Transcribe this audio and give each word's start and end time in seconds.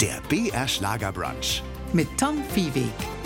Der 0.00 0.20
BR 0.28 0.66
Schlager 0.66 1.12
mit 1.92 2.08
Tom 2.18 2.42
Viehweg. 2.54 3.21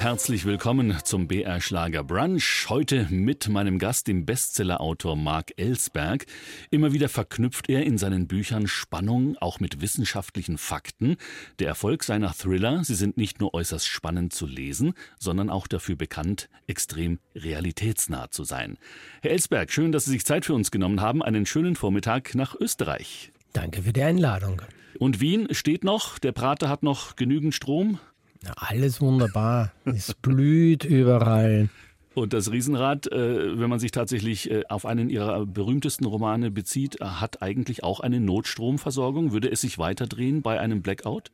Herzlich 0.00 0.44
willkommen 0.44 0.96
zum 1.02 1.26
BR 1.26 1.60
Schlager 1.60 2.04
Brunch. 2.04 2.66
Heute 2.68 3.08
mit 3.10 3.48
meinem 3.48 3.80
Gast, 3.80 4.06
dem 4.06 4.24
Bestsellerautor 4.24 5.16
Mark 5.16 5.52
Ellsberg. 5.56 6.24
Immer 6.70 6.92
wieder 6.92 7.08
verknüpft 7.08 7.68
er 7.68 7.84
in 7.84 7.98
seinen 7.98 8.28
Büchern 8.28 8.68
Spannung 8.68 9.36
auch 9.38 9.58
mit 9.58 9.80
wissenschaftlichen 9.80 10.56
Fakten. 10.56 11.16
Der 11.58 11.66
Erfolg 11.66 12.04
seiner 12.04 12.32
Thriller, 12.32 12.84
sie 12.84 12.94
sind 12.94 13.16
nicht 13.16 13.40
nur 13.40 13.52
äußerst 13.54 13.88
spannend 13.88 14.32
zu 14.32 14.46
lesen, 14.46 14.94
sondern 15.18 15.50
auch 15.50 15.66
dafür 15.66 15.96
bekannt, 15.96 16.48
extrem 16.68 17.18
realitätsnah 17.34 18.30
zu 18.30 18.44
sein. 18.44 18.78
Herr 19.20 19.32
Ellsberg, 19.32 19.72
schön, 19.72 19.90
dass 19.90 20.04
Sie 20.04 20.12
sich 20.12 20.24
Zeit 20.24 20.44
für 20.44 20.54
uns 20.54 20.70
genommen 20.70 21.00
haben. 21.00 21.24
Einen 21.24 21.44
schönen 21.44 21.74
Vormittag 21.74 22.36
nach 22.36 22.54
Österreich. 22.54 23.32
Danke 23.52 23.82
für 23.82 23.92
die 23.92 24.02
Einladung. 24.02 24.62
Und 24.98 25.20
Wien 25.20 25.48
steht 25.50 25.82
noch, 25.82 26.18
der 26.20 26.32
Prater 26.32 26.68
hat 26.68 26.84
noch 26.84 27.16
genügend 27.16 27.54
Strom. 27.54 27.98
Ja, 28.44 28.52
alles 28.56 29.00
wunderbar. 29.00 29.72
Es 29.84 30.14
blüht 30.14 30.84
überall. 30.84 31.68
Und 32.14 32.32
das 32.32 32.50
Riesenrad, 32.50 33.10
äh, 33.12 33.58
wenn 33.58 33.70
man 33.70 33.78
sich 33.78 33.92
tatsächlich 33.92 34.50
äh, 34.50 34.64
auf 34.68 34.86
einen 34.86 35.08
ihrer 35.08 35.46
berühmtesten 35.46 36.04
Romane 36.04 36.50
bezieht, 36.50 37.00
hat 37.00 37.42
eigentlich 37.42 37.84
auch 37.84 38.00
eine 38.00 38.18
Notstromversorgung. 38.18 39.32
Würde 39.32 39.50
es 39.50 39.60
sich 39.60 39.78
weiterdrehen 39.78 40.42
bei 40.42 40.58
einem 40.58 40.82
Blackout? 40.82 41.30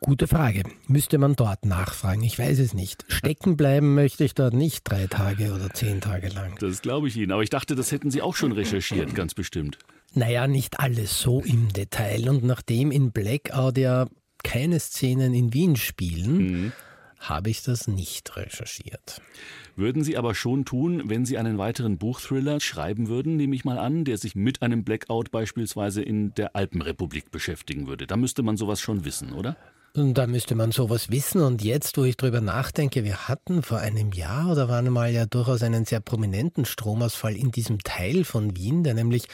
Gute 0.00 0.26
Frage. 0.26 0.62
Müsste 0.88 1.18
man 1.18 1.36
dort 1.36 1.66
nachfragen. 1.66 2.22
Ich 2.22 2.38
weiß 2.38 2.58
es 2.58 2.72
nicht. 2.74 3.04
Stecken 3.08 3.56
bleiben 3.56 3.94
möchte 3.94 4.24
ich 4.24 4.34
dort 4.34 4.54
nicht 4.54 4.88
drei 4.88 5.06
Tage 5.06 5.52
oder 5.52 5.70
zehn 5.70 6.00
Tage 6.00 6.28
lang. 6.28 6.56
Das 6.58 6.80
glaube 6.80 7.08
ich 7.08 7.16
Ihnen. 7.16 7.32
Aber 7.32 7.42
ich 7.42 7.50
dachte, 7.50 7.74
das 7.74 7.92
hätten 7.92 8.10
Sie 8.10 8.22
auch 8.22 8.34
schon 8.34 8.52
recherchiert, 8.52 9.14
ganz 9.14 9.34
bestimmt. 9.34 9.78
Naja, 10.14 10.46
nicht 10.46 10.80
alles 10.80 11.20
so 11.20 11.42
im 11.42 11.72
Detail. 11.72 12.28
Und 12.30 12.44
nachdem 12.44 12.90
in 12.90 13.12
Blackout 13.12 13.76
ja 13.76 14.06
keine 14.44 14.78
Szenen 14.78 15.34
in 15.34 15.52
Wien 15.52 15.74
spielen, 15.74 16.36
mhm. 16.36 16.72
habe 17.18 17.50
ich 17.50 17.64
das 17.64 17.88
nicht 17.88 18.36
recherchiert. 18.36 19.20
Würden 19.74 20.04
Sie 20.04 20.16
aber 20.16 20.36
schon 20.36 20.64
tun, 20.64 21.02
wenn 21.06 21.24
Sie 21.24 21.36
einen 21.36 21.58
weiteren 21.58 21.98
Buchthriller 21.98 22.60
schreiben 22.60 23.08
würden, 23.08 23.36
nehme 23.36 23.56
ich 23.56 23.64
mal 23.64 23.78
an, 23.78 24.04
der 24.04 24.18
sich 24.18 24.36
mit 24.36 24.62
einem 24.62 24.84
Blackout 24.84 25.32
beispielsweise 25.32 26.00
in 26.00 26.32
der 26.34 26.54
Alpenrepublik 26.54 27.32
beschäftigen 27.32 27.88
würde. 27.88 28.06
Da 28.06 28.16
müsste 28.16 28.44
man 28.44 28.56
sowas 28.56 28.80
schon 28.80 29.04
wissen, 29.04 29.32
oder? 29.32 29.56
Da 29.96 30.26
müsste 30.26 30.56
man 30.56 30.72
sowas 30.72 31.10
wissen. 31.10 31.40
Und 31.40 31.62
jetzt, 31.62 31.96
wo 31.96 32.04
ich 32.04 32.16
drüber 32.16 32.40
nachdenke, 32.40 33.04
wir 33.04 33.28
hatten 33.28 33.62
vor 33.62 33.78
einem 33.78 34.12
Jahr 34.12 34.50
oder 34.50 34.68
waren 34.68 34.92
mal 34.92 35.12
ja 35.12 35.24
durchaus 35.24 35.62
einen 35.62 35.84
sehr 35.84 36.00
prominenten 36.00 36.64
Stromausfall 36.64 37.36
in 37.36 37.52
diesem 37.52 37.78
Teil 37.78 38.24
von 38.24 38.56
Wien, 38.56 38.82
der 38.82 38.94
nämlich 38.94 39.28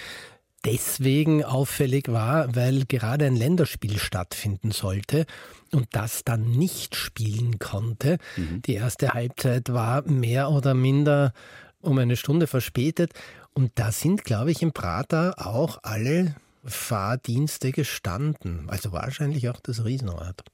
deswegen 0.64 1.44
auffällig 1.44 2.08
war, 2.08 2.54
weil 2.54 2.84
gerade 2.86 3.26
ein 3.26 3.36
Länderspiel 3.36 3.98
stattfinden 3.98 4.70
sollte 4.72 5.26
und 5.72 5.88
das 5.92 6.24
dann 6.24 6.50
nicht 6.50 6.96
spielen 6.96 7.58
konnte. 7.58 8.18
Mhm. 8.36 8.62
Die 8.62 8.74
erste 8.74 9.14
Halbzeit 9.14 9.72
war 9.72 10.02
mehr 10.02 10.50
oder 10.50 10.74
minder 10.74 11.32
um 11.80 11.98
eine 11.98 12.16
Stunde 12.16 12.46
verspätet 12.46 13.12
und 13.54 13.72
da 13.76 13.92
sind, 13.92 14.24
glaube 14.24 14.50
ich, 14.50 14.62
im 14.62 14.72
Prater 14.72 15.34
auch 15.38 15.80
alle 15.82 16.36
Fahrdienste 16.64 17.72
gestanden, 17.72 18.68
also 18.68 18.92
wahrscheinlich 18.92 19.48
auch 19.48 19.60
das 19.60 19.84
Riesenrad. 19.84 20.44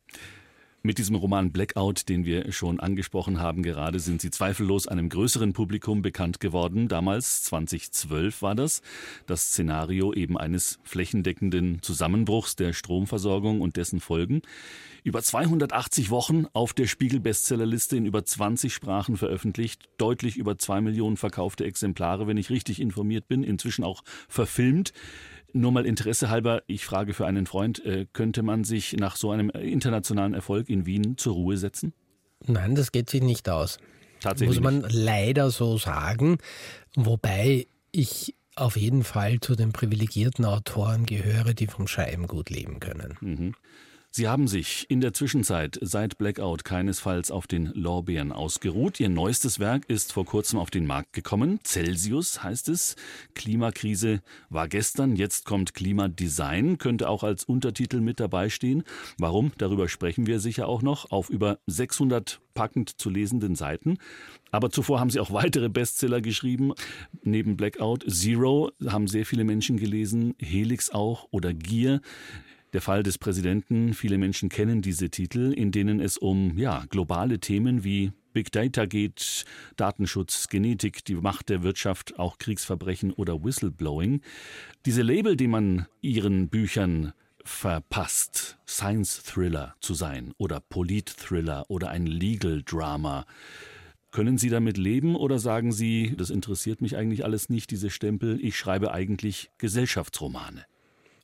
Mit 0.86 0.98
diesem 0.98 1.16
Roman 1.16 1.50
Blackout, 1.50 2.08
den 2.08 2.24
wir 2.24 2.52
schon 2.52 2.78
angesprochen 2.78 3.40
haben 3.40 3.64
gerade, 3.64 3.98
sind 3.98 4.20
sie 4.20 4.30
zweifellos 4.30 4.86
einem 4.86 5.08
größeren 5.08 5.52
Publikum 5.52 6.00
bekannt 6.00 6.38
geworden. 6.38 6.86
Damals, 6.86 7.42
2012 7.42 8.40
war 8.40 8.54
das, 8.54 8.82
das 9.26 9.48
Szenario 9.48 10.12
eben 10.12 10.38
eines 10.38 10.78
flächendeckenden 10.84 11.82
Zusammenbruchs 11.82 12.54
der 12.54 12.72
Stromversorgung 12.72 13.62
und 13.62 13.76
dessen 13.76 13.98
Folgen. 13.98 14.42
Über 15.02 15.24
280 15.24 16.10
Wochen 16.10 16.46
auf 16.52 16.72
der 16.72 16.86
Spiegel-Bestsellerliste 16.86 17.96
in 17.96 18.06
über 18.06 18.24
20 18.24 18.72
Sprachen 18.72 19.16
veröffentlicht, 19.16 19.88
deutlich 19.98 20.36
über 20.36 20.56
zwei 20.56 20.80
Millionen 20.80 21.16
verkaufte 21.16 21.64
Exemplare, 21.64 22.28
wenn 22.28 22.36
ich 22.36 22.48
richtig 22.48 22.80
informiert 22.80 23.26
bin, 23.26 23.42
inzwischen 23.42 23.82
auch 23.82 24.04
verfilmt. 24.28 24.92
Nur 25.56 25.72
mal 25.72 25.86
Interesse 25.86 26.28
halber, 26.28 26.62
ich 26.66 26.84
frage 26.84 27.14
für 27.14 27.26
einen 27.26 27.46
Freund, 27.46 27.82
äh, 27.84 28.06
könnte 28.12 28.42
man 28.42 28.64
sich 28.64 28.92
nach 28.92 29.16
so 29.16 29.30
einem 29.30 29.48
internationalen 29.48 30.34
Erfolg 30.34 30.68
in 30.68 30.84
Wien 30.84 31.16
zur 31.16 31.32
Ruhe 31.32 31.56
setzen? 31.56 31.94
Nein, 32.44 32.74
das 32.74 32.92
geht 32.92 33.08
sich 33.08 33.22
nicht 33.22 33.48
aus. 33.48 33.78
Tatsächlich. 34.20 34.60
Muss 34.60 34.64
man 34.64 34.84
leider 34.90 35.50
so 35.50 35.78
sagen. 35.78 36.36
Wobei 36.94 37.66
ich 37.90 38.34
auf 38.54 38.76
jeden 38.76 39.02
Fall 39.02 39.40
zu 39.40 39.54
den 39.54 39.72
privilegierten 39.72 40.44
Autoren 40.44 41.06
gehöre, 41.06 41.54
die 41.54 41.68
vom 41.68 41.86
Schreiben 41.86 42.26
gut 42.26 42.50
leben 42.50 42.78
können. 42.78 43.14
Mhm. 43.22 43.54
Sie 44.16 44.28
haben 44.28 44.48
sich 44.48 44.86
in 44.88 45.02
der 45.02 45.12
Zwischenzeit 45.12 45.78
seit 45.82 46.16
Blackout 46.16 46.64
keinesfalls 46.64 47.30
auf 47.30 47.46
den 47.46 47.66
Lorbeeren 47.74 48.32
ausgeruht. 48.32 48.98
Ihr 48.98 49.10
neuestes 49.10 49.58
Werk 49.58 49.84
ist 49.90 50.14
vor 50.14 50.24
kurzem 50.24 50.58
auf 50.58 50.70
den 50.70 50.86
Markt 50.86 51.12
gekommen. 51.12 51.60
Celsius 51.64 52.42
heißt 52.42 52.70
es. 52.70 52.96
Klimakrise 53.34 54.22
war 54.48 54.68
gestern, 54.68 55.16
jetzt 55.16 55.44
kommt 55.44 55.74
Klimadesign, 55.74 56.78
könnte 56.78 57.10
auch 57.10 57.24
als 57.24 57.44
Untertitel 57.44 58.00
mit 58.00 58.18
dabei 58.18 58.48
stehen. 58.48 58.84
Warum? 59.18 59.52
Darüber 59.58 59.86
sprechen 59.86 60.26
wir 60.26 60.40
sicher 60.40 60.66
auch 60.66 60.80
noch 60.80 61.10
auf 61.10 61.28
über 61.28 61.58
600 61.66 62.40
packend 62.54 62.98
zu 62.98 63.10
lesenden 63.10 63.54
Seiten. 63.54 63.98
Aber 64.50 64.70
zuvor 64.70 64.98
haben 64.98 65.10
sie 65.10 65.20
auch 65.20 65.32
weitere 65.34 65.68
Bestseller 65.68 66.22
geschrieben. 66.22 66.72
Neben 67.22 67.58
Blackout, 67.58 68.10
Zero 68.10 68.70
haben 68.86 69.08
sehr 69.08 69.26
viele 69.26 69.44
Menschen 69.44 69.76
gelesen, 69.76 70.32
Helix 70.38 70.88
auch 70.88 71.28
oder 71.32 71.52
Gier. 71.52 72.00
Der 72.76 72.82
Fall 72.82 73.02
des 73.02 73.16
Präsidenten, 73.16 73.94
viele 73.94 74.18
Menschen 74.18 74.50
kennen 74.50 74.82
diese 74.82 75.08
Titel, 75.08 75.50
in 75.50 75.72
denen 75.72 75.98
es 75.98 76.18
um 76.18 76.58
ja, 76.58 76.84
globale 76.90 77.40
Themen 77.40 77.84
wie 77.84 78.12
Big 78.34 78.52
Data 78.52 78.84
geht, 78.84 79.46
Datenschutz, 79.76 80.48
Genetik, 80.48 81.02
die 81.06 81.14
Macht 81.14 81.48
der 81.48 81.62
Wirtschaft, 81.62 82.18
auch 82.18 82.36
Kriegsverbrechen 82.36 83.14
oder 83.14 83.42
Whistleblowing. 83.42 84.20
Diese 84.84 85.00
Label, 85.00 85.36
die 85.36 85.46
man 85.46 85.86
ihren 86.02 86.50
Büchern 86.50 87.14
verpasst, 87.42 88.58
Science 88.68 89.22
Thriller 89.22 89.74
zu 89.80 89.94
sein 89.94 90.34
oder 90.36 90.60
Polit-Thriller 90.60 91.64
oder 91.70 91.88
ein 91.88 92.04
Legal 92.04 92.62
Drama. 92.62 93.24
Können 94.10 94.36
Sie 94.36 94.50
damit 94.50 94.76
leben 94.76 95.16
oder 95.16 95.38
sagen 95.38 95.72
Sie, 95.72 96.14
das 96.14 96.28
interessiert 96.28 96.82
mich 96.82 96.94
eigentlich 96.94 97.24
alles 97.24 97.48
nicht, 97.48 97.70
diese 97.70 97.88
Stempel, 97.88 98.38
ich 98.44 98.58
schreibe 98.58 98.92
eigentlich 98.92 99.50
Gesellschaftsromane? 99.56 100.66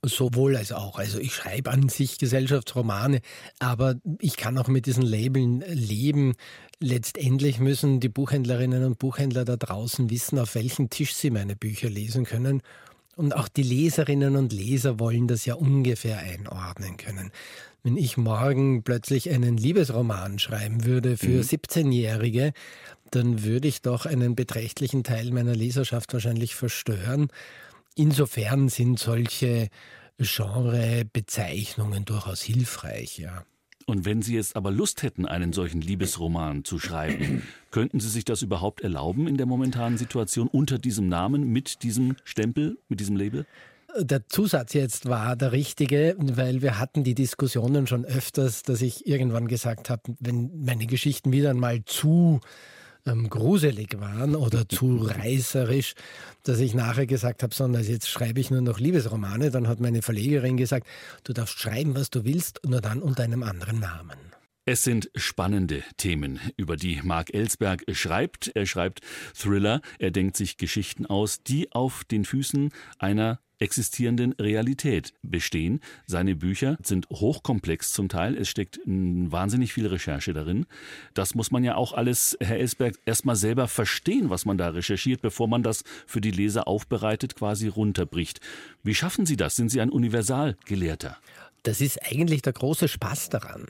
Sowohl 0.05 0.57
als 0.57 0.73
auch. 0.73 0.99
Also 0.99 1.21
ich 1.21 1.33
schreibe 1.33 1.71
an 1.71 1.89
sich 1.89 2.19
Gesellschaftsromane, 2.19 3.21
aber 3.61 3.95
ich 4.19 4.37
kann 4.37 4.59
auch 4.59 4.67
mit 4.67 4.87
diesen 4.87 5.05
Labeln 5.05 5.63
leben. 5.69 6.35
Letztendlich 6.81 7.61
müssen 7.61 8.01
die 8.01 8.09
Buchhändlerinnen 8.09 8.83
und 8.85 8.99
Buchhändler 8.99 9.45
da 9.45 9.57
draußen 9.57 10.11
wissen, 10.11 10.41
auf 10.41 10.57
welchem 10.57 10.91
Tisch 10.91 11.15
sie 11.15 11.31
meine 11.31 11.55
Bücher 11.55 11.89
lesen 11.89 12.25
können. 12.25 12.63
Und 13.15 13.37
auch 13.37 13.47
die 13.47 13.63
Leserinnen 13.63 14.35
und 14.35 14.53
Leser 14.53 14.99
wollen 14.99 15.29
das 15.29 15.45
ja 15.45 15.55
ungefähr 15.55 16.19
einordnen 16.19 16.97
können. 16.97 17.31
Wenn 17.85 17.97
ich 17.97 18.17
morgen 18.17 18.83
plötzlich 18.83 19.31
einen 19.31 19.57
Liebesroman 19.57 20.41
schreiben 20.41 20.85
würde 20.85 21.17
für 21.17 21.29
mhm. 21.29 21.41
17-Jährige, 21.43 22.53
dann 23.11 23.45
würde 23.45 23.69
ich 23.69 23.83
doch 23.83 24.07
einen 24.07 24.35
beträchtlichen 24.35 25.05
Teil 25.05 25.31
meiner 25.31 25.55
Leserschaft 25.55 26.13
wahrscheinlich 26.13 26.57
verstören. 26.57 27.29
Insofern 27.95 28.69
sind 28.69 28.99
solche 28.99 29.69
Genrebezeichnungen 30.19 32.05
durchaus 32.05 32.43
hilfreich, 32.43 33.19
ja. 33.19 33.45
Und 33.87 34.05
wenn 34.05 34.23
Sie 34.23 34.35
jetzt 34.35 34.57
aber 34.57 34.71
Lust 34.71 35.03
hätten, 35.03 35.27
einen 35.27 35.53
solchen 35.53 35.81
Liebesroman 35.81 36.65
zu 36.65 36.79
schreiben, 36.79 37.43
könnten 37.71 38.01
Sie 38.01 38.09
sich 38.09 38.25
das 38.25 38.43
überhaupt 38.43 38.81
erlauben 38.81 39.27
in 39.27 39.37
der 39.37 39.47
momentanen 39.47 39.99
Situation 39.99 40.49
unter 40.49 40.79
diesem 40.79 41.09
Namen, 41.09 41.53
mit 41.53 41.83
diesem 41.83 42.17
Stempel, 42.25 42.79
mit 42.89 43.01
diesem 43.01 43.17
Label? 43.17 43.45
Der 43.99 44.27
Zusatz 44.27 44.73
jetzt 44.73 45.07
war 45.07 45.37
der 45.37 45.53
richtige, 45.53 46.17
weil 46.19 46.63
wir 46.63 46.79
hatten 46.79 47.05
die 47.05 47.15
Diskussionen 47.15 47.87
schon 47.87 48.07
öfters, 48.07 48.63
dass 48.63 48.81
ich 48.81 49.07
irgendwann 49.07 49.49
gesagt 49.49 49.91
habe, 49.91 50.03
wenn 50.19 50.65
meine 50.65 50.87
Geschichten 50.87 51.33
wieder 51.33 51.51
einmal 51.51 51.85
zu 51.85 52.41
ähm, 53.07 53.29
gruselig 53.29 53.99
waren 54.01 54.37
oder 54.37 54.69
zu 54.69 54.97
reißerisch, 54.97 55.95
dass 56.45 56.61
ich 56.61 56.75
nachher 56.75 57.07
gesagt 57.07 57.43
habe, 57.43 57.55
sondern 57.55 57.83
jetzt 57.85 58.09
schreibe 58.09 58.41
ich 58.41 58.51
nur 58.51 58.61
noch 58.61 58.79
Liebesromane. 58.79 59.51
Dann 59.51 59.69
hat 59.69 59.81
meine 59.81 60.03
Verlegerin 60.03 60.57
gesagt, 60.57 60.87
du 61.25 61.33
darfst 61.33 61.59
schreiben, 61.59 61.95
was 61.95 62.11
du 62.11 62.25
willst, 62.25 62.61
nur 62.65 62.81
dann 62.81 63.01
unter 63.01 63.23
einem 63.23 63.43
anderen 63.43 63.81
Namen. 63.81 64.19
Es 64.65 64.85
sind 64.85 65.11
spannende 65.17 65.83
Themen, 65.97 66.39
über 66.57 66.77
die 66.77 67.01
Mark 67.03 67.35
Ellsberg 67.35 67.83
schreibt. 67.91 68.53
Er 68.55 68.65
schreibt 68.65 69.01
Thriller, 69.35 69.81
er 69.99 70.13
denkt 70.13 70.37
sich 70.37 70.57
Geschichten 70.57 71.05
aus, 71.05 71.43
die 71.43 71.73
auf 71.73 72.05
den 72.05 72.25
Füßen 72.25 72.71
einer 72.99 73.41
existierenden 73.63 74.33
Realität 74.33 75.15
bestehen. 75.23 75.81
Seine 76.07 76.35
Bücher 76.35 76.77
sind 76.83 77.09
hochkomplex 77.11 77.93
zum 77.93 78.09
Teil. 78.09 78.37
Es 78.37 78.49
steckt 78.49 78.81
wahnsinnig 78.85 79.73
viel 79.73 79.87
Recherche 79.87 80.33
darin. 80.33 80.67
Das 81.15 81.35
muss 81.35 81.51
man 81.51 81.65
ja 81.65 81.77
auch 81.77 81.93
alles, 81.93 82.37
Herr 82.41 82.59
Ellsberg, 82.59 82.99
erstmal 83.07 83.37
selber 83.37 83.69
verstehen, 83.69 84.31
was 84.31 84.45
man 84.45 84.59
da 84.59 84.69
recherchiert, 84.69 85.23
bevor 85.23 85.49
man 85.49 85.63
das 85.63 85.85
für 86.07 86.21
die 86.21 86.31
Leser 86.31 86.69
aufbereitet, 86.69 87.37
quasi 87.37 87.69
runterbricht. 87.69 88.41
Wie 88.83 88.95
schaffen 88.95 89.27
Sie 89.27 89.37
das? 89.37 89.57
Sind 89.57 89.71
Sie 89.71 89.81
ein 89.81 89.91
Universalgelehrter? 89.91 91.17
Das 91.63 91.81
ist 91.81 92.03
eigentlich 92.03 92.43
der 92.43 92.53
große 92.53 92.89
Spaß 92.89 93.31
daran 93.31 93.69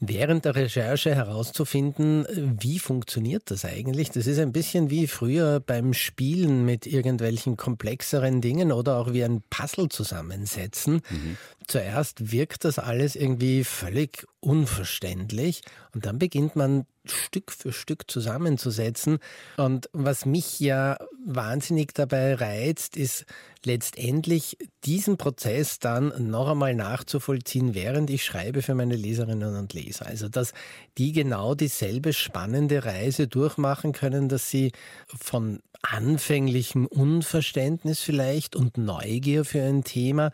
während 0.00 0.46
der 0.46 0.56
Recherche 0.56 1.14
herauszufinden, 1.14 2.26
wie 2.58 2.78
funktioniert 2.78 3.50
das 3.50 3.66
eigentlich. 3.66 4.10
Das 4.10 4.26
ist 4.26 4.38
ein 4.38 4.52
bisschen 4.52 4.88
wie 4.88 5.06
früher 5.06 5.60
beim 5.60 5.92
Spielen 5.92 6.64
mit 6.64 6.86
irgendwelchen 6.86 7.58
komplexeren 7.58 8.40
Dingen 8.40 8.72
oder 8.72 8.96
auch 8.96 9.12
wie 9.12 9.22
ein 9.22 9.42
Puzzle 9.50 9.90
zusammensetzen. 9.90 11.02
Mhm. 11.10 11.36
Zuerst 11.66 12.32
wirkt 12.32 12.64
das 12.64 12.78
alles 12.78 13.14
irgendwie 13.14 13.62
völlig 13.62 14.26
unverständlich 14.40 15.60
und 15.94 16.06
dann 16.06 16.18
beginnt 16.18 16.56
man 16.56 16.86
Stück 17.10 17.52
für 17.52 17.72
Stück 17.72 18.10
zusammenzusetzen. 18.10 19.18
Und 19.56 19.88
was 19.92 20.26
mich 20.26 20.60
ja 20.60 20.96
wahnsinnig 21.24 21.94
dabei 21.94 22.34
reizt, 22.34 22.96
ist 22.96 23.24
letztendlich 23.64 24.56
diesen 24.84 25.16
Prozess 25.16 25.78
dann 25.78 26.30
noch 26.30 26.48
einmal 26.48 26.74
nachzuvollziehen, 26.74 27.74
während 27.74 28.10
ich 28.10 28.24
schreibe 28.24 28.62
für 28.62 28.74
meine 28.74 28.96
Leserinnen 28.96 29.56
und 29.56 29.74
Leser. 29.74 30.06
Also, 30.06 30.28
dass 30.28 30.52
die 30.98 31.12
genau 31.12 31.54
dieselbe 31.54 32.12
spannende 32.12 32.84
Reise 32.84 33.28
durchmachen 33.28 33.92
können, 33.92 34.28
dass 34.28 34.50
sie 34.50 34.72
von 35.06 35.60
anfänglichem 35.82 36.86
Unverständnis 36.86 38.00
vielleicht 38.00 38.54
und 38.54 38.76
Neugier 38.78 39.44
für 39.44 39.62
ein 39.62 39.84
Thema 39.84 40.30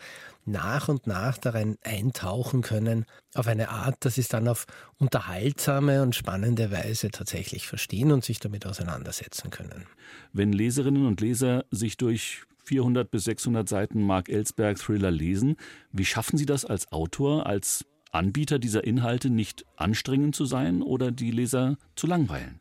nach 0.46 0.88
und 0.88 1.06
nach 1.06 1.38
darin 1.38 1.76
eintauchen 1.82 2.62
können, 2.62 3.04
auf 3.34 3.46
eine 3.46 3.68
Art, 3.68 4.04
dass 4.04 4.14
sie 4.14 4.20
es 4.22 4.28
dann 4.28 4.48
auf 4.48 4.66
unterhaltsame 4.98 6.02
und 6.02 6.14
spannende 6.14 6.70
Weise 6.70 7.10
tatsächlich 7.10 7.66
verstehen 7.66 8.12
und 8.12 8.24
sich 8.24 8.38
damit 8.38 8.66
auseinandersetzen 8.66 9.50
können. 9.50 9.86
Wenn 10.32 10.52
Leserinnen 10.52 11.06
und 11.06 11.20
Leser 11.20 11.64
sich 11.70 11.96
durch 11.96 12.44
400 12.64 13.10
bis 13.10 13.24
600 13.24 13.68
Seiten 13.68 14.02
Mark 14.02 14.28
Ellsberg 14.28 14.78
Thriller 14.78 15.10
lesen, 15.10 15.56
wie 15.92 16.04
schaffen 16.04 16.36
Sie 16.36 16.46
das 16.46 16.64
als 16.64 16.90
Autor, 16.92 17.46
als 17.46 17.84
Anbieter 18.10 18.58
dieser 18.58 18.84
Inhalte 18.84 19.30
nicht 19.30 19.64
anstrengend 19.76 20.34
zu 20.34 20.46
sein 20.46 20.82
oder 20.82 21.12
die 21.12 21.30
Leser 21.30 21.76
zu 21.94 22.06
langweilen? 22.06 22.60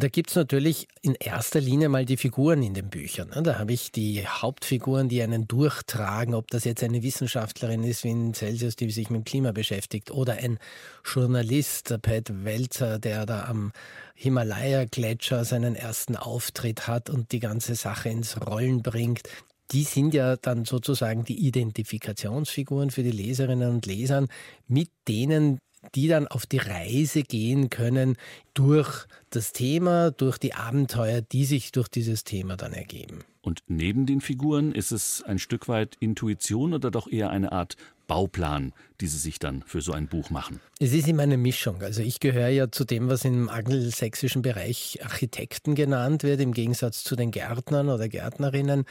Da 0.00 0.06
gibt 0.06 0.30
es 0.30 0.36
natürlich 0.36 0.86
in 1.02 1.16
erster 1.16 1.60
Linie 1.60 1.88
mal 1.88 2.04
die 2.04 2.16
Figuren 2.16 2.62
in 2.62 2.72
den 2.72 2.88
Büchern. 2.88 3.30
Ne? 3.30 3.42
Da 3.42 3.58
habe 3.58 3.72
ich 3.72 3.90
die 3.90 4.24
Hauptfiguren, 4.24 5.08
die 5.08 5.20
einen 5.20 5.48
durchtragen, 5.48 6.34
ob 6.34 6.46
das 6.52 6.62
jetzt 6.62 6.84
eine 6.84 7.02
Wissenschaftlerin 7.02 7.82
ist 7.82 8.04
wie 8.04 8.10
in 8.10 8.32
Celsius, 8.32 8.76
die 8.76 8.88
sich 8.92 9.10
mit 9.10 9.22
dem 9.22 9.24
Klima 9.24 9.50
beschäftigt, 9.50 10.12
oder 10.12 10.34
ein 10.34 10.60
Journalist, 11.04 11.90
der 11.90 11.98
Pat 11.98 12.44
Welzer, 12.44 13.00
der 13.00 13.26
da 13.26 13.46
am 13.46 13.72
Himalaya-Gletscher 14.14 15.44
seinen 15.44 15.74
ersten 15.74 16.14
Auftritt 16.14 16.86
hat 16.86 17.10
und 17.10 17.32
die 17.32 17.40
ganze 17.40 17.74
Sache 17.74 18.08
ins 18.08 18.40
Rollen 18.40 18.82
bringt 18.82 19.22
die 19.70 19.82
sind 19.82 20.14
ja 20.14 20.36
dann 20.36 20.64
sozusagen 20.64 21.24
die 21.24 21.46
Identifikationsfiguren 21.46 22.90
für 22.90 23.02
die 23.02 23.10
Leserinnen 23.10 23.70
und 23.70 23.84
Leser, 23.84 24.26
mit 24.66 24.88
denen 25.06 25.58
die 25.94 26.08
dann 26.08 26.26
auf 26.26 26.46
die 26.46 26.58
Reise 26.58 27.22
gehen 27.22 27.70
können 27.70 28.16
durch 28.54 29.06
das 29.30 29.52
Thema, 29.52 30.10
durch 30.10 30.38
die 30.38 30.54
Abenteuer, 30.54 31.20
die 31.20 31.44
sich 31.44 31.72
durch 31.72 31.88
dieses 31.88 32.24
Thema 32.24 32.56
dann 32.56 32.72
ergeben. 32.72 33.20
Und 33.42 33.62
neben 33.68 34.04
den 34.04 34.20
Figuren 34.20 34.72
ist 34.72 34.90
es 34.90 35.22
ein 35.22 35.38
Stück 35.38 35.68
weit 35.68 35.96
Intuition 36.00 36.74
oder 36.74 36.90
doch 36.90 37.10
eher 37.10 37.30
eine 37.30 37.52
Art 37.52 37.76
Bauplan, 38.06 38.72
die 39.00 39.06
Sie 39.06 39.18
sich 39.18 39.38
dann 39.38 39.62
für 39.62 39.82
so 39.82 39.92
ein 39.92 40.08
Buch 40.08 40.30
machen? 40.30 40.60
Es 40.80 40.92
ist 40.92 41.06
immer 41.06 41.22
eine 41.22 41.36
Mischung. 41.36 41.82
Also 41.82 42.02
ich 42.02 42.20
gehöre 42.20 42.48
ja 42.48 42.70
zu 42.70 42.84
dem, 42.84 43.08
was 43.08 43.24
im 43.24 43.48
angelsächsischen 43.48 44.42
Bereich 44.42 44.98
Architekten 45.02 45.74
genannt 45.74 46.22
wird, 46.22 46.40
im 46.40 46.52
Gegensatz 46.52 47.04
zu 47.04 47.16
den 47.16 47.30
Gärtnern 47.30 47.88
oder 47.90 48.08
Gärtnerinnen 48.08 48.84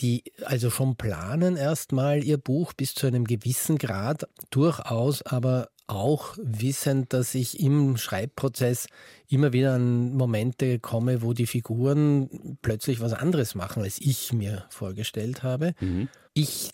die 0.00 0.24
also 0.44 0.70
schon 0.70 0.96
planen 0.96 1.56
erstmal 1.56 2.24
ihr 2.24 2.38
Buch 2.38 2.72
bis 2.72 2.94
zu 2.94 3.06
einem 3.06 3.24
gewissen 3.24 3.78
Grad, 3.78 4.28
durchaus 4.50 5.22
aber 5.22 5.68
auch 5.86 6.36
wissend, 6.40 7.12
dass 7.12 7.34
ich 7.34 7.60
im 7.60 7.96
Schreibprozess 7.96 8.86
immer 9.28 9.52
wieder 9.52 9.74
an 9.74 10.14
Momente 10.14 10.78
komme, 10.78 11.22
wo 11.22 11.32
die 11.32 11.46
Figuren 11.46 12.58
plötzlich 12.62 13.00
was 13.00 13.12
anderes 13.12 13.54
machen, 13.54 13.82
als 13.82 13.98
ich 14.00 14.32
mir 14.32 14.64
vorgestellt 14.70 15.42
habe. 15.42 15.74
Mhm. 15.80 16.08
Ich 16.32 16.70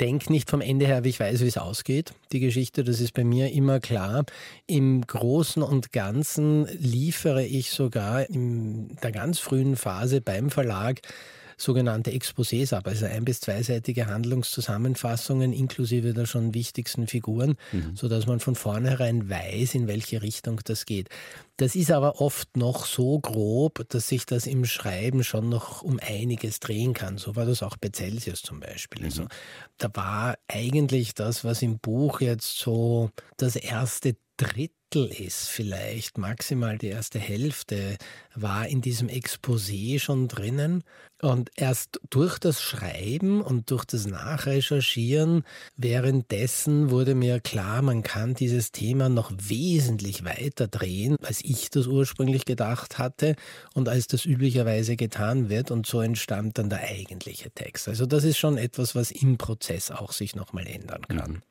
denke 0.00 0.32
nicht 0.32 0.50
vom 0.50 0.60
Ende 0.60 0.86
her, 0.86 1.04
wie 1.04 1.10
ich 1.10 1.20
weiß, 1.20 1.40
wie 1.40 1.46
es 1.46 1.56
ausgeht. 1.56 2.14
Die 2.32 2.40
Geschichte, 2.40 2.82
das 2.82 3.00
ist 3.00 3.14
bei 3.14 3.22
mir 3.22 3.52
immer 3.52 3.78
klar. 3.78 4.24
Im 4.66 5.06
Großen 5.06 5.62
und 5.62 5.92
Ganzen 5.92 6.66
liefere 6.66 7.44
ich 7.44 7.70
sogar 7.70 8.28
in 8.28 8.96
der 9.02 9.12
ganz 9.12 9.38
frühen 9.38 9.76
Phase 9.76 10.20
beim 10.20 10.50
Verlag 10.50 11.00
sogenannte 11.56 12.10
Exposés 12.10 12.74
ab, 12.74 12.86
also 12.86 13.06
ein- 13.06 13.24
bis 13.24 13.40
zweiseitige 13.40 14.06
Handlungszusammenfassungen 14.06 15.52
inklusive 15.52 16.12
der 16.14 16.26
schon 16.26 16.54
wichtigsten 16.54 17.06
Figuren, 17.06 17.56
mhm. 17.72 17.96
sodass 17.96 18.26
man 18.26 18.40
von 18.40 18.54
vornherein 18.54 19.28
weiß, 19.28 19.74
in 19.74 19.86
welche 19.86 20.22
Richtung 20.22 20.60
das 20.64 20.86
geht. 20.86 21.08
Das 21.56 21.76
ist 21.76 21.92
aber 21.92 22.20
oft 22.20 22.56
noch 22.56 22.84
so 22.84 23.20
grob, 23.20 23.86
dass 23.88 24.08
sich 24.08 24.26
das 24.26 24.46
im 24.46 24.64
Schreiben 24.64 25.22
schon 25.22 25.48
noch 25.48 25.82
um 25.82 26.00
einiges 26.00 26.58
drehen 26.58 26.94
kann. 26.94 27.16
So 27.16 27.36
war 27.36 27.46
das 27.46 27.62
auch 27.62 27.76
bei 27.76 27.90
Celsius 27.94 28.42
zum 28.42 28.58
Beispiel. 28.60 29.04
Also, 29.04 29.22
mhm. 29.22 29.28
Also, 29.28 29.38
da 29.78 29.90
war 29.94 30.38
eigentlich 30.48 31.14
das, 31.14 31.44
was 31.44 31.62
im 31.62 31.78
Buch 31.78 32.20
jetzt 32.20 32.58
so 32.58 33.10
das 33.36 33.56
erste 33.56 34.16
Drittel 34.36 35.06
ist, 35.06 35.48
vielleicht 35.48 36.18
maximal 36.18 36.78
die 36.78 36.88
erste 36.88 37.18
Hälfte, 37.18 37.96
war 38.34 38.66
in 38.66 38.80
diesem 38.80 39.08
Exposé 39.08 39.98
schon 39.98 40.28
drinnen. 40.28 40.82
Und 41.22 41.50
erst 41.56 42.00
durch 42.10 42.38
das 42.38 42.60
Schreiben 42.60 43.40
und 43.40 43.70
durch 43.70 43.84
das 43.84 44.06
Nachrecherchieren 44.06 45.44
währenddessen 45.76 46.90
wurde 46.90 47.14
mir 47.14 47.40
klar, 47.40 47.80
man 47.82 48.02
kann 48.02 48.34
dieses 48.34 48.72
Thema 48.72 49.08
noch 49.08 49.32
wesentlich 49.36 50.24
weiter 50.24 50.68
drehen, 50.68 51.16
als 51.22 51.42
ich 51.42 51.70
das 51.70 51.86
ursprünglich 51.86 52.44
gedacht 52.44 52.98
hatte 52.98 53.36
und 53.74 53.88
als 53.88 54.06
das 54.06 54.26
üblicherweise 54.26 54.96
getan 54.96 55.48
wird. 55.48 55.70
Und 55.70 55.86
so 55.86 56.00
entstand 56.00 56.58
dann 56.58 56.70
der 56.70 56.80
eigentliche 56.80 57.50
Text. 57.50 57.88
Also 57.88 58.04
das 58.06 58.24
ist 58.24 58.38
schon 58.38 58.58
etwas, 58.58 58.94
was 58.94 59.10
im 59.10 59.38
Prozess 59.38 59.90
auch 59.90 60.12
sich 60.12 60.34
nochmal 60.34 60.66
ändern 60.66 61.02
kann. 61.08 61.30
Mhm. 61.30 61.42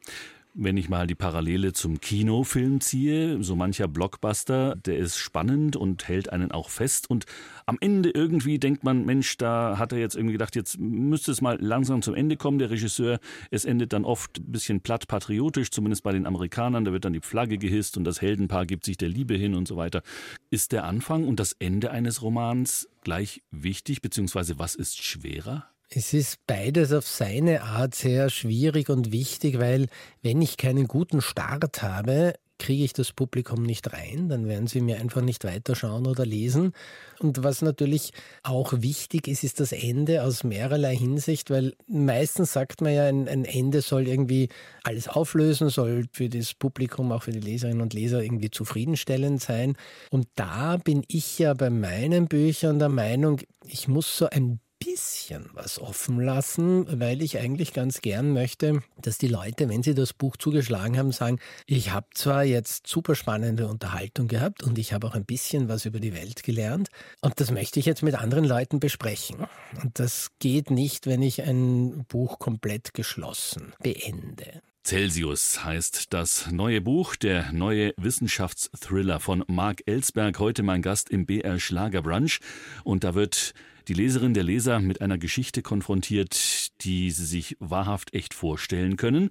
Wenn 0.56 0.78
ich 0.78 0.88
mal 0.88 1.08
die 1.08 1.16
Parallele 1.16 1.74
zum 1.74 2.00
Kinofilm 2.00 2.80
ziehe, 2.80 3.42
so 3.44 3.56
mancher 3.56 3.88
Blockbuster, 3.88 4.76
der 4.76 5.00
ist 5.00 5.18
spannend 5.18 5.76
und 5.76 6.08
hält 6.08 6.32
einen 6.32 6.52
auch 6.52 6.70
fest. 6.70 7.10
Und 7.10 7.26
am 7.66 7.80
Ende 7.82 8.12
irgendwie 8.12 8.60
denkt 8.60 8.84
man, 8.84 9.04
Mensch, 9.04 9.36
da 9.38 9.80
hat 9.80 9.94
er 9.94 9.98
jetzt 9.98 10.16
irgendwie 10.16 10.34
gedacht, 10.34 10.56
jetzt 10.56 10.78
müsste 10.80 11.32
es 11.32 11.42
mal 11.42 11.58
langsam 11.60 12.04
zum 12.04 12.14
Ende 12.14 12.38
kommen, 12.38 12.60
der 12.60 12.70
Regisseur. 12.70 13.20
Es 13.50 13.66
endet 13.66 13.94
dann 13.94 14.06
oft 14.06 14.38
ein 14.38 14.52
bisschen 14.52 14.82
platt 14.82 15.08
patriotisch, 15.08 15.72
zumindest 15.72 16.04
bei 16.04 16.12
den 16.12 16.28
Amerikanern. 16.28 16.86
Da 16.86 16.92
wird 16.92 17.06
dann 17.06 17.14
die 17.14 17.22
Flagge 17.22 17.58
gehisst 17.58 17.98
und 17.98 18.04
das 18.04 18.22
Heldenpaar 18.22 18.68
gibt 18.68 18.86
sich 18.86 18.98
der 18.98 19.10
Liebe 19.10 19.34
hin 19.34 19.56
und 19.56 19.68
so 19.68 19.76
weiter. 19.76 20.04
Ist 20.52 20.72
der 20.72 20.84
Anfang 20.84 21.28
und 21.28 21.40
das 21.40 21.54
Ende 21.54 21.90
eines 21.90 22.22
Romans 22.22 22.88
gleich 23.04 23.42
wichtig, 23.50 24.04
beziehungsweise 24.04 24.60
was 24.60 24.76
ist 24.76 25.02
schwerer? 25.02 25.73
Es 25.96 26.12
ist 26.14 26.40
beides 26.48 26.92
auf 26.92 27.08
seine 27.08 27.62
Art 27.62 27.94
sehr 27.94 28.32
schwierig 28.32 28.90
und 28.90 29.12
wichtig, 29.12 29.60
weil 29.60 29.88
wenn 30.24 30.42
ich 30.42 30.58
keinen 30.58 30.88
guten 30.88 31.22
Start 31.22 31.84
habe, 31.84 32.34
kriege 32.58 32.84
ich 32.84 32.94
das 32.94 33.12
Publikum 33.12 33.62
nicht 33.62 33.94
rein, 33.94 34.30
dann 34.30 34.48
werden 34.48 34.68
sie 34.68 34.82
mir 34.82 35.00
einfach 35.00 35.22
nicht 35.22 35.44
weiterschauen 35.44 36.08
oder 36.08 36.26
lesen. 36.26 36.72
Und 37.20 37.44
was 37.44 37.62
natürlich 37.62 38.12
auch 38.42 38.74
wichtig 38.78 39.28
ist, 39.28 39.44
ist 39.44 39.60
das 39.60 39.72
Ende 39.72 40.24
aus 40.24 40.44
mehrerlei 40.44 40.96
Hinsicht, 40.96 41.52
weil 41.52 41.74
meistens 41.88 42.54
sagt 42.54 42.82
man 42.82 42.94
ja, 42.94 43.04
ein, 43.04 43.28
ein 43.28 43.46
Ende 43.46 43.82
soll 43.82 44.08
irgendwie 44.08 44.50
alles 44.84 45.08
auflösen, 45.08 45.70
soll 45.70 46.06
für 46.12 46.30
das 46.30 46.54
Publikum, 46.54 47.12
auch 47.12 47.24
für 47.24 47.32
die 47.34 47.40
Leserinnen 47.40 47.82
und 47.82 47.94
Leser 47.94 48.24
irgendwie 48.24 48.50
zufriedenstellend 48.50 49.42
sein. 49.42 49.76
Und 50.10 50.28
da 50.36 50.78
bin 50.78 51.04
ich 51.08 51.38
ja 51.38 51.54
bei 51.54 51.70
meinen 51.70 52.28
Büchern 52.28 52.80
der 52.80 52.90
Meinung, 52.90 53.42
ich 53.66 53.88
muss 53.88 54.18
so 54.18 54.28
ein 54.30 54.60
bisschen 54.84 55.50
was 55.54 55.80
offen 55.80 56.20
lassen, 56.20 57.00
weil 57.00 57.22
ich 57.22 57.38
eigentlich 57.40 57.74
ganz 57.74 58.02
gern 58.02 58.34
möchte, 58.34 58.82
dass 59.02 59.18
die 59.18 59.28
Leute, 59.28 59.70
wenn 59.70 59.84
sie 59.84 59.94
das 59.94 60.14
Buch 60.14 60.38
zugeschlagen 60.38 60.98
haben, 60.98 61.12
sagen, 61.12 61.40
ich 61.66 61.92
habe 61.92 62.08
zwar 62.14 62.44
jetzt 62.44 62.88
super 62.88 63.16
spannende 63.16 63.68
Unterhaltung 63.68 64.28
gehabt 64.28 64.64
und 64.64 64.78
ich 64.78 64.94
habe 64.94 65.08
auch 65.08 65.16
ein 65.16 65.26
bisschen 65.26 65.68
was 65.70 65.86
über 65.86 66.00
die 66.00 66.14
Welt 66.14 66.44
gelernt 66.44 66.90
und 67.22 67.40
das 67.40 67.52
möchte 67.52 67.80
ich 67.80 67.86
jetzt 67.86 68.04
mit 68.04 68.16
anderen 68.16 68.46
Leuten 68.46 68.80
besprechen. 68.80 69.38
Und 69.82 70.00
das 70.00 70.30
geht 70.40 70.72
nicht, 70.72 71.08
wenn 71.08 71.22
ich 71.22 71.44
ein 71.44 72.06
Buch 72.06 72.40
komplett 72.40 72.94
geschlossen 72.94 73.74
beende. 73.82 74.62
Celsius 74.86 75.64
heißt 75.64 76.14
das 76.14 76.52
neue 76.52 76.82
Buch, 76.82 77.16
der 77.16 77.54
neue 77.54 77.94
Wissenschaftsthriller 77.96 79.22
von 79.22 79.46
Mark 79.48 79.82
Ellsberg, 79.86 80.40
heute 80.40 80.62
mein 80.62 80.82
Gast 80.82 81.10
im 81.10 81.26
BR 81.26 81.58
Schlagerbrunch. 81.58 82.40
Und 82.84 83.06
da 83.06 83.16
wird 83.16 83.54
die 83.88 83.94
Leserin, 83.94 84.34
der 84.34 84.44
Leser 84.44 84.80
mit 84.80 85.02
einer 85.02 85.18
Geschichte 85.18 85.62
konfrontiert, 85.62 86.72
die 86.84 87.12
Sie 87.12 87.26
sich 87.26 87.58
wahrhaft 87.60 88.14
echt 88.14 88.34
vorstellen 88.34 88.98
können. 88.98 89.30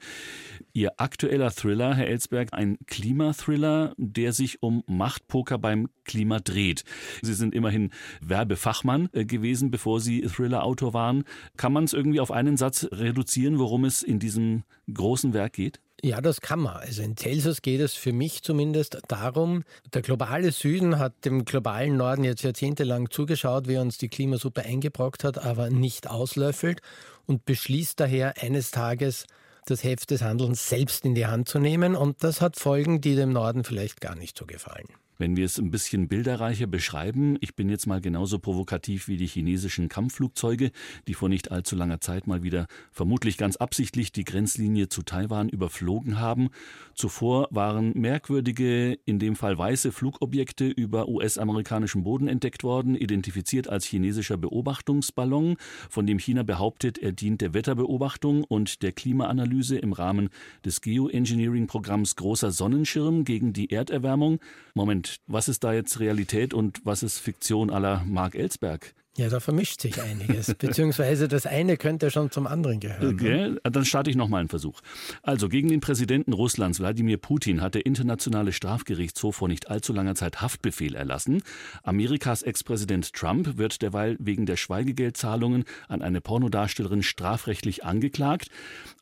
Ihr 0.72 0.92
aktueller 0.98 1.50
Thriller, 1.50 1.94
Herr 1.94 2.06
Ellsberg, 2.06 2.48
ein 2.52 2.78
Klimathriller, 2.86 3.94
der 3.96 4.32
sich 4.32 4.62
um 4.62 4.82
Machtpoker 4.86 5.58
beim 5.58 5.88
Klima 6.04 6.40
dreht. 6.40 6.84
Sie 7.22 7.34
sind 7.34 7.54
immerhin 7.54 7.90
Werbefachmann 8.20 9.08
äh, 9.12 9.24
gewesen, 9.24 9.70
bevor 9.70 10.00
Sie 10.00 10.22
Thriller-Autor 10.22 10.94
waren. 10.94 11.24
Kann 11.56 11.72
man 11.72 11.84
es 11.84 11.92
irgendwie 11.92 12.20
auf 12.20 12.30
einen 12.30 12.56
Satz 12.56 12.88
reduzieren, 12.92 13.58
worum 13.58 13.84
es 13.84 14.02
in 14.02 14.18
diesem 14.18 14.64
großen 14.92 15.32
Werk 15.32 15.54
geht? 15.54 15.80
Ja, 16.04 16.20
das 16.20 16.40
kann 16.40 16.58
man. 16.58 16.76
Also 16.78 17.00
in 17.02 17.16
Celsius 17.16 17.62
geht 17.62 17.80
es 17.80 17.94
für 17.94 18.12
mich 18.12 18.42
zumindest 18.42 18.98
darum, 19.06 19.62
der 19.94 20.02
globale 20.02 20.50
Süden 20.50 20.98
hat 20.98 21.24
dem 21.24 21.44
globalen 21.44 21.96
Norden 21.96 22.24
jetzt 22.24 22.42
jahrzehntelang 22.42 23.08
zugeschaut, 23.10 23.68
wie 23.68 23.76
uns 23.76 23.98
die 23.98 24.08
Klimasuppe 24.08 24.62
eingebrockt 24.62 25.22
hat, 25.22 25.38
aber 25.38 25.70
nicht 25.70 26.10
auslöffelt 26.10 26.82
und 27.26 27.44
beschließt 27.44 28.00
daher 28.00 28.42
eines 28.42 28.72
Tages, 28.72 29.26
das 29.66 29.84
Heft 29.84 30.10
des 30.10 30.22
Handelns 30.22 30.68
selbst 30.68 31.04
in 31.04 31.14
die 31.14 31.26
Hand 31.26 31.48
zu 31.48 31.60
nehmen. 31.60 31.94
Und 31.94 32.24
das 32.24 32.40
hat 32.40 32.56
Folgen, 32.56 33.00
die 33.00 33.14
dem 33.14 33.32
Norden 33.32 33.62
vielleicht 33.62 34.00
gar 34.00 34.16
nicht 34.16 34.36
so 34.36 34.44
gefallen. 34.44 34.88
Wenn 35.22 35.36
wir 35.36 35.44
es 35.44 35.56
ein 35.56 35.70
bisschen 35.70 36.08
bilderreicher 36.08 36.66
beschreiben, 36.66 37.36
ich 37.40 37.54
bin 37.54 37.68
jetzt 37.68 37.86
mal 37.86 38.00
genauso 38.00 38.40
provokativ 38.40 39.06
wie 39.06 39.16
die 39.16 39.28
chinesischen 39.28 39.88
Kampfflugzeuge, 39.88 40.72
die 41.06 41.14
vor 41.14 41.28
nicht 41.28 41.52
allzu 41.52 41.76
langer 41.76 42.00
Zeit 42.00 42.26
mal 42.26 42.42
wieder 42.42 42.66
vermutlich 42.90 43.36
ganz 43.36 43.54
absichtlich 43.54 44.10
die 44.10 44.24
Grenzlinie 44.24 44.88
zu 44.88 45.02
Taiwan 45.02 45.48
überflogen 45.48 46.18
haben. 46.18 46.48
Zuvor 46.96 47.46
waren 47.52 47.92
merkwürdige, 47.94 48.98
in 49.04 49.20
dem 49.20 49.36
Fall 49.36 49.56
weiße 49.56 49.92
Flugobjekte 49.92 50.66
über 50.66 51.06
US-amerikanischem 51.06 52.02
Boden 52.02 52.26
entdeckt 52.26 52.64
worden, 52.64 52.96
identifiziert 52.96 53.68
als 53.68 53.84
chinesischer 53.84 54.36
Beobachtungsballon, 54.36 55.56
von 55.88 56.04
dem 56.04 56.18
China 56.18 56.42
behauptet, 56.42 56.98
er 56.98 57.12
dient 57.12 57.42
der 57.42 57.54
Wetterbeobachtung 57.54 58.42
und 58.42 58.82
der 58.82 58.90
Klimaanalyse 58.90 59.78
im 59.78 59.92
Rahmen 59.92 60.30
des 60.64 60.80
Geoengineering-Programms 60.80 62.16
Großer 62.16 62.50
Sonnenschirm 62.50 63.22
gegen 63.22 63.52
die 63.52 63.70
Erderwärmung. 63.70 64.40
Moment, 64.74 65.11
was 65.26 65.48
ist 65.48 65.64
da 65.64 65.72
jetzt 65.72 66.00
Realität 66.00 66.54
und 66.54 66.80
was 66.84 67.02
ist 67.02 67.18
Fiktion 67.18 67.70
aller 67.70 68.04
Mark 68.04 68.34
Ellsberg? 68.34 68.94
Ja, 69.18 69.28
da 69.28 69.40
vermischt 69.40 69.82
sich 69.82 70.00
einiges. 70.00 70.54
Beziehungsweise 70.58 71.28
das 71.28 71.44
eine 71.44 71.76
könnte 71.76 72.10
schon 72.10 72.30
zum 72.30 72.46
anderen 72.46 72.80
gehören. 72.80 73.14
Okay, 73.14 73.50
ne? 73.50 73.60
dann 73.62 73.84
starte 73.84 74.08
ich 74.08 74.16
nochmal 74.16 74.40
einen 74.40 74.48
Versuch. 74.48 74.80
Also 75.22 75.50
gegen 75.50 75.68
den 75.68 75.80
Präsidenten 75.80 76.32
Russlands, 76.32 76.80
Wladimir 76.80 77.18
Putin, 77.18 77.60
hat 77.60 77.74
der 77.74 77.84
Internationale 77.84 78.52
Strafgerichtshof 78.52 79.36
vor 79.36 79.48
nicht 79.48 79.68
allzu 79.68 79.92
langer 79.92 80.14
Zeit 80.14 80.40
Haftbefehl 80.40 80.94
erlassen. 80.94 81.42
Amerikas 81.82 82.42
Ex-Präsident 82.42 83.12
Trump 83.12 83.58
wird 83.58 83.82
derweil 83.82 84.16
wegen 84.18 84.46
der 84.46 84.56
Schweigegeldzahlungen 84.56 85.64
an 85.88 86.00
eine 86.00 86.22
Pornodarstellerin 86.22 87.02
strafrechtlich 87.02 87.84
angeklagt. 87.84 88.48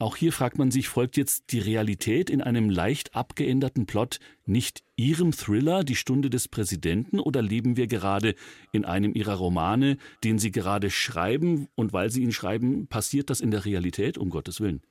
Auch 0.00 0.16
hier 0.16 0.32
fragt 0.32 0.58
man 0.58 0.72
sich, 0.72 0.88
folgt 0.88 1.16
jetzt 1.16 1.52
die 1.52 1.60
Realität 1.60 2.30
in 2.30 2.42
einem 2.42 2.68
leicht 2.68 3.14
abgeänderten 3.14 3.86
Plot 3.86 4.18
nicht 4.50 4.82
Ihrem 4.96 5.32
Thriller 5.32 5.84
Die 5.84 5.96
Stunde 5.96 6.28
des 6.28 6.48
Präsidenten 6.48 7.20
oder 7.20 7.40
leben 7.40 7.76
wir 7.76 7.86
gerade 7.86 8.34
in 8.72 8.84
einem 8.84 9.14
Ihrer 9.14 9.34
Romane, 9.34 9.96
den 10.24 10.38
Sie 10.38 10.50
gerade 10.50 10.90
schreiben 10.90 11.68
und 11.74 11.92
weil 11.92 12.10
Sie 12.10 12.22
ihn 12.22 12.32
schreiben, 12.32 12.86
passiert 12.86 13.30
das 13.30 13.40
in 13.40 13.50
der 13.50 13.64
Realität, 13.64 14.18
um 14.18 14.28
Gottes 14.28 14.60
Willen? 14.60 14.82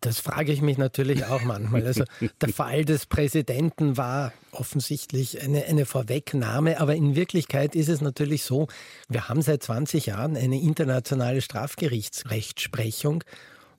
Das 0.00 0.18
frage 0.20 0.52
ich 0.52 0.60
mich 0.60 0.78
natürlich 0.78 1.24
auch 1.26 1.42
manchmal. 1.42 1.86
Also 1.86 2.04
der 2.40 2.48
Fall 2.48 2.84
des 2.84 3.06
Präsidenten 3.06 3.96
war 3.96 4.32
offensichtlich 4.50 5.42
eine, 5.42 5.64
eine 5.64 5.86
Vorwegnahme, 5.86 6.80
aber 6.80 6.94
in 6.94 7.14
Wirklichkeit 7.14 7.74
ist 7.74 7.88
es 7.88 8.00
natürlich 8.00 8.42
so, 8.42 8.68
wir 9.08 9.28
haben 9.28 9.42
seit 9.42 9.62
20 9.62 10.06
Jahren 10.06 10.36
eine 10.36 10.60
internationale 10.60 11.40
Strafgerichtsrechtsprechung 11.40 13.24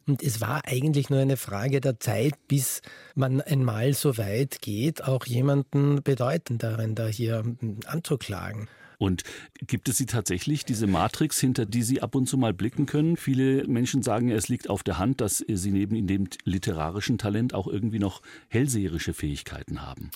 und 0.07 0.21
es 0.21 0.41
war 0.41 0.61
eigentlich 0.65 1.09
nur 1.09 1.19
eine 1.19 1.37
Frage 1.37 1.81
der 1.81 1.99
Zeit, 1.99 2.33
bis 2.47 2.81
man 3.15 3.41
einmal 3.41 3.93
so 3.93 4.17
weit 4.17 4.61
geht, 4.61 5.03
auch 5.03 5.25
jemanden 5.25 6.03
bedeutenderen 6.03 6.95
da 6.95 7.07
hier 7.07 7.39
hm, 7.39 7.79
anzuklagen. 7.85 8.67
Und 8.97 9.23
gibt 9.67 9.89
es 9.89 9.97
sie 9.97 10.05
tatsächlich, 10.05 10.63
diese 10.63 10.87
Matrix, 10.87 11.39
hinter 11.39 11.65
die 11.65 11.83
Sie 11.83 12.01
ab 12.01 12.15
und 12.15 12.27
zu 12.27 12.37
mal 12.37 12.53
blicken 12.53 12.85
können? 12.85 13.17
Viele 13.17 13.67
Menschen 13.67 14.03
sagen, 14.03 14.31
es 14.31 14.47
liegt 14.47 14.69
auf 14.69 14.83
der 14.83 14.97
Hand, 14.97 15.19
dass 15.19 15.43
Sie 15.45 15.71
neben 15.71 16.07
dem 16.07 16.29
literarischen 16.45 17.17
Talent 17.17 17.53
auch 17.53 17.67
irgendwie 17.67 17.99
noch 17.99 18.21
hellseherische 18.47 19.13
Fähigkeiten 19.13 19.81
haben. 19.81 20.11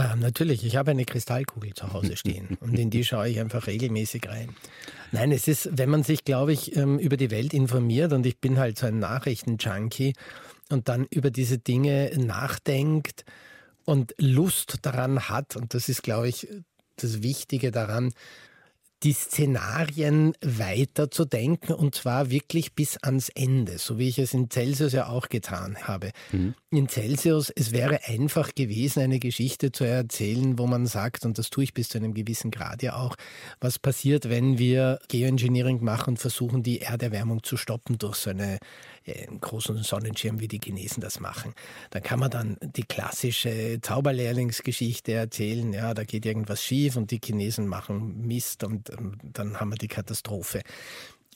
Äh, 0.00 0.16
natürlich, 0.16 0.64
ich 0.64 0.76
habe 0.76 0.90
eine 0.92 1.04
Kristallkugel 1.04 1.74
zu 1.74 1.92
Hause 1.92 2.16
stehen 2.16 2.56
und 2.60 2.78
in 2.78 2.90
die 2.90 3.04
schaue 3.04 3.28
ich 3.28 3.40
einfach 3.40 3.66
regelmäßig 3.66 4.28
rein. 4.28 4.54
Nein, 5.12 5.32
es 5.32 5.48
ist, 5.48 5.68
wenn 5.72 5.90
man 5.90 6.02
sich, 6.02 6.24
glaube 6.24 6.52
ich, 6.52 6.76
ähm, 6.76 6.98
über 6.98 7.16
die 7.16 7.30
Welt 7.30 7.52
informiert 7.52 8.12
und 8.12 8.24
ich 8.26 8.38
bin 8.38 8.58
halt 8.58 8.78
so 8.78 8.86
ein 8.86 8.98
Nachrichtenjunkie 8.98 10.14
und 10.70 10.88
dann 10.88 11.06
über 11.10 11.30
diese 11.30 11.58
Dinge 11.58 12.12
nachdenkt 12.16 13.24
und 13.84 14.14
Lust 14.18 14.78
daran 14.82 15.28
hat, 15.28 15.56
und 15.56 15.74
das 15.74 15.88
ist, 15.88 16.02
glaube 16.02 16.28
ich, 16.28 16.48
das 16.96 17.22
Wichtige 17.22 17.70
daran, 17.70 18.12
die 19.02 19.14
Szenarien 19.14 20.34
weiterzudenken 20.42 21.74
und 21.74 21.94
zwar 21.94 22.30
wirklich 22.30 22.74
bis 22.74 22.98
ans 22.98 23.30
Ende, 23.30 23.78
so 23.78 23.98
wie 23.98 24.08
ich 24.08 24.18
es 24.18 24.34
in 24.34 24.50
Celsius 24.50 24.92
ja 24.92 25.08
auch 25.08 25.28
getan 25.28 25.76
habe. 25.84 26.10
Mhm. 26.32 26.54
In 26.70 26.88
Celsius, 26.88 27.50
es 27.50 27.72
wäre 27.72 28.04
einfach 28.04 28.54
gewesen, 28.54 29.00
eine 29.00 29.18
Geschichte 29.18 29.72
zu 29.72 29.84
erzählen, 29.84 30.58
wo 30.58 30.66
man 30.66 30.86
sagt, 30.86 31.24
und 31.24 31.38
das 31.38 31.48
tue 31.48 31.64
ich 31.64 31.74
bis 31.74 31.88
zu 31.88 31.98
einem 31.98 32.12
gewissen 32.12 32.50
Grad 32.50 32.82
ja 32.82 32.96
auch, 32.96 33.16
was 33.58 33.78
passiert, 33.78 34.28
wenn 34.28 34.58
wir 34.58 34.98
Geoengineering 35.08 35.82
machen 35.82 36.10
und 36.10 36.16
versuchen, 36.18 36.62
die 36.62 36.80
Erderwärmung 36.80 37.42
zu 37.42 37.56
stoppen 37.56 37.96
durch 37.96 38.16
so 38.16 38.30
eine 38.30 38.58
einen 39.06 39.40
großen 39.40 39.82
Sonnenschirm, 39.82 40.40
wie 40.40 40.48
die 40.48 40.60
Chinesen 40.62 41.00
das 41.00 41.20
machen. 41.20 41.54
Da 41.90 42.00
kann 42.00 42.20
man 42.20 42.30
dann 42.30 42.56
die 42.60 42.82
klassische 42.82 43.78
Zauberlehrlingsgeschichte 43.80 45.12
erzählen. 45.12 45.72
Ja, 45.72 45.94
da 45.94 46.04
geht 46.04 46.26
irgendwas 46.26 46.62
schief 46.62 46.96
und 46.96 47.10
die 47.10 47.20
Chinesen 47.22 47.66
machen 47.66 48.26
Mist 48.26 48.64
und 48.64 48.90
ähm, 48.90 49.18
dann 49.22 49.58
haben 49.58 49.70
wir 49.70 49.78
die 49.78 49.88
Katastrophe. 49.88 50.62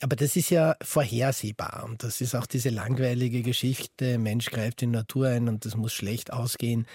Aber 0.01 0.15
das 0.15 0.35
ist 0.35 0.49
ja 0.49 0.75
vorhersehbar 0.81 1.85
und 1.85 2.03
das 2.03 2.19
ist 2.19 2.35
auch 2.35 2.45
diese 2.45 2.69
langweilige 2.69 3.41
Geschichte, 3.41 4.17
Mensch 4.17 4.47
greift 4.51 4.81
in 4.81 4.91
Natur 4.91 5.29
ein 5.29 5.47
und 5.47 5.65
das 5.65 5.77
muss 5.77 5.93
schlecht 5.93 6.33
ausgehen, 6.33 6.85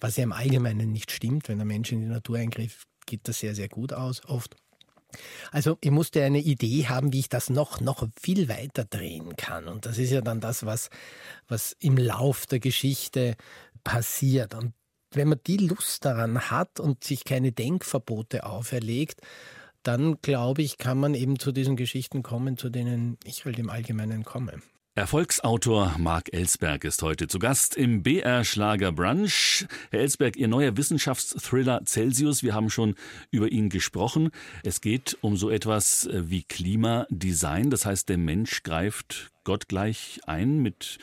was 0.00 0.16
ja 0.16 0.22
im 0.22 0.32
Allgemeinen 0.32 0.92
nicht 0.92 1.10
stimmt. 1.10 1.48
Wenn 1.48 1.58
der 1.58 1.66
Mensch 1.66 1.90
in 1.90 2.00
die 2.00 2.06
Natur 2.06 2.38
eingreift, 2.38 2.86
geht 3.06 3.26
das 3.28 3.40
sehr, 3.40 3.54
sehr 3.54 3.68
gut 3.68 3.92
aus, 3.92 4.24
oft. 4.26 4.56
Also 5.50 5.78
ich 5.80 5.90
musste 5.90 6.22
eine 6.24 6.40
Idee 6.40 6.86
haben, 6.88 7.12
wie 7.12 7.20
ich 7.20 7.28
das 7.28 7.50
noch, 7.50 7.80
noch 7.80 8.06
viel 8.20 8.48
weiter 8.48 8.84
drehen 8.84 9.36
kann. 9.36 9.68
Und 9.68 9.86
das 9.86 9.98
ist 9.98 10.10
ja 10.10 10.20
dann 10.20 10.40
das, 10.40 10.66
was, 10.66 10.90
was 11.48 11.76
im 11.80 11.96
Lauf 11.96 12.46
der 12.46 12.60
Geschichte 12.60 13.36
passiert. 13.82 14.54
Und 14.54 14.72
wenn 15.12 15.28
man 15.28 15.40
die 15.46 15.58
Lust 15.58 16.04
daran 16.04 16.50
hat 16.50 16.80
und 16.80 17.04
sich 17.04 17.24
keine 17.24 17.52
Denkverbote 17.52 18.44
auferlegt, 18.44 19.20
dann 19.82 20.20
glaube 20.22 20.62
ich, 20.62 20.78
kann 20.78 20.98
man 20.98 21.14
eben 21.14 21.38
zu 21.38 21.52
diesen 21.52 21.76
Geschichten 21.76 22.22
kommen, 22.22 22.56
zu 22.56 22.70
denen 22.70 23.18
ich 23.24 23.44
halt 23.44 23.58
im 23.58 23.70
Allgemeinen 23.70 24.24
komme. 24.24 24.60
Erfolgsautor 24.96 25.96
Marc 25.98 26.32
Ellsberg 26.32 26.84
ist 26.84 27.02
heute 27.02 27.26
zu 27.26 27.40
Gast 27.40 27.74
im 27.74 28.04
BR 28.04 28.44
Schlager 28.44 28.92
Brunch. 28.92 29.66
Herr 29.90 29.98
Ellsberg, 29.98 30.36
Ihr 30.36 30.46
neuer 30.46 30.76
Wissenschaftsthriller 30.76 31.82
Celsius, 31.84 32.44
wir 32.44 32.54
haben 32.54 32.70
schon 32.70 32.94
über 33.32 33.50
ihn 33.50 33.70
gesprochen. 33.70 34.30
Es 34.62 34.80
geht 34.80 35.18
um 35.20 35.36
so 35.36 35.50
etwas 35.50 36.06
äh, 36.06 36.30
wie 36.30 36.44
Klimadesign, 36.44 37.70
das 37.70 37.86
heißt, 37.86 38.08
der 38.08 38.18
Mensch 38.18 38.62
greift 38.62 39.32
Gott 39.42 39.66
gleich 39.66 40.20
ein 40.26 40.58
mit, 40.58 40.98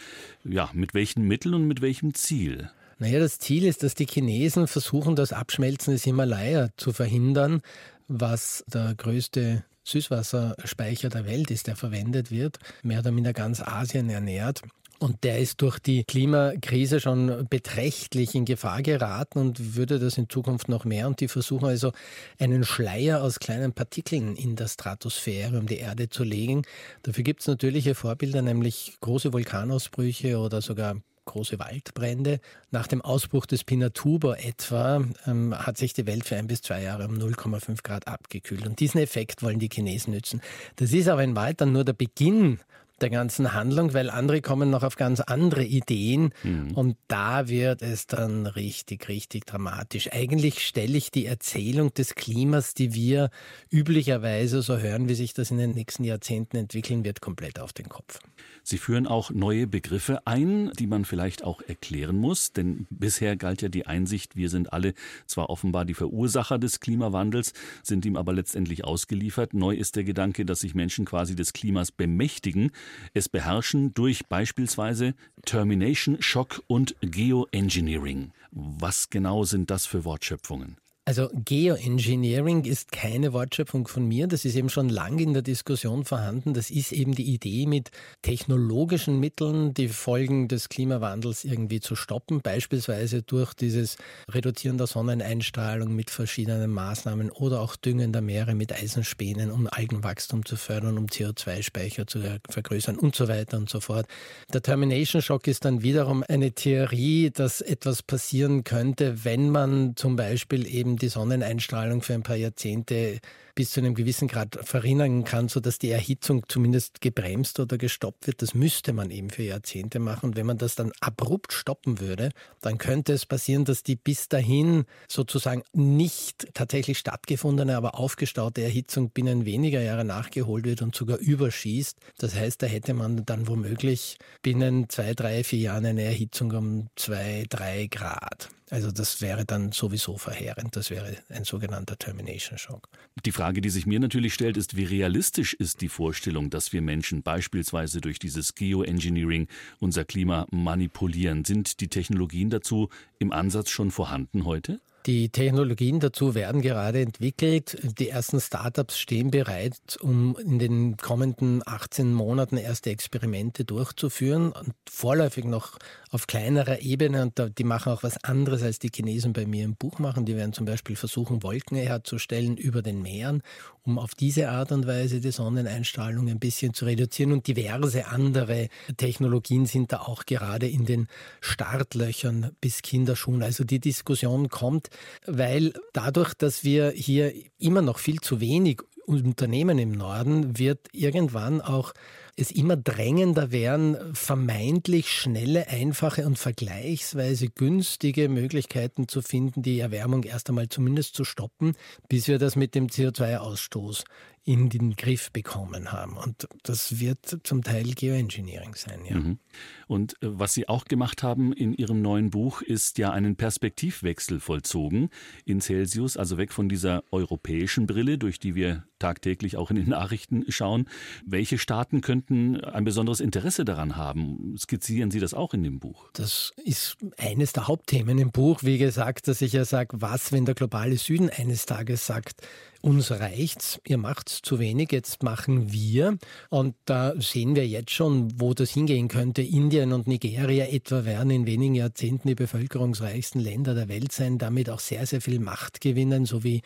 ja, 0.46 0.70
mit 0.72 0.94
welchen 0.94 1.28
Mitteln 1.28 1.54
und 1.54 1.68
mit 1.68 1.82
welchem 1.82 2.14
Ziel? 2.14 2.72
Naja, 2.98 3.20
das 3.20 3.40
Ziel 3.40 3.66
ist, 3.66 3.84
dass 3.84 3.94
die 3.94 4.08
Chinesen 4.08 4.68
versuchen, 4.68 5.18
das 5.18 5.34
Abschmelzen 5.34 5.92
des 5.92 6.06
Himalaya 6.06 6.70
zu 6.78 6.94
verhindern, 6.94 7.62
was 8.08 8.64
der 8.68 8.96
größte 8.96 9.66
Süßwasserspeicher 9.84 11.10
der 11.10 11.26
Welt 11.26 11.52
ist, 11.52 11.68
der 11.68 11.76
verwendet 11.76 12.32
wird, 12.32 12.60
mehr 12.84 13.00
oder 13.00 13.12
minder 13.12 13.34
ganz 13.34 13.62
Asien 13.62 14.10
ernährt. 14.10 14.62
Und 15.02 15.24
der 15.24 15.40
ist 15.40 15.64
durch 15.64 15.80
die 15.80 16.04
Klimakrise 16.04 17.00
schon 17.00 17.48
beträchtlich 17.50 18.36
in 18.36 18.46
Gefahr 18.46 18.84
geraten 18.84 19.40
und 19.40 19.76
würde 19.76 19.98
das 19.98 20.20
in 20.20 20.30
Zukunft 20.30 20.70
noch 20.70 20.86
mehr. 20.86 21.08
Und 21.08 21.22
die 21.22 21.28
versuchen 21.28 21.66
also 21.66 21.92
einen 22.38 22.64
Schleier 22.64 23.24
aus 23.24 23.40
kleinen 23.40 23.74
Partikeln 23.74 24.36
in 24.36 24.56
der 24.56 24.68
Stratosphäre 24.68 25.58
um 25.58 25.66
die 25.66 25.78
Erde 25.78 26.10
zu 26.10 26.24
legen. 26.24 26.62
Dafür 27.02 27.24
gibt 27.24 27.42
es 27.42 27.48
natürliche 27.48 27.96
Vorbilder, 27.96 28.44
nämlich 28.44 28.96
große 29.02 29.34
Vulkanausbrüche 29.34 30.38
oder 30.38 30.62
sogar 30.62 30.98
große 31.26 31.60
Waldbrände. 31.60 32.40
Nach 32.72 32.88
dem 32.88 33.02
Ausbruch 33.02 33.46
des 33.46 33.64
Pinatubo 33.64 34.34
etwa 34.34 35.04
ähm, 35.26 35.56
hat 35.58 35.78
sich 35.78 35.94
die 35.94 36.06
Welt 36.06 36.26
für 36.26 36.36
ein 36.36 36.48
bis 36.48 36.62
zwei 36.62 36.82
Jahre 36.82 37.08
um 37.08 37.16
0,5 37.16 37.84
Grad 37.84 38.08
abgekühlt. 38.08 38.66
Und 38.66 38.80
diesen 38.80 39.00
Effekt 39.00 39.44
wollen 39.44 39.60
die 39.60 39.70
Chinesen 39.72 40.14
nützen. 40.14 40.42
Das 40.78 40.92
ist 40.92 41.08
aber 41.08 41.24
in 41.24 41.36
Wahrheit 41.36 41.62
dann 41.62 41.74
nur 41.74 41.84
der 41.84 41.94
Beginn 41.94 42.60
der 43.02 43.10
ganzen 43.10 43.54
Handlung, 43.54 43.94
weil 43.94 44.10
andere 44.10 44.42
kommen 44.42 44.70
noch 44.70 44.84
auf 44.84 44.96
ganz 44.96 45.20
andere 45.20 45.64
Ideen 45.64 46.34
mhm. 46.44 46.72
und 46.74 46.98
da 47.08 47.48
wird 47.48 47.82
es 47.82 48.08
dann 48.08 48.46
richtig, 48.46 49.08
richtig 49.10 49.46
dramatisch. 49.46 50.12
Eigentlich 50.12 50.66
stelle 50.66 50.98
ich 50.98 51.12
die 51.12 51.26
Erzählung 51.26 51.94
des 51.94 52.16
Klimas, 52.16 52.74
die 52.74 52.94
wir 52.94 53.30
üblicherweise 53.70 54.62
so 54.62 54.78
hören, 54.78 55.10
wie 55.10 55.16
sich 55.16 55.34
das 55.34 55.52
in 55.52 55.58
den 55.58 55.72
nächsten 55.72 56.04
Jahrzehnten 56.04 56.58
entwickeln 56.58 57.04
wird, 57.04 57.22
komplett 57.22 57.60
auf 57.60 57.74
den 57.74 57.90
Kopf. 57.90 58.20
Sie 58.64 58.78
führen 58.78 59.08
auch 59.08 59.32
neue 59.32 59.66
Begriffe 59.66 60.26
ein, 60.26 60.72
die 60.78 60.88
man 60.88 61.06
vielleicht 61.06 61.44
auch 61.44 61.62
erklären 61.62 62.16
muss, 62.16 62.54
denn 62.54 62.86
bisher 62.90 63.36
galt 63.36 63.62
ja 63.62 63.70
die 63.70 63.88
Einsicht, 63.88 64.36
wir 64.36 64.50
sind 64.50 64.72
alle 64.72 64.94
zwar 65.26 65.50
offenbar 65.50 65.86
die 65.86 65.96
Verursacher 65.96 66.60
des 66.60 66.80
Klimawandels, 66.80 67.54
sind 67.82 68.06
ihm 68.06 68.16
aber 68.16 68.34
letztendlich 68.34 68.84
ausgeliefert. 68.84 69.54
Neu 69.54 69.76
ist 69.76 69.96
der 69.96 70.04
Gedanke, 70.04 70.46
dass 70.46 70.60
sich 70.60 70.76
Menschen 70.76 71.06
quasi 71.06 71.36
des 71.36 71.54
Klimas 71.54 71.92
bemächtigen, 71.92 72.72
es 73.14 73.30
beherrschen 73.30 73.94
durch 73.94 74.26
beispielsweise 74.28 75.14
Termination, 75.46 76.22
Shock 76.22 76.64
und 76.68 76.96
Geoengineering. 77.02 78.32
Was 78.52 79.10
genau 79.10 79.44
sind 79.44 79.70
das 79.70 79.86
für 79.86 80.04
Wortschöpfungen? 80.06 80.78
Also 81.12 81.30
Geoengineering 81.34 82.64
ist 82.64 82.94
keine 82.94 83.34
Wortschöpfung 83.34 83.86
von 83.86 84.08
mir, 84.08 84.28
das 84.28 84.46
ist 84.46 84.56
eben 84.56 84.70
schon 84.70 84.88
lange 84.88 85.24
in 85.24 85.34
der 85.34 85.42
Diskussion 85.42 86.06
vorhanden. 86.06 86.54
Das 86.54 86.72
ist 86.72 86.94
eben 86.94 87.16
die 87.16 87.34
Idee, 87.34 87.66
mit 87.66 87.92
technologischen 88.22 89.20
Mitteln 89.20 89.74
die 89.74 89.90
Folgen 89.90 90.48
des 90.48 90.70
Klimawandels 90.70 91.44
irgendwie 91.44 91.82
zu 91.82 91.98
stoppen, 91.98 92.40
beispielsweise 92.40 93.24
durch 93.24 93.54
dieses 93.54 93.98
Reduzieren 94.30 94.78
der 94.78 94.88
Sonneneinstrahlung 94.88 95.94
mit 95.94 96.12
verschiedenen 96.12 96.72
Maßnahmen 96.72 97.30
oder 97.30 97.60
auch 97.60 97.76
Düngen 97.76 98.14
der 98.14 98.22
Meere 98.22 98.56
mit 98.56 98.72
Eisenspänen, 98.72 99.52
um 99.52 99.68
Algenwachstum 99.70 100.46
zu 100.46 100.56
fördern, 100.56 100.98
um 100.98 101.08
CO2-Speicher 101.08 102.08
zu 102.08 102.22
vergrößern 102.50 102.98
und 102.98 103.18
so 103.18 103.28
weiter 103.28 103.58
und 103.58 103.70
so 103.70 103.82
fort. 103.82 104.06
Der 104.54 104.62
Termination 104.62 105.22
Shock 105.22 105.48
ist 105.48 105.66
dann 105.66 105.84
wiederum 105.84 106.24
eine 106.26 106.54
Theorie, 106.54 107.32
dass 107.32 107.60
etwas 107.60 108.02
passieren 108.02 108.64
könnte, 108.64 109.26
wenn 109.26 109.50
man 109.50 109.98
zum 109.98 110.16
Beispiel 110.16 110.66
eben 110.66 111.01
die 111.02 111.10
Sonneneinstrahlung 111.10 112.02
für 112.02 112.14
ein 112.14 112.24
paar 112.24 112.36
Jahrzehnte 112.36 113.20
bis 113.56 113.72
zu 113.72 113.82
einem 113.82 113.96
gewissen 113.96 114.28
Grad 114.28 114.58
verringern 114.64 115.24
kann, 115.24 115.50
sodass 115.50 115.78
die 115.78 115.90
Erhitzung 115.90 116.46
zumindest 116.48 117.02
gebremst 117.02 117.60
oder 117.60 117.78
gestoppt 117.78 118.28
wird. 118.28 118.42
Das 118.42 118.54
müsste 118.54 118.94
man 118.94 119.12
eben 119.12 119.30
für 119.30 119.44
Jahrzehnte 119.44 120.00
machen. 120.00 120.28
Und 120.28 120.36
wenn 120.36 120.46
man 120.46 120.58
das 120.58 120.76
dann 120.76 120.92
abrupt 121.00 121.54
stoppen 121.54 122.00
würde, 122.00 122.30
dann 122.62 122.78
könnte 122.78 123.14
es 123.14 123.26
passieren, 123.26 123.66
dass 123.66 123.84
die 123.84 123.96
bis 123.96 124.30
dahin 124.30 124.86
sozusagen 125.08 125.64
nicht 125.74 126.48
tatsächlich 126.54 126.98
stattgefundene, 126.98 127.76
aber 127.76 128.00
aufgestaute 128.00 128.62
Erhitzung 128.62 129.10
binnen 129.10 129.46
weniger 129.46 129.82
Jahre 129.82 130.06
nachgeholt 130.06 130.66
wird 130.66 130.82
und 130.82 130.96
sogar 130.96 131.18
überschießt. 131.18 131.98
Das 132.18 132.36
heißt, 132.36 132.62
da 132.62 132.68
hätte 132.68 132.94
man 132.94 133.26
dann 133.26 133.48
womöglich 133.48 134.18
binnen 134.42 134.90
zwei, 134.90 135.14
drei, 135.14 135.44
vier 135.44 135.60
Jahren 135.60 135.86
eine 135.86 136.04
Erhitzung 136.04 136.52
um 136.52 136.88
zwei, 136.96 137.46
drei 137.50 137.88
Grad. 137.88 138.50
Also 138.72 138.90
das 138.90 139.20
wäre 139.20 139.44
dann 139.44 139.74
sowieso 139.74 140.18
verheerend. 140.18 140.78
Das 140.78 140.90
wäre 140.90 141.18
ein 141.28 141.44
sogenannter 141.44 141.98
Termination 141.98 142.58
Shock. 142.58 142.88
Die 143.26 143.34
Frage, 143.34 143.60
die 143.60 143.70
sich 143.70 143.86
mir 143.86 144.00
natürlich 144.00 144.34
stellt, 144.34 144.56
ist, 144.56 144.78
wie 144.78 144.86
realistisch 144.86 145.54
ist 145.54 145.82
die 145.82 145.90
Vorstellung, 145.90 146.50
dass 146.50 146.72
wir 146.72 146.82
Menschen 146.82 147.22
beispielsweise 147.22 148.00
durch 148.00 148.18
dieses 148.18 148.56
Geoengineering 148.56 149.50
unser 149.80 150.06
Klima 150.06 150.48
manipulieren? 150.52 151.44
Sind 151.44 151.82
die 151.82 151.90
Technologien 151.90 152.50
dazu 152.50 152.88
im 153.20 153.34
Ansatz 153.34 153.70
schon 153.70 153.92
vorhanden 153.92 154.46
heute? 154.46 154.80
Die 155.08 155.30
Technologien 155.30 156.00
dazu 156.00 156.36
werden 156.36 156.62
gerade 156.62 157.02
entwickelt. 157.02 157.76
Die 157.98 158.10
ersten 158.10 158.40
Startups 158.40 159.00
stehen 159.00 159.32
bereit, 159.32 159.98
um 160.00 160.38
in 160.38 160.60
den 160.60 160.96
kommenden 160.98 161.64
18 161.66 162.14
Monaten 162.14 162.58
erste 162.58 162.92
Experimente 162.92 163.66
durchzuführen. 163.66 164.52
Und 164.52 164.76
vorläufig 164.88 165.46
noch 165.46 165.80
auf 166.12 166.28
kleinerer 166.28 166.82
Ebene. 166.82 167.24
Und 167.24 167.58
die 167.58 167.64
machen 167.64 167.94
auch 167.94 168.04
was 168.04 168.24
anderes, 168.24 168.62
als 168.62 168.78
die 168.78 168.92
Chinesen 168.94 169.34
bei 169.34 169.48
mir 169.48 169.66
im 169.66 169.76
Buch 169.76 169.98
machen. 169.98 170.26
Die 170.26 170.36
werden 170.36 170.54
zum 170.54 170.66
Beispiel 170.66 170.96
versuchen, 170.96 171.42
Wolken 171.42 171.78
herzustellen 171.78 172.58
über 172.58 172.84
den 172.84 173.02
Meeren, 173.02 173.42
um 173.82 173.98
auf 173.98 174.14
diese 174.14 174.50
Art 174.50 174.72
und 174.72 174.86
Weise 174.86 175.20
die 175.20 175.32
Sonneneinstrahlung 175.32 176.30
ein 176.30 176.40
bisschen 176.40 176.76
zu 176.76 176.86
reduzieren. 176.86 177.32
Und 177.32 177.48
diverse 177.48 178.06
andere 178.08 178.68
Technologien 178.98 179.66
sind 179.66 179.94
da 179.94 180.02
auch 180.02 180.28
gerade 180.28 180.68
in 180.68 180.86
den 180.86 181.08
Startlöchern 181.40 182.52
bis 182.62 182.84
Kinderschuhen. 182.84 183.42
Also 183.42 183.64
die 183.64 183.80
Diskussion 183.80 184.50
kommt 184.50 184.91
weil 185.26 185.74
dadurch, 185.94 186.34
dass 186.34 186.64
wir 186.64 186.92
hier 186.92 187.34
immer 187.58 187.82
noch 187.82 188.00
viel 188.00 188.20
zu 188.20 188.40
wenig 188.40 188.82
Unternehmen 189.06 189.80
im 189.80 189.92
Norden, 189.92 190.58
wird 190.58 190.88
irgendwann 190.94 191.62
auch 191.62 191.94
es 192.38 192.52
immer 192.52 192.78
drängender 192.78 193.52
werden, 193.52 193.98
vermeintlich 194.16 195.12
schnelle, 195.12 195.68
einfache 195.68 196.26
und 196.26 196.40
vergleichsweise 196.40 197.50
günstige 197.50 198.30
Möglichkeiten 198.30 199.08
zu 199.08 199.22
finden, 199.22 199.62
die 199.62 199.80
Erwärmung 199.80 200.24
erst 200.24 200.50
einmal 200.50 200.70
zumindest 200.70 201.16
zu 201.16 201.26
stoppen, 201.26 201.74
bis 202.08 202.28
wir 202.28 202.40
das 202.40 202.56
mit 202.56 202.74
dem 202.74 202.88
CO2-Ausstoß 202.88 204.06
in 204.44 204.70
den 204.70 204.96
Griff 204.96 205.32
bekommen 205.32 205.92
haben. 205.92 206.18
Und 206.18 206.48
das 206.64 207.00
wird 207.00 207.40
zum 207.44 207.64
Teil 207.64 207.92
Geoengineering 207.94 208.74
sein, 208.76 209.06
ja. 209.06 209.18
Mhm. 209.18 209.40
Und 209.88 210.14
äh, 210.14 210.18
was 210.22 210.54
Sie 210.54 210.68
auch 210.68 210.86
gemacht 210.86 211.22
haben 211.22 211.54
in 211.54 211.74
Ihrem 211.74 212.02
neuen 212.02 212.32
Buch, 212.32 212.62
ist 212.62 212.98
ja 212.98 213.12
einen 213.12 213.36
Perspektivwechsel 213.36 214.40
vollzogen 214.40 215.10
in 215.46 215.62
Celsius, 215.62 216.18
also 216.18 216.38
weg 216.38 216.54
von 216.54 216.70
dieser 216.70 217.04
europäischen 217.12 217.86
Brille, 217.86 218.18
durch 218.18 218.40
die 218.40 218.56
wir 218.56 218.86
tagtäglich 218.98 219.58
auch 219.58 219.70
in 219.70 219.76
den 219.76 219.90
Nachrichten 219.90 220.46
schauen. 220.50 220.88
Welche 221.26 221.58
Staaten 221.58 222.02
könnten 222.02 222.62
ein 222.62 222.84
besonderes 222.84 223.20
Interesse 223.20 223.66
daran 223.66 223.96
haben? 223.96 224.56
Skizzieren 224.58 225.12
Sie 225.12 225.20
das 225.20 225.34
auch 225.34 225.54
in 225.54 225.64
dem 225.64 225.80
Buch? 225.80 226.10
Das 226.14 226.54
ist 226.64 226.98
eines 227.18 227.54
der 227.54 227.68
Hauptthemen 227.68 228.18
im 228.18 228.32
Buch, 228.32 228.64
wie 228.64 228.78
gesagt, 228.78 229.28
dass 229.28 229.42
ich 229.42 229.54
ja 229.54 229.66
sage, 229.66 230.02
was, 230.02 230.32
wenn 230.32 230.46
der 230.46 230.56
globale 230.56 230.98
Süden 230.98 231.30
eines 231.30 231.66
Tages 231.66 232.06
sagt, 232.06 232.42
uns 232.82 233.12
reicht's, 233.12 233.80
ihr 233.88 233.98
macht's 233.98 234.42
zu 234.42 234.60
wenig, 234.60 234.92
jetzt 234.92 235.24
machen 235.24 235.72
wir. 235.72 236.18
Und 236.50 236.76
da 236.86 237.14
sehen 237.20 237.56
wir 237.56 237.68
jetzt 237.68 237.92
schon, 237.92 238.40
wo 238.40 238.54
das 238.54 238.72
hingehen 238.72 239.08
könnte. 239.08 239.42
Indien 239.42 239.94
und 239.94 240.08
Nigeria 240.08 240.66
etwa 240.66 241.06
werden 241.06 241.32
in 241.32 241.46
wenigen 241.46 241.76
Jahrzehnten 241.76 242.28
die 242.28 242.36
bevölkerungsreichsten 242.36 243.42
Länder 243.42 243.76
der 243.76 243.88
Welt 243.88 244.12
sein, 244.12 244.38
damit 244.38 244.70
auch 244.70 244.80
sehr, 244.80 245.06
sehr 245.06 245.22
viel 245.22 245.40
Macht 245.40 245.82
gewinnen, 245.82 246.26
so 246.26 246.44
wie 246.44 246.62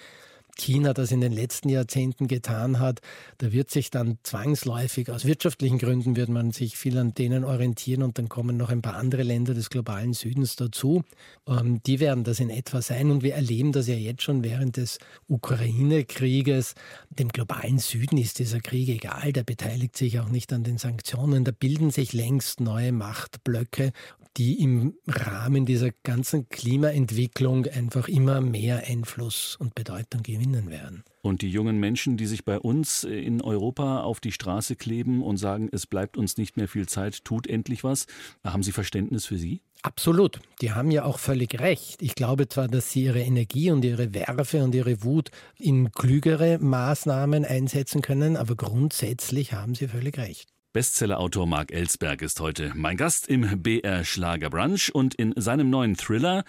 China 0.56 0.94
das 0.94 1.12
in 1.12 1.22
den 1.22 1.32
letzten 1.32 1.70
Jahrzehnten 1.70 2.28
getan 2.28 2.80
hat. 2.80 3.02
Da 3.38 3.52
wird 3.52 3.70
sich 3.70 3.90
dann 3.90 4.18
zwangsläufig, 4.24 5.10
aus 5.10 5.26
wirtschaftlichen 5.26 5.78
Gründen 5.78 6.16
wird 6.16 6.30
man 6.30 6.52
sich 6.52 6.78
viel 6.78 6.98
an 6.98 7.14
denen 7.14 7.44
orientieren 7.44 8.04
und 8.04 8.18
dann 8.18 8.30
kommen 8.30 8.58
noch 8.58 8.70
ein 8.70 8.82
paar 8.82 8.96
andere 8.96 9.24
Länder 9.24 9.54
des 9.54 9.70
globalen 9.70 10.14
Südens 10.14 10.56
dazu. 10.56 11.04
Ähm, 11.48 11.82
die 11.86 12.00
werden 12.00 12.24
das 12.24 12.40
in 12.40 12.50
etwa 12.50 12.82
sein 12.82 13.12
und 13.12 13.24
wir 13.24 13.36
erleben 13.36 13.72
das 13.72 13.88
ja 13.88 13.96
jetzt 13.96 14.24
schon 14.24 14.44
während 14.44 14.78
des 14.78 15.00
Ukraine-Krieges. 15.28 16.76
Dem 17.10 17.30
globalen 17.30 17.80
Süden 17.80 18.18
ist 18.18 18.40
dieser 18.40 18.60
Krieg 18.60 18.90
egal, 18.90 19.34
der 19.34 19.44
beteiligt 19.44 19.98
sich 19.98 20.20
auch 20.20 20.30
nicht 20.30 20.52
an 20.54 20.64
den 20.64 20.78
Sanktionen. 20.78 21.44
Da 21.44 21.52
bilden 21.52 21.92
sich 21.92 22.14
längst 22.14 22.60
neue 22.60 22.92
Machtblöcke 22.92 23.92
die 24.38 24.62
im 24.62 24.96
Rahmen 25.08 25.66
dieser 25.66 25.92
ganzen 26.04 26.50
Klimaentwicklung 26.50 27.66
einfach 27.68 28.08
immer 28.08 28.42
mehr 28.42 28.84
Einfluss 28.88 29.56
und 29.60 29.76
Bedeutung 29.76 30.24
gewinnen 30.24 30.70
werden. 30.70 31.04
Und 31.22 31.42
die 31.42 31.50
jungen 31.50 31.80
Menschen, 31.80 32.18
die 32.18 32.28
sich 32.28 32.46
bei 32.46 32.60
uns 32.60 33.04
in 33.04 33.42
Europa 33.42 34.02
auf 34.02 34.20
die 34.20 34.32
Straße 34.32 34.76
kleben 34.76 35.24
und 35.24 35.38
sagen, 35.38 35.70
es 35.72 35.88
bleibt 35.88 36.18
uns 36.18 36.38
nicht 36.38 36.58
mehr 36.58 36.68
viel 36.68 36.88
Zeit, 36.88 37.24
tut 37.26 37.48
endlich 37.48 37.84
was, 37.84 38.06
haben 38.44 38.62
Sie 38.62 38.72
Verständnis 38.72 39.26
für 39.26 39.38
Sie? 39.38 39.62
Absolut. 39.82 40.40
Die 40.62 40.72
haben 40.72 40.90
ja 40.90 41.06
auch 41.06 41.20
völlig 41.20 41.60
recht. 41.60 42.02
Ich 42.02 42.16
glaube 42.16 42.48
zwar, 42.48 42.68
dass 42.68 42.92
sie 42.92 43.04
ihre 43.04 43.22
Energie 43.22 43.70
und 43.70 43.86
ihre 43.86 44.16
Werfe 44.16 44.64
und 44.64 44.74
ihre 44.74 45.04
Wut 45.04 45.30
in 45.60 45.92
klügere 45.92 46.58
Maßnahmen 46.58 47.46
einsetzen 47.46 48.02
können, 48.02 48.36
aber 48.36 48.56
grundsätzlich 48.56 49.54
haben 49.54 49.76
sie 49.76 49.88
völlig 49.88 50.18
recht. 50.18 50.55
Bestsellerautor 50.76 51.48
Mark 51.48 51.72
Ellsberg 51.72 52.22
ist 52.22 52.42
heute 52.42 52.74
mein 52.76 52.98
Gast 52.98 53.30
im 53.30 53.64
BR 53.64 54.04
Schlager 54.04 54.50
Brunch 54.50 54.94
und 54.94 55.16
in 55.16 55.34
seinem 55.38 55.70
neuen 55.70 55.96
Thriller 55.96 56.44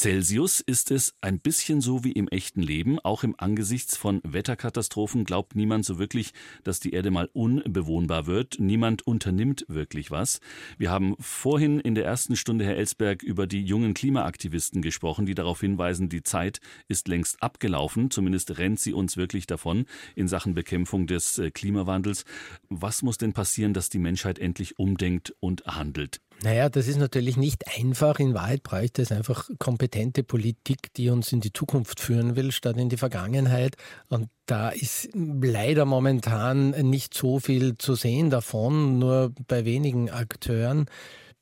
Celsius 0.00 0.60
ist 0.60 0.92
es 0.92 1.16
ein 1.22 1.40
bisschen 1.40 1.80
so 1.80 2.04
wie 2.04 2.12
im 2.12 2.28
echten 2.28 2.62
Leben. 2.62 3.00
Auch 3.00 3.24
im 3.24 3.34
Angesichts 3.36 3.96
von 3.96 4.20
Wetterkatastrophen 4.22 5.24
glaubt 5.24 5.56
niemand 5.56 5.84
so 5.84 5.98
wirklich, 5.98 6.34
dass 6.62 6.78
die 6.78 6.92
Erde 6.92 7.10
mal 7.10 7.28
unbewohnbar 7.32 8.28
wird. 8.28 8.60
Niemand 8.60 9.04
unternimmt 9.08 9.64
wirklich 9.66 10.12
was. 10.12 10.38
Wir 10.78 10.92
haben 10.92 11.16
vorhin 11.18 11.80
in 11.80 11.96
der 11.96 12.04
ersten 12.04 12.36
Stunde, 12.36 12.64
Herr 12.64 12.76
Ellsberg, 12.76 13.24
über 13.24 13.48
die 13.48 13.64
jungen 13.64 13.92
Klimaaktivisten 13.92 14.82
gesprochen, 14.82 15.26
die 15.26 15.34
darauf 15.34 15.60
hinweisen, 15.62 16.08
die 16.08 16.22
Zeit 16.22 16.60
ist 16.86 17.08
längst 17.08 17.42
abgelaufen. 17.42 18.12
Zumindest 18.12 18.56
rennt 18.56 18.78
sie 18.78 18.92
uns 18.92 19.16
wirklich 19.16 19.48
davon 19.48 19.84
in 20.14 20.28
Sachen 20.28 20.54
Bekämpfung 20.54 21.08
des 21.08 21.40
äh, 21.40 21.50
Klimawandels. 21.50 22.24
Was 22.68 23.02
muss 23.02 23.18
denn 23.18 23.32
passieren, 23.32 23.74
dass 23.74 23.88
die 23.88 23.98
Menschheit 23.98 24.38
endlich 24.38 24.78
umdenkt 24.78 25.34
und 25.40 25.66
handelt? 25.66 26.20
Naja, 26.42 26.68
das 26.68 26.86
ist 26.86 26.98
natürlich 26.98 27.36
nicht 27.36 27.64
einfach. 27.76 28.20
In 28.20 28.32
Wahrheit 28.32 28.62
bräuchte 28.62 29.02
es 29.02 29.10
einfach 29.10 29.48
kompetente 29.58 30.22
Politik, 30.22 30.94
die 30.94 31.10
uns 31.10 31.32
in 31.32 31.40
die 31.40 31.52
Zukunft 31.52 31.98
führen 31.98 32.36
will, 32.36 32.52
statt 32.52 32.76
in 32.76 32.88
die 32.88 32.96
Vergangenheit. 32.96 33.76
Und 34.08 34.28
da 34.46 34.68
ist 34.68 35.08
leider 35.14 35.84
momentan 35.84 36.70
nicht 36.88 37.12
so 37.12 37.40
viel 37.40 37.76
zu 37.76 37.96
sehen 37.96 38.30
davon, 38.30 39.00
nur 39.00 39.32
bei 39.48 39.64
wenigen 39.64 40.10
Akteuren 40.10 40.86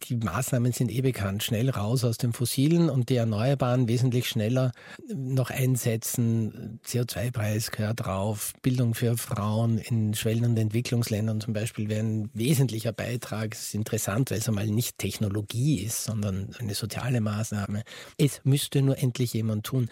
die 0.05 0.17
Maßnahmen 0.17 0.73
sind 0.73 0.91
eh 0.91 1.01
bekannt. 1.01 1.43
Schnell 1.43 1.71
raus 1.71 2.05
aus 2.05 2.19
den 2.19 2.33
Fossilen 2.33 2.91
und 2.91 3.09
die 3.09 3.17
Erneuerbaren 3.17 3.89
wesentlich 3.89 4.29
schneller 4.29 4.73
noch 5.15 5.51
einsetzen. 5.51 6.81
CO2-Preis 6.87 7.71
gehört 7.71 8.05
drauf. 8.05 8.53
Bildung 8.63 8.95
für 8.95 9.17
Frauen 9.17 9.79
in 9.79 10.15
Schwellen- 10.15 10.45
und 10.45 10.59
Entwicklungsländern 10.59 11.41
zum 11.41 11.55
Beispiel 11.55 11.89
wäre 11.89 12.05
ein 12.05 12.31
wesentlicher 12.35 12.93
Beitrag. 12.93 13.55
Es 13.55 13.69
ist 13.69 13.75
interessant, 13.75 14.31
weil 14.31 14.39
es 14.39 14.49
einmal 14.49 14.67
nicht 14.67 14.99
Technologie 14.99 15.81
ist, 15.81 16.05
sondern 16.05 16.55
eine 16.59 16.75
soziale 16.75 17.21
Maßnahme. 17.21 17.83
Es 18.17 18.41
müsste 18.45 18.83
nur 18.83 18.99
endlich 18.99 19.33
jemand 19.33 19.65
tun. 19.65 19.89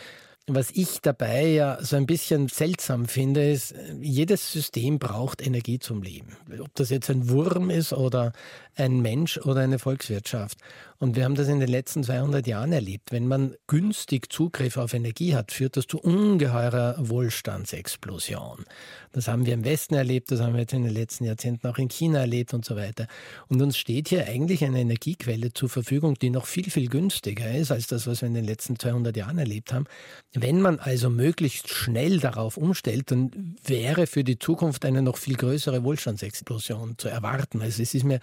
Was 0.46 0.70
ich 0.72 1.00
dabei 1.00 1.46
ja 1.46 1.78
so 1.80 1.96
ein 1.96 2.04
bisschen 2.04 2.48
seltsam 2.48 3.06
finde, 3.06 3.50
ist, 3.50 3.74
jedes 4.02 4.52
System 4.52 4.98
braucht 4.98 5.44
Energie 5.44 5.78
zum 5.78 6.02
Leben. 6.02 6.36
Ob 6.60 6.74
das 6.74 6.90
jetzt 6.90 7.08
ein 7.08 7.30
Wurm 7.30 7.70
ist 7.70 7.94
oder 7.94 8.32
ein 8.76 9.00
Mensch 9.00 9.38
oder 9.38 9.60
eine 9.60 9.78
Volkswirtschaft. 9.78 10.58
Und 10.98 11.16
wir 11.16 11.24
haben 11.24 11.34
das 11.34 11.48
in 11.48 11.60
den 11.60 11.68
letzten 11.68 12.02
200 12.02 12.46
Jahren 12.46 12.72
erlebt. 12.72 13.12
Wenn 13.12 13.26
man 13.26 13.54
günstig 13.66 14.32
Zugriff 14.32 14.76
auf 14.76 14.94
Energie 14.94 15.34
hat, 15.34 15.52
führt 15.52 15.76
das 15.76 15.86
zu 15.86 15.98
ungeheurer 15.98 16.96
Wohlstandsexplosion. 16.98 18.64
Das 19.12 19.28
haben 19.28 19.46
wir 19.46 19.54
im 19.54 19.64
Westen 19.64 19.94
erlebt, 19.94 20.30
das 20.30 20.40
haben 20.40 20.54
wir 20.54 20.60
jetzt 20.60 20.72
in 20.72 20.82
den 20.82 20.92
letzten 20.92 21.24
Jahrzehnten 21.24 21.66
auch 21.68 21.78
in 21.78 21.88
China 21.88 22.20
erlebt 22.20 22.52
und 22.54 22.64
so 22.64 22.76
weiter. 22.76 23.06
Und 23.48 23.62
uns 23.62 23.76
steht 23.76 24.08
hier 24.08 24.26
eigentlich 24.26 24.64
eine 24.64 24.80
Energiequelle 24.80 25.52
zur 25.52 25.68
Verfügung, 25.68 26.14
die 26.14 26.30
noch 26.30 26.46
viel, 26.46 26.70
viel 26.70 26.88
günstiger 26.88 27.50
ist 27.54 27.70
als 27.70 27.86
das, 27.86 28.06
was 28.06 28.22
wir 28.22 28.28
in 28.28 28.34
den 28.34 28.44
letzten 28.44 28.78
200 28.78 29.16
Jahren 29.16 29.38
erlebt 29.38 29.72
haben. 29.72 29.86
Wenn 30.32 30.60
man 30.60 30.78
also 30.78 31.10
möglichst 31.10 31.68
schnell 31.68 32.18
darauf 32.18 32.56
umstellt, 32.56 33.10
dann 33.10 33.56
wäre 33.64 34.06
für 34.06 34.24
die 34.24 34.38
Zukunft 34.38 34.84
eine 34.84 35.02
noch 35.02 35.16
viel 35.16 35.36
größere 35.36 35.84
Wohlstandsexplosion 35.84 36.98
zu 36.98 37.08
erwarten. 37.08 37.62
Also 37.62 37.82
es 37.82 37.94
ist 37.94 38.04
mir 38.04 38.20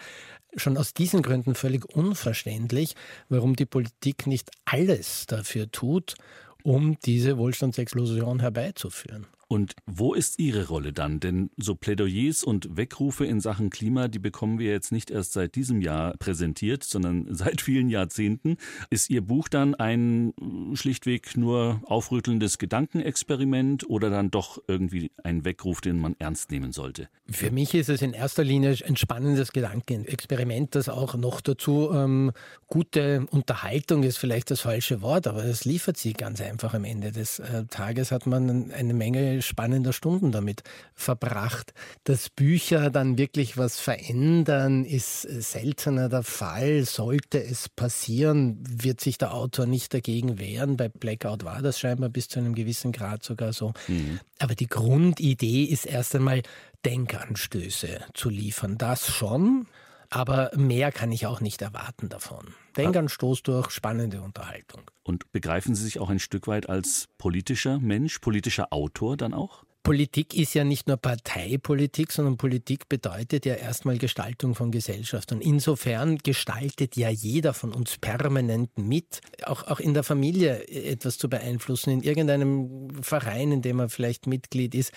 schon 0.55 0.77
aus 0.77 0.93
diesen 0.93 1.21
Gründen 1.21 1.55
völlig 1.55 1.85
unverständlich, 1.85 2.95
warum 3.29 3.55
die 3.55 3.65
Politik 3.65 4.27
nicht 4.27 4.49
alles 4.65 5.25
dafür 5.27 5.71
tut, 5.71 6.15
um 6.63 6.97
diese 7.05 7.37
Wohlstandsexplosion 7.37 8.39
herbeizuführen. 8.39 9.27
Und 9.51 9.73
wo 9.85 10.13
ist 10.13 10.39
Ihre 10.39 10.69
Rolle 10.69 10.93
dann? 10.93 11.19
Denn 11.19 11.49
so 11.57 11.75
Plädoyers 11.75 12.45
und 12.45 12.77
Weckrufe 12.77 13.25
in 13.25 13.41
Sachen 13.41 13.69
Klima, 13.69 14.07
die 14.07 14.17
bekommen 14.17 14.59
wir 14.59 14.71
jetzt 14.71 14.93
nicht 14.93 15.11
erst 15.11 15.33
seit 15.33 15.55
diesem 15.55 15.81
Jahr 15.81 16.15
präsentiert, 16.19 16.85
sondern 16.85 17.27
seit 17.35 17.59
vielen 17.59 17.89
Jahrzehnten. 17.89 18.55
Ist 18.89 19.09
Ihr 19.09 19.19
Buch 19.19 19.49
dann 19.49 19.75
ein 19.75 20.31
schlichtweg 20.75 21.35
nur 21.35 21.81
aufrüttelndes 21.83 22.59
Gedankenexperiment 22.59 23.89
oder 23.89 24.09
dann 24.09 24.31
doch 24.31 24.57
irgendwie 24.69 25.11
ein 25.21 25.43
Weckruf, 25.43 25.81
den 25.81 25.99
man 25.99 26.15
ernst 26.17 26.49
nehmen 26.49 26.71
sollte? 26.71 27.09
Für 27.29 27.51
mich 27.51 27.73
ist 27.73 27.89
es 27.89 28.01
in 28.01 28.13
erster 28.13 28.45
Linie 28.45 28.77
ein 28.87 28.95
spannendes 28.95 29.51
Gedankenexperiment, 29.51 30.75
das 30.75 30.87
auch 30.87 31.15
noch 31.15 31.41
dazu 31.41 31.91
ähm, 31.93 32.31
gute 32.67 33.25
Unterhaltung 33.31 34.03
ist 34.03 34.17
vielleicht 34.17 34.49
das 34.49 34.61
falsche 34.61 35.01
Wort, 35.01 35.27
aber 35.27 35.43
es 35.43 35.65
liefert 35.65 35.97
sie 35.97 36.13
ganz 36.13 36.39
einfach 36.39 36.73
am 36.73 36.85
Ende 36.85 37.11
des 37.11 37.39
äh, 37.39 37.65
Tages 37.65 38.11
hat 38.11 38.27
man 38.27 38.71
eine 38.71 38.93
Menge 38.93 39.40
spannender 39.41 39.93
Stunden 39.93 40.31
damit 40.31 40.63
verbracht. 40.93 41.73
Dass 42.03 42.29
Bücher 42.29 42.89
dann 42.89 43.17
wirklich 43.17 43.57
was 43.57 43.79
verändern, 43.79 44.85
ist 44.85 45.21
seltener 45.21 46.09
der 46.09 46.23
Fall. 46.23 46.83
Sollte 46.83 47.43
es 47.43 47.69
passieren, 47.69 48.63
wird 48.67 49.01
sich 49.01 49.17
der 49.17 49.33
Autor 49.33 49.65
nicht 49.65 49.93
dagegen 49.93 50.39
wehren. 50.39 50.77
Bei 50.77 50.89
Blackout 50.89 51.43
war 51.43 51.61
das 51.61 51.79
scheinbar 51.79 52.09
bis 52.09 52.27
zu 52.27 52.39
einem 52.39 52.55
gewissen 52.55 52.91
Grad 52.91 53.23
sogar 53.23 53.53
so. 53.53 53.73
Mhm. 53.87 54.19
Aber 54.39 54.55
die 54.55 54.67
Grundidee 54.67 55.63
ist 55.63 55.85
erst 55.85 56.15
einmal, 56.15 56.41
Denkanstöße 56.85 58.01
zu 58.13 58.29
liefern. 58.29 58.77
Das 58.77 59.07
schon. 59.07 59.67
Aber 60.11 60.51
mehr 60.55 60.91
kann 60.91 61.11
ich 61.11 61.25
auch 61.25 61.39
nicht 61.39 61.61
erwarten 61.61 62.09
davon. 62.09 62.53
Denkanstoß 62.75 63.43
durch 63.43 63.71
spannende 63.71 64.21
Unterhaltung. 64.21 64.81
Und 65.03 65.31
begreifen 65.31 65.73
Sie 65.73 65.83
sich 65.83 65.99
auch 65.99 66.09
ein 66.09 66.19
Stück 66.19 66.47
weit 66.47 66.69
als 66.69 67.07
politischer 67.17 67.79
Mensch, 67.79 68.19
politischer 68.19 68.71
Autor 68.71 69.15
dann 69.15 69.33
auch? 69.33 69.63
Politik 69.83 70.35
ist 70.35 70.53
ja 70.53 70.63
nicht 70.63 70.87
nur 70.87 70.97
Parteipolitik, 70.97 72.11
sondern 72.11 72.37
Politik 72.37 72.87
bedeutet 72.87 73.47
ja 73.47 73.55
erstmal 73.55 73.97
Gestaltung 73.97 74.53
von 74.53 74.69
Gesellschaft. 74.69 75.31
Und 75.31 75.41
insofern 75.41 76.19
gestaltet 76.19 76.95
ja 76.95 77.09
jeder 77.09 77.55
von 77.55 77.73
uns 77.73 77.97
permanent 77.97 78.77
mit, 78.77 79.21
auch, 79.43 79.63
auch 79.63 79.79
in 79.79 79.95
der 79.95 80.03
Familie 80.03 80.67
etwas 80.67 81.17
zu 81.17 81.29
beeinflussen, 81.29 81.89
in 81.89 82.03
irgendeinem 82.03 82.89
Verein, 83.01 83.51
in 83.51 83.63
dem 83.63 83.79
er 83.79 83.89
vielleicht 83.89 84.27
Mitglied 84.27 84.75
ist. 84.75 84.91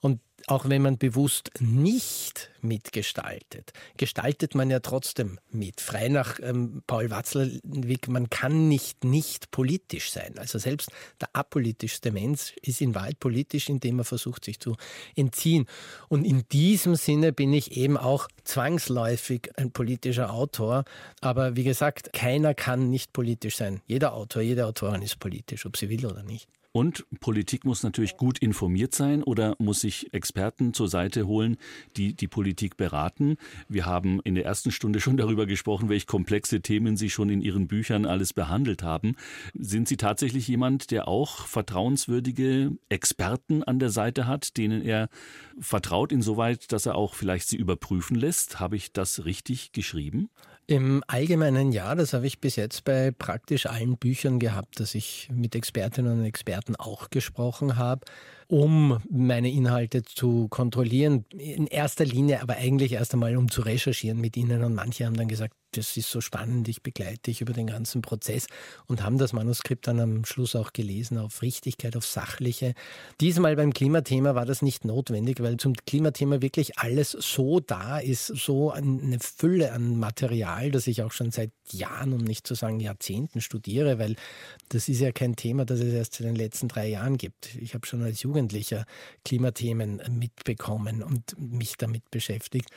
Und 0.00 0.20
auch 0.46 0.68
wenn 0.68 0.82
man 0.82 0.98
bewusst 0.98 1.50
nicht 1.60 2.50
mitgestaltet, 2.62 3.72
gestaltet 3.96 4.54
man 4.54 4.70
ja 4.70 4.80
trotzdem 4.80 5.38
mit. 5.50 5.80
Frei 5.80 6.08
nach 6.08 6.38
ähm, 6.42 6.82
Paul 6.86 7.10
Watzlawick, 7.10 8.08
man 8.08 8.30
kann 8.30 8.68
nicht 8.68 9.04
nicht 9.04 9.50
politisch 9.50 10.10
sein. 10.10 10.38
Also 10.38 10.58
selbst 10.58 10.90
der 11.20 11.28
apolitischste 11.34 12.10
Mensch 12.10 12.54
ist 12.62 12.80
in 12.80 12.94
Wahrheit 12.94 13.20
politisch, 13.20 13.68
indem 13.68 13.98
er 13.98 14.04
versucht, 14.04 14.44
sich 14.44 14.58
zu 14.58 14.76
entziehen. 15.14 15.66
Und 16.08 16.24
in 16.24 16.44
diesem 16.50 16.96
Sinne 16.96 17.32
bin 17.32 17.52
ich 17.52 17.76
eben 17.76 17.96
auch 17.96 18.28
zwangsläufig 18.44 19.50
ein 19.56 19.70
politischer 19.70 20.32
Autor. 20.32 20.84
Aber 21.20 21.56
wie 21.56 21.64
gesagt, 21.64 22.12
keiner 22.12 22.54
kann 22.54 22.90
nicht 22.90 23.12
politisch 23.12 23.56
sein. 23.56 23.82
Jeder 23.86 24.14
Autor, 24.14 24.42
jede 24.42 24.66
Autorin 24.66 25.02
ist 25.02 25.18
politisch, 25.20 25.66
ob 25.66 25.76
sie 25.76 25.90
will 25.90 26.06
oder 26.06 26.22
nicht. 26.22 26.48
Und 26.72 27.04
Politik 27.18 27.64
muss 27.64 27.82
natürlich 27.82 28.16
gut 28.16 28.38
informiert 28.38 28.94
sein 28.94 29.24
oder 29.24 29.56
muss 29.58 29.80
sich 29.80 30.14
Experten 30.14 30.72
zur 30.72 30.88
Seite 30.88 31.26
holen, 31.26 31.56
die 31.96 32.14
die 32.14 32.28
Politik 32.28 32.76
beraten. 32.76 33.38
Wir 33.68 33.86
haben 33.86 34.20
in 34.22 34.36
der 34.36 34.44
ersten 34.44 34.70
Stunde 34.70 35.00
schon 35.00 35.16
darüber 35.16 35.46
gesprochen, 35.46 35.88
welche 35.88 36.06
komplexe 36.06 36.60
Themen 36.60 36.96
Sie 36.96 37.10
schon 37.10 37.28
in 37.28 37.40
Ihren 37.40 37.66
Büchern 37.66 38.06
alles 38.06 38.32
behandelt 38.32 38.84
haben. 38.84 39.16
Sind 39.54 39.88
Sie 39.88 39.96
tatsächlich 39.96 40.46
jemand, 40.46 40.92
der 40.92 41.08
auch 41.08 41.46
vertrauenswürdige 41.46 42.76
Experten 42.88 43.64
an 43.64 43.80
der 43.80 43.90
Seite 43.90 44.28
hat, 44.28 44.56
denen 44.56 44.82
er 44.82 45.08
vertraut 45.58 46.12
insoweit, 46.12 46.70
dass 46.70 46.86
er 46.86 46.94
auch 46.94 47.14
vielleicht 47.14 47.48
sie 47.48 47.56
überprüfen 47.56 48.14
lässt? 48.14 48.60
Habe 48.60 48.76
ich 48.76 48.92
das 48.92 49.24
richtig 49.24 49.72
geschrieben? 49.72 50.30
Im 50.70 51.02
allgemeinen 51.08 51.72
ja, 51.72 51.96
das 51.96 52.12
habe 52.12 52.28
ich 52.28 52.40
bis 52.40 52.54
jetzt 52.54 52.84
bei 52.84 53.10
praktisch 53.10 53.66
allen 53.66 53.96
Büchern 53.96 54.38
gehabt, 54.38 54.78
dass 54.78 54.94
ich 54.94 55.28
mit 55.32 55.56
Expertinnen 55.56 56.20
und 56.20 56.24
Experten 56.24 56.76
auch 56.76 57.10
gesprochen 57.10 57.76
habe 57.76 58.06
um 58.50 58.98
meine 59.08 59.50
Inhalte 59.50 60.02
zu 60.02 60.48
kontrollieren. 60.48 61.24
In 61.30 61.66
erster 61.68 62.04
Linie 62.04 62.42
aber 62.42 62.56
eigentlich 62.56 62.92
erst 62.92 63.14
einmal, 63.14 63.36
um 63.36 63.48
zu 63.50 63.62
recherchieren 63.62 64.20
mit 64.20 64.36
ihnen. 64.36 64.64
Und 64.64 64.74
manche 64.74 65.06
haben 65.06 65.16
dann 65.16 65.28
gesagt, 65.28 65.54
das 65.72 65.96
ist 65.96 66.10
so 66.10 66.20
spannend, 66.20 66.68
ich 66.68 66.82
begleite 66.82 67.22
dich 67.22 67.40
über 67.40 67.52
den 67.52 67.68
ganzen 67.68 68.02
Prozess 68.02 68.46
und 68.86 69.02
haben 69.02 69.18
das 69.18 69.32
Manuskript 69.32 69.86
dann 69.86 70.00
am 70.00 70.24
Schluss 70.24 70.56
auch 70.56 70.72
gelesen 70.72 71.18
auf 71.18 71.42
Richtigkeit, 71.42 71.96
auf 71.96 72.04
Sachliche. 72.04 72.74
Diesmal 73.20 73.56
beim 73.56 73.72
Klimathema 73.72 74.34
war 74.34 74.46
das 74.46 74.62
nicht 74.62 74.84
notwendig, 74.84 75.40
weil 75.40 75.56
zum 75.56 75.74
Klimathema 75.74 76.42
wirklich 76.42 76.78
alles 76.78 77.12
so 77.12 77.60
da 77.60 77.98
ist, 77.98 78.26
so 78.26 78.70
eine 78.70 79.18
Fülle 79.20 79.72
an 79.72 79.98
Material, 79.98 80.70
das 80.70 80.86
ich 80.86 81.02
auch 81.02 81.12
schon 81.12 81.30
seit 81.30 81.52
Jahren, 81.70 82.12
um 82.12 82.20
nicht 82.20 82.46
zu 82.46 82.54
sagen 82.54 82.80
Jahrzehnten 82.80 83.40
studiere, 83.40 83.98
weil 83.98 84.16
das 84.68 84.88
ist 84.88 85.00
ja 85.00 85.12
kein 85.12 85.36
Thema, 85.36 85.64
das 85.64 85.80
es 85.80 85.94
erst 85.94 86.20
in 86.20 86.26
den 86.26 86.36
letzten 86.36 86.68
drei 86.68 86.88
Jahren 86.88 87.16
gibt. 87.16 87.54
Ich 87.56 87.74
habe 87.74 87.86
schon 87.86 88.02
als 88.02 88.22
Jugend 88.22 88.50
Jugendlicher 88.50 88.86
Klimathemen 89.24 90.00
mitbekommen 90.18 91.02
und 91.02 91.36
mich 91.38 91.76
damit 91.76 92.10
beschäftigt. 92.10 92.70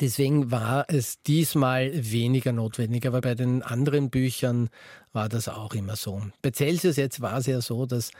Deswegen 0.00 0.50
war 0.50 0.84
es 0.88 1.22
diesmal 1.22 1.90
weniger 2.36 2.52
notwendig, 2.52 3.06
aber 3.06 3.22
bei 3.22 3.34
den 3.34 3.62
anderen 3.62 4.10
Büchern 4.10 4.68
war 5.14 5.30
das 5.30 5.48
auch 5.48 5.72
immer 5.72 5.96
so. 5.96 6.20
Bei 6.42 6.50
Celsius 6.50 6.96
jetzt 6.96 7.22
war 7.22 7.38
es 7.38 7.46
ja 7.46 7.62
so, 7.62 7.86
dass 7.86 8.10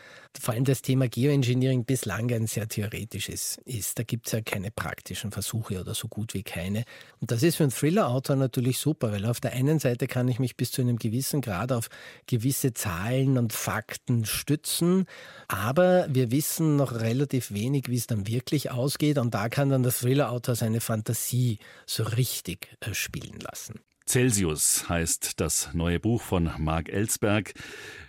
vor 0.41 0.55
allem 0.55 0.65
das 0.65 0.81
Thema 0.81 1.09
Geoengineering 1.09 1.85
bislang 1.85 2.33
ein 2.33 2.47
sehr 2.47 2.67
theoretisches 2.67 3.59
ist. 3.67 3.99
Da 3.99 4.03
gibt 4.03 4.27
es 4.27 4.33
ja 4.33 4.41
keine 4.41 4.71
praktischen 4.71 5.31
Versuche 5.31 5.79
oder 5.79 5.95
so 5.95 6.09
gut 6.09 6.33
wie 6.33 6.43
keine. 6.43 6.85
Und 7.21 7.31
das 7.31 7.43
ist 7.43 7.57
für 7.57 7.65
einen 7.65 7.73
Thriller-Autor 7.73 8.37
natürlich 8.37 8.79
super, 8.79 9.13
weil 9.13 9.27
auf 9.27 9.41
der 9.41 9.53
einen 9.53 9.79
Seite 9.79 10.07
kann 10.07 10.27
ich 10.29 10.39
mich 10.39 10.57
bis 10.57 10.73
zu 10.73 10.81
einem 10.81 10.99
gewissen 10.99 11.43
Grad 11.43 11.71
auf 11.71 11.89
gewisse 12.27 12.73
Zahlen 12.73 13.37
und 13.37 13.53
Fakten 13.53 14.25
stützen, 14.25 15.05
aber 15.49 16.07
wir 16.09 16.31
wissen 16.31 16.77
noch 16.77 16.93
relativ 16.93 17.53
wenig, 17.53 17.89
wie 17.89 17.97
es 17.97 18.07
dann 18.07 18.27
wirklich 18.27 18.71
ausgeht 18.71 19.19
und 19.19 19.35
da 19.35 19.51
kann 19.51 19.69
dann 19.69 19.83
der 19.83 19.93
Thriller-Autor 19.93 20.55
seine 20.55 20.81
Fantasie 20.81 21.59
so 21.85 22.05
richtig 22.05 22.69
äh, 22.81 22.95
spielen 22.95 23.39
lassen. 23.41 23.81
Celsius 24.09 24.89
heißt 24.89 25.41
das 25.41 25.71
neue 25.75 25.99
Buch 25.99 26.23
von 26.23 26.51
Marc 26.59 26.89
Ellsberg. 26.89 27.55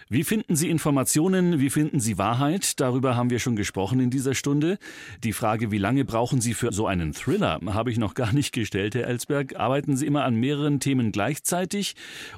Wie 0.10 0.24
finden 0.24 0.56
Sie 0.56 0.70
Informationen? 0.70 1.60
Wie 1.60 1.70
finden 1.70 2.00
Sie 2.00 2.18
Wahrheit? 2.18 2.80
Darüber 2.80 3.18
haben 3.18 3.30
wir 3.30 3.40
schon 3.40 3.58
gesprochen 3.58 4.00
in 4.00 4.10
dieser 4.10 4.36
Stunde. 4.36 4.78
Die 5.24 5.34
Frage, 5.34 5.70
wie 5.70 5.80
lange 5.80 6.06
brauchen 6.06 6.40
Sie 6.40 6.54
für 6.54 6.72
so 6.72 6.88
einen 6.88 7.14
Thriller, 7.14 7.60
habe 7.66 7.92
ich 7.92 7.98
noch 7.98 8.14
gar 8.14 8.32
nicht 8.32 8.54
gestellt, 8.54 8.96
Herr 8.96 9.08
Ellsberg. 9.08 9.58
Arbeiten 9.58 9.98
Sie 9.98 10.06
immer 10.06 10.24
an 10.24 10.36
mehreren 10.36 10.80
Themen 10.80 11.12
gleichzeitig 11.12 11.96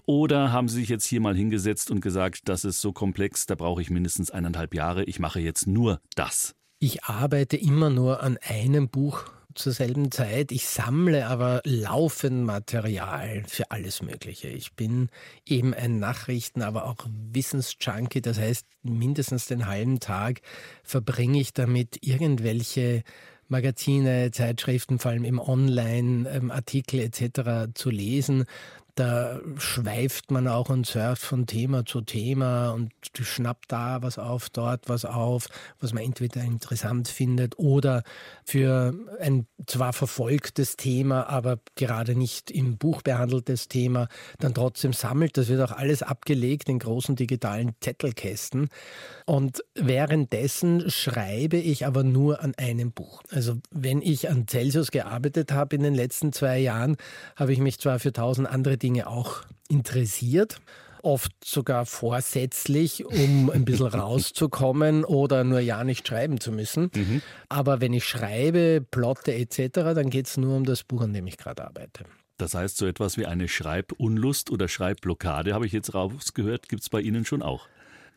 oder 0.07 0.51
haben 0.51 0.67
Sie 0.67 0.79
sich 0.79 0.89
jetzt 0.89 1.05
hier 1.05 1.21
mal 1.21 1.35
hingesetzt 1.35 1.91
und 1.91 2.01
gesagt, 2.01 2.49
das 2.49 2.65
ist 2.65 2.81
so 2.81 2.91
komplex, 2.91 3.45
da 3.45 3.53
brauche 3.53 3.81
ich 3.83 3.91
mindestens 3.91 4.31
eineinhalb 4.31 4.73
Jahre, 4.73 5.03
ich 5.03 5.19
mache 5.19 5.41
jetzt 5.41 5.67
nur 5.67 6.01
das? 6.15 6.55
Ich 6.79 7.03
arbeite 7.03 7.57
immer 7.57 7.91
nur 7.91 8.23
an 8.23 8.39
einem 8.41 8.89
Buch 8.89 9.25
zur 9.59 9.73
selben 9.73 10.11
Zeit. 10.11 10.51
Ich 10.51 10.67
sammle 10.67 11.27
aber 11.27 11.61
laufend 11.65 12.45
Material 12.45 13.43
für 13.45 13.69
alles 13.71 14.01
Mögliche. 14.01 14.47
Ich 14.47 14.73
bin 14.73 15.09
eben 15.45 15.73
ein 15.73 15.99
Nachrichten-, 15.99 16.61
aber 16.61 16.85
auch 16.85 17.05
Wissensjunkie. 17.31 18.21
Das 18.21 18.39
heißt, 18.39 18.65
mindestens 18.83 19.47
den 19.47 19.67
halben 19.67 19.99
Tag 19.99 20.41
verbringe 20.83 21.39
ich 21.39 21.53
damit, 21.53 21.97
irgendwelche 22.01 23.03
Magazine, 23.49 24.31
Zeitschriften, 24.31 24.99
vor 24.99 25.11
allem 25.11 25.25
im 25.25 25.39
Online-Artikel 25.39 26.99
etc. 26.99 27.71
zu 27.73 27.89
lesen 27.89 28.45
da 28.99 29.39
schweift 29.57 30.29
man 30.29 30.47
auch 30.47 30.69
und 30.69 30.85
surft 30.85 31.23
von 31.23 31.47
Thema 31.47 31.85
zu 31.85 32.01
Thema 32.01 32.71
und 32.71 32.91
schnappt 33.17 33.71
da 33.71 34.01
was 34.01 34.19
auf, 34.19 34.49
dort 34.49 34.89
was 34.89 35.05
auf, 35.05 35.47
was 35.79 35.93
man 35.93 36.03
entweder 36.03 36.41
interessant 36.41 37.07
findet 37.07 37.57
oder 37.57 38.03
für 38.43 38.93
ein 39.19 39.47
zwar 39.67 39.93
verfolgtes 39.93 40.75
Thema, 40.75 41.29
aber 41.29 41.59
gerade 41.75 42.15
nicht 42.15 42.51
im 42.51 42.77
Buch 42.77 43.01
behandeltes 43.01 43.69
Thema 43.69 44.09
dann 44.39 44.53
trotzdem 44.53 44.91
sammelt. 44.91 45.37
Das 45.37 45.47
wird 45.47 45.61
auch 45.61 45.75
alles 45.75 46.03
abgelegt 46.03 46.67
in 46.67 46.79
großen 46.79 47.15
digitalen 47.15 47.75
Zettelkästen. 47.79 48.69
Und 49.25 49.63
währenddessen 49.75 50.89
schreibe 50.89 51.57
ich 51.57 51.85
aber 51.85 52.03
nur 52.03 52.41
an 52.43 52.53
einem 52.57 52.91
Buch. 52.91 53.21
Also 53.31 53.55
wenn 53.71 54.01
ich 54.01 54.29
an 54.29 54.47
Celsius 54.47 54.91
gearbeitet 54.91 55.51
habe 55.51 55.75
in 55.75 55.83
den 55.83 55.95
letzten 55.95 56.33
zwei 56.33 56.59
Jahren, 56.59 56.97
habe 57.35 57.53
ich 57.53 57.59
mich 57.59 57.79
zwar 57.79 57.99
für 57.99 58.11
tausend 58.11 58.49
andere 58.49 58.77
Dinge 58.77 58.88
Dinge 58.89 59.05
auch 59.05 59.43
interessiert 59.67 60.59
oft 61.01 61.31
sogar 61.45 61.85
vorsätzlich, 61.85 63.05
um 63.05 63.49
ein 63.49 63.63
bisschen 63.63 63.87
rauszukommen 63.87 65.05
oder 65.05 65.45
nur 65.45 65.61
ja 65.61 65.85
nicht 65.85 66.05
schreiben 66.05 66.41
zu 66.41 66.51
müssen. 66.51 66.91
Mhm. 66.93 67.21
Aber 67.47 67.79
wenn 67.79 67.93
ich 67.93 68.03
schreibe, 68.03 68.85
plotte 68.91 69.33
etc., 69.33 69.69
dann 69.95 70.09
geht 70.09 70.25
es 70.25 70.35
nur 70.35 70.57
um 70.57 70.65
das 70.65 70.83
Buch, 70.83 71.01
an 71.01 71.13
dem 71.13 71.25
ich 71.27 71.37
gerade 71.37 71.63
arbeite. 71.63 72.03
Das 72.37 72.53
heißt, 72.53 72.75
so 72.75 72.85
etwas 72.85 73.17
wie 73.17 73.25
eine 73.25 73.47
Schreibunlust 73.47 74.51
oder 74.51 74.67
Schreibblockade, 74.67 75.53
habe 75.53 75.65
ich 75.65 75.71
jetzt 75.71 75.93
rausgehört, 75.93 76.67
gibt 76.67 76.81
es 76.81 76.89
bei 76.89 76.99
Ihnen 76.99 77.23
schon 77.23 77.43
auch. 77.43 77.67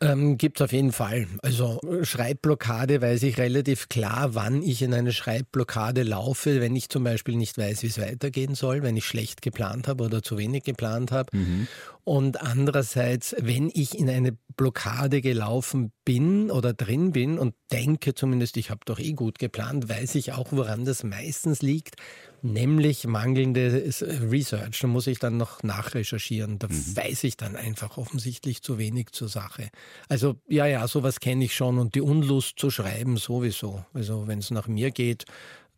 Ähm, 0.01 0.37
Gibt 0.37 0.59
es 0.59 0.65
auf 0.65 0.71
jeden 0.71 0.91
Fall. 0.91 1.27
Also 1.41 1.79
Schreibblockade 2.03 3.01
weiß 3.01 3.23
ich 3.23 3.37
relativ 3.37 3.89
klar, 3.89 4.35
wann 4.35 4.61
ich 4.61 4.81
in 4.81 4.93
eine 4.93 5.11
Schreibblockade 5.11 6.03
laufe, 6.03 6.61
wenn 6.61 6.75
ich 6.75 6.89
zum 6.89 7.03
Beispiel 7.03 7.35
nicht 7.35 7.57
weiß, 7.57 7.83
wie 7.83 7.87
es 7.87 7.99
weitergehen 7.99 8.55
soll, 8.55 8.83
wenn 8.83 8.97
ich 8.97 9.05
schlecht 9.05 9.41
geplant 9.41 9.87
habe 9.87 10.03
oder 10.03 10.21
zu 10.21 10.37
wenig 10.37 10.63
geplant 10.63 11.11
habe. 11.11 11.35
Mhm. 11.35 11.67
Und 12.03 12.41
andererseits, 12.41 13.35
wenn 13.39 13.71
ich 13.73 13.97
in 13.97 14.09
eine 14.09 14.37
Blockade 14.57 15.21
gelaufen 15.21 15.91
bin 16.03 16.51
oder 16.51 16.73
drin 16.73 17.11
bin 17.13 17.39
und 17.39 17.55
denke 17.71 18.13
zumindest, 18.13 18.57
ich 18.57 18.69
habe 18.69 18.81
doch 18.85 18.99
eh 18.99 19.13
gut 19.13 19.39
geplant, 19.39 19.87
weiß 19.87 20.15
ich 20.15 20.33
auch, 20.33 20.51
woran 20.51 20.83
das 20.83 21.03
meistens 21.03 21.61
liegt, 21.61 21.95
nämlich 22.43 23.07
mangelnde 23.07 23.89
Research. 24.29 24.79
Da 24.79 24.87
muss 24.87 25.07
ich 25.07 25.19
dann 25.19 25.37
noch 25.37 25.63
nachrecherchieren. 25.63 26.59
Da 26.59 26.67
mhm. 26.67 26.95
weiß 26.95 27.23
ich 27.23 27.37
dann 27.37 27.55
einfach 27.55 27.97
offensichtlich 27.97 28.61
zu 28.61 28.77
wenig 28.77 29.11
zur 29.11 29.29
Sache. 29.29 29.69
Also 30.09 30.35
ja, 30.47 30.65
ja, 30.65 30.87
sowas 30.87 31.19
kenne 31.19 31.45
ich 31.45 31.55
schon 31.55 31.79
und 31.79 31.95
die 31.95 32.01
Unlust 32.01 32.59
zu 32.59 32.69
schreiben 32.69 33.17
sowieso. 33.17 33.85
Also 33.93 34.27
wenn 34.27 34.39
es 34.39 34.51
nach 34.51 34.67
mir 34.67 34.91
geht, 34.91 35.25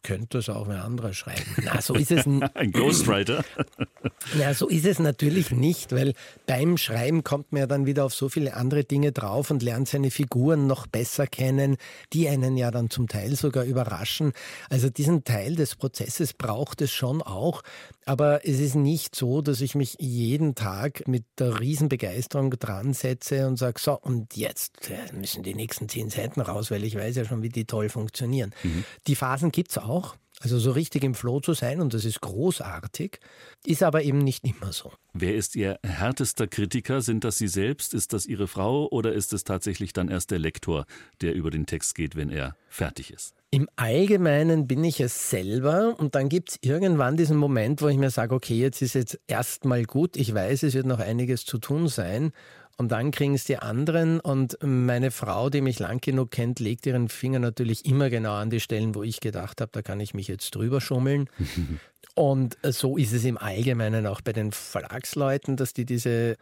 könnte 0.06 0.38
es 0.38 0.50
auch 0.50 0.68
ein 0.68 0.78
anderer 0.78 1.14
schreiben. 1.14 1.56
Na, 1.64 1.82
so 1.82 1.96
ist 1.96 2.12
es. 2.12 2.26
ein 2.54 2.72
Ghostwriter. 2.72 3.44
Na, 4.38 4.54
so 4.54 4.68
ist 4.70 4.86
es 4.86 5.00
natürlich 5.00 5.50
nicht, 5.50 5.92
weil 5.92 6.14
beim 6.46 6.78
Schreiben 6.78 7.24
kommt 7.24 7.52
man 7.52 7.62
ja 7.62 7.68
dann 7.68 7.88
wieder 7.88 8.06
auf 8.06 8.14
so 8.14 8.30
viele 8.30 8.54
andere 8.54 8.84
Dinge 8.84 9.12
drauf 9.12 9.50
und 9.50 9.64
lernt 9.64 9.88
seine 9.88 10.12
Figuren 10.12 10.68
noch 10.68 10.86
besser 10.86 11.26
kennen, 11.26 11.78
die 12.14 12.30
einen 12.30 12.56
ja 12.56 12.70
dann 12.70 12.92
zum 12.92 13.08
Teil 13.08 13.36
sogar 13.36 13.64
überraschen. 13.64 14.34
Also 14.70 14.92
diesen 14.92 15.24
Teil 15.24 15.56
des 15.56 15.76
Prozesses 15.76 16.34
braucht 16.34 16.82
es 16.82 16.92
schon 16.92 17.24
auch. 17.24 17.64
Aber 18.08 18.46
es 18.48 18.60
ist 18.60 18.76
nicht 18.76 19.16
so, 19.16 19.42
dass 19.42 19.62
ich 19.62 19.74
mich 19.74 19.96
jeden 20.00 20.54
Tag 20.54 21.08
mit 21.08 21.26
der 21.40 21.60
Riesenbegeisterung 21.60 22.52
dran 22.52 22.94
setze 22.94 23.48
und 23.48 23.58
sage, 23.58 23.80
so, 23.80 24.00
und 24.00 24.38
jetzt 24.38 24.92
müssen 25.12 25.42
die 25.42 25.56
nächsten 25.56 25.90
zehn 25.90 26.12
Seiten 26.12 26.42
raus, 26.42 26.70
weil 26.70 26.84
ich 26.84 26.96
weiß 26.96 27.16
ja 27.16 27.26
schon, 27.26 27.42
wie 27.42 27.50
die 27.50 27.66
toll 27.66 27.90
funktionieren. 27.90 28.54
Mhm. 28.62 28.84
Die 29.08 29.16
Phasen 29.16 29.52
gibt 29.52 29.72
es 29.72 29.80
auch. 29.80 29.95
Also 30.42 30.60
so 30.60 30.72
richtig 30.72 31.04
im 31.04 31.16
Flow 31.16 31.40
zu 31.40 31.54
sein, 31.54 31.80
und 31.80 31.94
das 31.94 32.04
ist 32.04 32.20
großartig, 32.20 33.20
ist 33.66 33.84
aber 33.84 34.04
eben 34.04 34.20
nicht 34.20 34.44
immer 34.44 34.74
so. 34.74 34.92
Wer 35.14 35.34
ist 35.34 35.56
Ihr 35.56 35.80
härtester 35.82 36.46
Kritiker? 36.46 37.02
Sind 37.02 37.24
das 37.24 37.38
Sie 37.38 37.48
selbst? 37.48 37.94
Ist 37.94 38.12
das 38.12 38.26
Ihre 38.26 38.48
Frau? 38.48 38.88
Oder 38.90 39.14
ist 39.14 39.32
es 39.32 39.46
tatsächlich 39.46 39.94
dann 39.94 40.10
erst 40.10 40.32
der 40.32 40.40
Lektor, 40.40 40.86
der 41.22 41.34
über 41.36 41.52
den 41.52 41.66
Text 41.66 41.96
geht, 41.96 42.18
wenn 42.18 42.30
er 42.30 42.58
fertig 42.68 43.12
ist? 43.12 43.34
Im 43.50 43.70
Allgemeinen 43.78 44.68
bin 44.68 44.84
ich 44.84 45.00
es 45.00 45.30
selber 45.30 45.96
und 45.98 46.16
dann 46.16 46.28
gibt 46.28 46.50
es 46.50 46.58
irgendwann 46.60 47.16
diesen 47.16 47.38
Moment, 47.38 47.82
wo 47.82 47.88
ich 47.88 47.98
mir 47.98 48.10
sage, 48.10 48.36
okay, 48.36 48.60
jetzt 48.60 48.82
ist 48.82 48.96
jetzt 48.96 49.18
erstmal 49.28 49.86
gut, 49.86 50.18
ich 50.18 50.34
weiß, 50.34 50.64
es 50.64 50.74
wird 50.74 50.86
noch 50.86 51.00
einiges 51.00 51.46
zu 51.46 51.58
tun 51.58 51.88
sein 51.88 52.34
und 52.78 52.92
dann 52.92 53.12
kriegen 53.12 53.36
es 53.36 53.46
die 53.46 53.58
anderen 53.58 54.20
und 54.20 54.58
meine 54.62 55.12
Frau, 55.12 55.50
die 55.50 55.62
mich 55.62 55.80
lang 55.80 56.02
genug 56.02 56.32
kennt, 56.32 56.60
legt 56.60 56.86
ihren 56.86 57.08
Finger 57.08 57.40
natürlich 57.40 57.86
immer 57.86 58.10
genau 58.10 58.34
an 58.34 58.50
die 58.50 58.60
Stellen, 58.60 58.96
wo 58.96 59.04
ich 59.04 59.22
gedacht 59.22 59.62
habe, 59.62 59.72
da 59.72 59.82
kann 59.82 60.00
ich 60.00 60.14
mich 60.14 60.28
jetzt 60.28 60.54
drüber 60.56 60.82
schummeln. 60.82 61.30
und 62.16 62.58
so 62.64 62.98
ist 62.98 63.14
es 63.14 63.24
im 63.24 63.38
Allgemeinen 63.38 64.06
auch 64.08 64.22
bei 64.22 64.34
den 64.34 64.52
Verlagsleuten, 64.52 65.56
dass 65.56 65.74
die 65.74 65.86
diese 65.86 66.36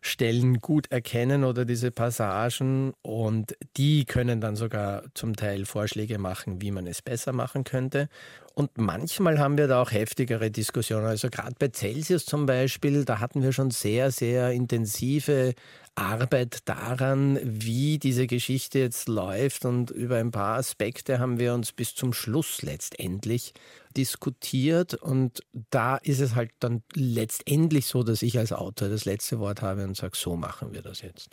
Stellen 0.00 0.58
gut 0.60 0.90
erkennen 0.90 1.44
oder 1.44 1.64
diese 1.64 1.90
Passagen 1.90 2.94
und 3.02 3.54
die 3.76 4.06
können 4.06 4.40
dann 4.40 4.56
sogar 4.56 5.04
zum 5.14 5.36
Teil 5.36 5.66
Vorschläge 5.66 6.18
machen, 6.18 6.62
wie 6.62 6.70
man 6.70 6.86
es 6.86 7.02
besser 7.02 7.32
machen 7.32 7.64
könnte. 7.64 8.08
Und 8.54 8.76
manchmal 8.76 9.38
haben 9.38 9.58
wir 9.58 9.68
da 9.68 9.82
auch 9.82 9.92
heftigere 9.92 10.50
Diskussionen. 10.50 11.06
Also 11.06 11.28
gerade 11.28 11.54
bei 11.58 11.68
Celsius 11.68 12.24
zum 12.24 12.46
Beispiel, 12.46 13.04
da 13.04 13.20
hatten 13.20 13.42
wir 13.42 13.52
schon 13.52 13.70
sehr, 13.70 14.10
sehr 14.10 14.52
intensive 14.52 15.54
Arbeit 15.94 16.68
daran, 16.68 17.38
wie 17.42 17.98
diese 17.98 18.26
Geschichte 18.26 18.78
jetzt 18.78 19.08
läuft. 19.08 19.64
Und 19.64 19.90
über 19.90 20.16
ein 20.16 20.30
paar 20.30 20.56
Aspekte 20.58 21.18
haben 21.18 21.38
wir 21.38 21.54
uns 21.54 21.72
bis 21.72 21.94
zum 21.94 22.12
Schluss 22.12 22.62
letztendlich 22.62 23.52
diskutiert. 23.96 24.94
Und 24.94 25.42
da 25.70 25.96
ist 25.96 26.20
es 26.20 26.34
halt 26.34 26.50
dann 26.60 26.82
letztendlich 26.94 27.86
so, 27.86 28.02
dass 28.02 28.22
ich 28.22 28.38
als 28.38 28.52
Autor 28.52 28.88
das 28.88 29.04
letzte 29.04 29.38
Wort 29.38 29.62
habe 29.62 29.84
und 29.84 29.96
sage, 29.96 30.16
so 30.16 30.36
machen 30.36 30.72
wir 30.72 30.82
das 30.82 31.02
jetzt. 31.02 31.30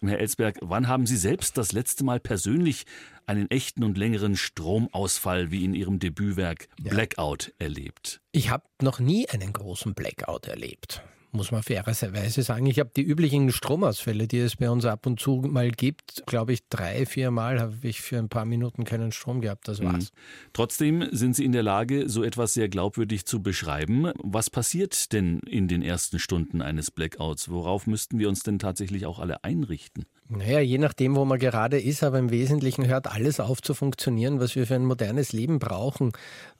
Herr 0.00 0.18
Ellsberg, 0.18 0.58
wann 0.60 0.88
haben 0.88 1.06
Sie 1.06 1.16
selbst 1.16 1.56
das 1.56 1.72
letzte 1.72 2.04
Mal 2.04 2.20
persönlich 2.20 2.84
einen 3.26 3.50
echten 3.50 3.84
und 3.84 3.98
längeren 3.98 4.36
Stromausfall 4.36 5.50
wie 5.50 5.64
in 5.64 5.74
Ihrem 5.74 5.98
Debütwerk 5.98 6.68
Blackout 6.82 7.52
erlebt? 7.58 8.20
Ich 8.32 8.50
habe 8.50 8.64
noch 8.82 8.98
nie 8.98 9.28
einen 9.28 9.52
großen 9.52 9.94
Blackout 9.94 10.46
erlebt 10.46 11.02
muss 11.32 11.50
man 11.50 11.62
fairerweise 11.62 12.42
sagen. 12.42 12.66
Ich 12.66 12.78
habe 12.78 12.90
die 12.96 13.02
üblichen 13.02 13.52
Stromausfälle, 13.52 14.26
die 14.26 14.38
es 14.38 14.56
bei 14.56 14.70
uns 14.70 14.84
ab 14.84 15.06
und 15.06 15.20
zu 15.20 15.42
mal 15.46 15.70
gibt, 15.70 16.22
glaube 16.26 16.52
ich, 16.52 16.68
drei, 16.68 17.06
vier 17.06 17.30
Mal 17.30 17.60
habe 17.60 17.76
ich 17.82 18.00
für 18.00 18.18
ein 18.18 18.28
paar 18.28 18.44
Minuten 18.44 18.84
keinen 18.84 19.12
Strom 19.12 19.40
gehabt. 19.40 19.68
Das 19.68 19.82
war's. 19.82 20.12
Mhm. 20.12 20.18
Trotzdem 20.52 21.08
sind 21.12 21.36
Sie 21.36 21.44
in 21.44 21.52
der 21.52 21.62
Lage, 21.62 22.08
so 22.08 22.22
etwas 22.22 22.54
sehr 22.54 22.68
glaubwürdig 22.68 23.26
zu 23.26 23.42
beschreiben. 23.42 24.12
Was 24.22 24.50
passiert 24.50 25.12
denn 25.12 25.40
in 25.40 25.68
den 25.68 25.82
ersten 25.82 26.18
Stunden 26.18 26.62
eines 26.62 26.90
Blackouts? 26.90 27.50
Worauf 27.50 27.86
müssten 27.86 28.18
wir 28.18 28.28
uns 28.28 28.42
denn 28.42 28.58
tatsächlich 28.58 29.06
auch 29.06 29.18
alle 29.18 29.44
einrichten? 29.44 30.06
Naja, 30.30 30.60
je 30.60 30.76
nachdem, 30.76 31.16
wo 31.16 31.24
man 31.24 31.38
gerade 31.38 31.80
ist, 31.80 32.02
aber 32.02 32.18
im 32.18 32.30
Wesentlichen 32.30 32.86
hört 32.86 33.06
alles 33.06 33.40
auf 33.40 33.62
zu 33.62 33.72
funktionieren, 33.72 34.40
was 34.40 34.56
wir 34.56 34.66
für 34.66 34.74
ein 34.74 34.84
modernes 34.84 35.32
Leben 35.32 35.58
brauchen. 35.58 36.12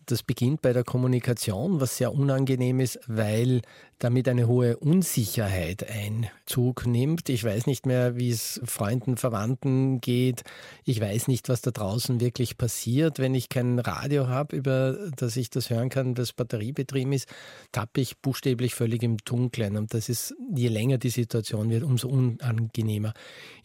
Das 0.06 0.22
beginnt 0.22 0.62
bei 0.62 0.72
der 0.72 0.84
Kommunikation, 0.84 1.78
was 1.78 1.98
sehr 1.98 2.14
unangenehm 2.14 2.80
ist, 2.80 2.98
weil 3.08 3.60
damit 3.98 4.28
eine 4.28 4.46
hohe 4.46 4.76
Unsicherheit 4.78 5.84
Einzug 5.86 6.86
nimmt. 6.86 7.28
Ich 7.28 7.44
weiß 7.44 7.66
nicht 7.66 7.84
mehr, 7.84 8.16
wie 8.16 8.30
es 8.30 8.60
Freunden, 8.64 9.16
Verwandten 9.16 10.00
geht. 10.00 10.44
Ich 10.84 11.00
weiß 11.00 11.28
nicht, 11.28 11.50
was 11.50 11.60
da 11.60 11.72
draußen 11.72 12.20
wirklich 12.20 12.56
passiert. 12.56 13.18
Wenn 13.18 13.34
ich 13.34 13.50
kein 13.50 13.78
Radio 13.78 14.28
habe, 14.28 14.56
über 14.56 14.96
das 15.16 15.36
ich 15.36 15.50
das 15.50 15.68
hören 15.68 15.90
kann, 15.90 16.14
das 16.14 16.32
batteriebetrieben 16.32 17.12
ist, 17.12 17.28
tappe 17.72 18.00
ich 18.00 18.16
buchstäblich 18.18 18.74
völlig 18.74 19.02
im 19.02 19.18
Dunkeln. 19.18 19.76
Und 19.76 19.92
das 19.92 20.08
ist, 20.08 20.34
je 20.54 20.68
länger 20.68 20.96
die 20.96 21.10
Situation 21.10 21.68
wird, 21.68 21.82
umso 21.82 22.08
unangenehmer. 22.08 23.12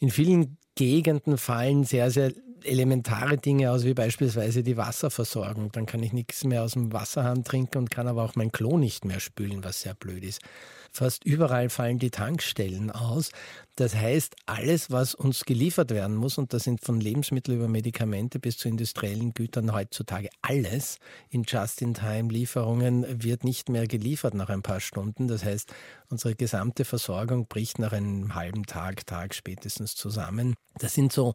In 0.04 0.10
vielen 0.10 0.58
Gegenden 0.76 1.38
fallen 1.38 1.86
sehr, 1.86 2.12
sehr 2.12 2.34
elementare 2.66 3.38
Dinge 3.38 3.72
aus, 3.72 3.86
wie 3.86 3.94
beispielsweise 3.94 4.62
die 4.62 4.76
Wasserversorgung. 4.76 5.72
Dann 5.72 5.86
kann 5.86 6.04
ich 6.04 6.12
nichts 6.12 6.44
mehr 6.44 6.64
aus 6.64 6.74
dem 6.74 6.92
Wasserhahn 6.92 7.46
trinken 7.46 7.78
und 7.78 7.90
kann 7.90 8.10
aber 8.10 8.22
auch 8.22 8.36
mein 8.36 8.52
Klo 8.52 8.78
nicht 8.78 9.06
mehr 9.06 9.22
spülen, 9.22 9.64
was 9.64 9.80
sehr 9.80 9.94
blöd 9.94 10.26
ist. 10.26 10.42
Fast 10.96 11.26
überall 11.26 11.70
fallen 11.70 11.98
die 11.98 12.12
Tankstellen 12.12 12.92
aus. 12.92 13.32
Das 13.76 13.96
heißt, 13.96 14.36
alles, 14.46 14.92
was 14.92 15.16
uns 15.16 15.44
geliefert 15.46 15.90
werden 15.90 16.16
muss, 16.16 16.38
und 16.38 16.54
das 16.54 16.64
sind 16.64 16.86
von 16.86 17.02
Lebensmitteln 17.02 17.58
über 17.58 17.68
Medikamente 17.68 18.40
bis 18.40 18.58
zu 18.58 18.68
industriellen 18.68 19.34
Gütern 19.34 19.74
heutzutage 19.74 20.30
alles 20.44 21.00
in 21.32 21.46
Just-in-Time-Lieferungen 21.48 23.24
wird 23.24 23.44
nicht 23.44 23.70
mehr 23.70 23.88
geliefert 23.88 24.36
nach 24.36 24.50
ein 24.50 24.62
paar 24.62 24.80
Stunden. 24.80 25.28
Das 25.28 25.44
heißt, 25.44 25.74
unsere 26.10 26.36
gesamte 26.36 26.86
Versorgung 26.86 27.48
bricht 27.48 27.80
nach 27.80 27.94
einem 27.94 28.36
halben 28.36 28.68
Tag, 28.68 29.08
Tag 29.08 29.34
spätestens 29.34 29.96
zusammen. 29.96 30.54
Das 30.78 30.94
sind 30.94 31.12
so 31.12 31.34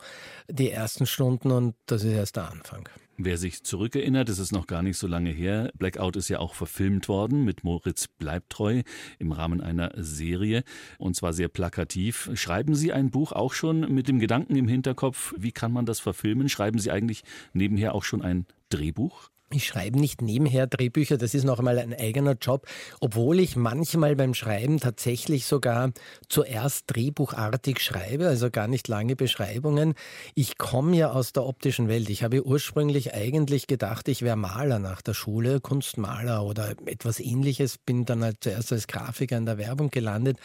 die 0.49 0.71
ersten 0.71 1.07
Stunden 1.07 1.51
und 1.51 1.75
das 1.87 2.05
ist 2.05 2.13
erst 2.13 2.37
der 2.37 2.49
Anfang. 2.49 2.89
Wer 3.21 3.37
sich 3.37 3.65
zurückerinnert, 3.65 4.29
es 4.29 4.39
ist 4.39 4.53
noch 4.53 4.69
gar 4.69 4.85
nicht 4.85 4.97
so 4.97 5.09
lange 5.09 5.31
her. 5.31 5.73
Blackout 5.77 6.15
ist 6.15 6.29
ja 6.29 6.39
auch 6.39 6.55
verfilmt 6.55 7.09
worden 7.09 7.45
mit 7.45 7.65
Moritz 7.65 8.07
Bleibtreu 8.07 8.85
im 9.19 9.33
Rahmen 9.33 9.61
einer 9.61 9.91
Serie 9.97 10.63
und 10.99 11.17
zwar 11.17 11.33
sehr 11.33 11.49
plakativ. 11.49 12.31
Schreiben 12.35 12.77
Sie 12.77 12.93
ein 12.93 13.11
Buch 13.11 13.33
auch 13.33 13.55
schon 13.55 13.93
mit 13.93 14.07
dem 14.07 14.21
Gedanken 14.21 14.55
im 14.55 14.69
Hinterkopf, 14.69 15.35
wie 15.37 15.51
kann 15.51 15.73
man 15.73 15.85
das 15.85 15.99
verfilmen? 15.99 16.49
Schreiben 16.49 16.79
Sie 16.79 16.93
eigentlich 16.93 17.25
nebenher 17.53 17.97
auch 17.97 18.05
schon 18.05 18.23
ein 18.23 18.47
Drehbuch? 18.69 19.31
Ich 19.51 19.67
schreibe 19.67 19.99
nicht 19.99 20.21
nebenher 20.21 20.67
Drehbücher, 20.67 21.17
das 21.17 21.33
ist 21.33 21.45
noch 21.45 21.59
einmal 21.59 21.79
ein 21.79 21.95
eigener 21.95 22.35
Job, 22.35 22.67
obwohl 23.01 23.41
ich 23.41 23.57
manchmal 23.57 24.15
beim 24.15 24.35
Schreiben 24.35 24.79
tatsächlich 24.79 25.47
sogar 25.47 25.93
zuerst 26.29 26.85
drehbuchartig 26.89 27.81
schreibe, 27.81 28.29
also 28.29 28.51
gar 28.51 28.69
nicht 28.69 28.89
lange 28.89 29.17
Beschreibungen. 29.17 29.95
Ich 30.35 30.59
komme 30.59 30.95
ja 30.97 31.13
aus 31.13 31.33
der 31.33 31.47
optischen 31.47 31.89
Welt. 31.89 32.11
Ich 32.11 32.23
habe 32.23 32.45
ursprünglich 32.45 33.15
eigentlich 33.15 33.67
gedacht, 33.67 34.09
ich 34.09 34.21
wäre 34.21 34.37
Maler 34.37 34.81
nach 34.81 35.01
der 35.01 35.15
Schule, 35.15 35.61
Kunstmaler 35.61 36.45
oder 36.45 36.75
etwas 36.85 37.19
ähnliches, 37.19 37.79
bin 37.79 38.05
dann 38.05 38.23
halt 38.23 38.39
zuerst 38.41 38.71
als 38.73 38.87
Grafiker 38.87 39.39
in 39.39 39.47
der 39.47 39.57
Werbung 39.57 39.91
gelandet 39.91 40.37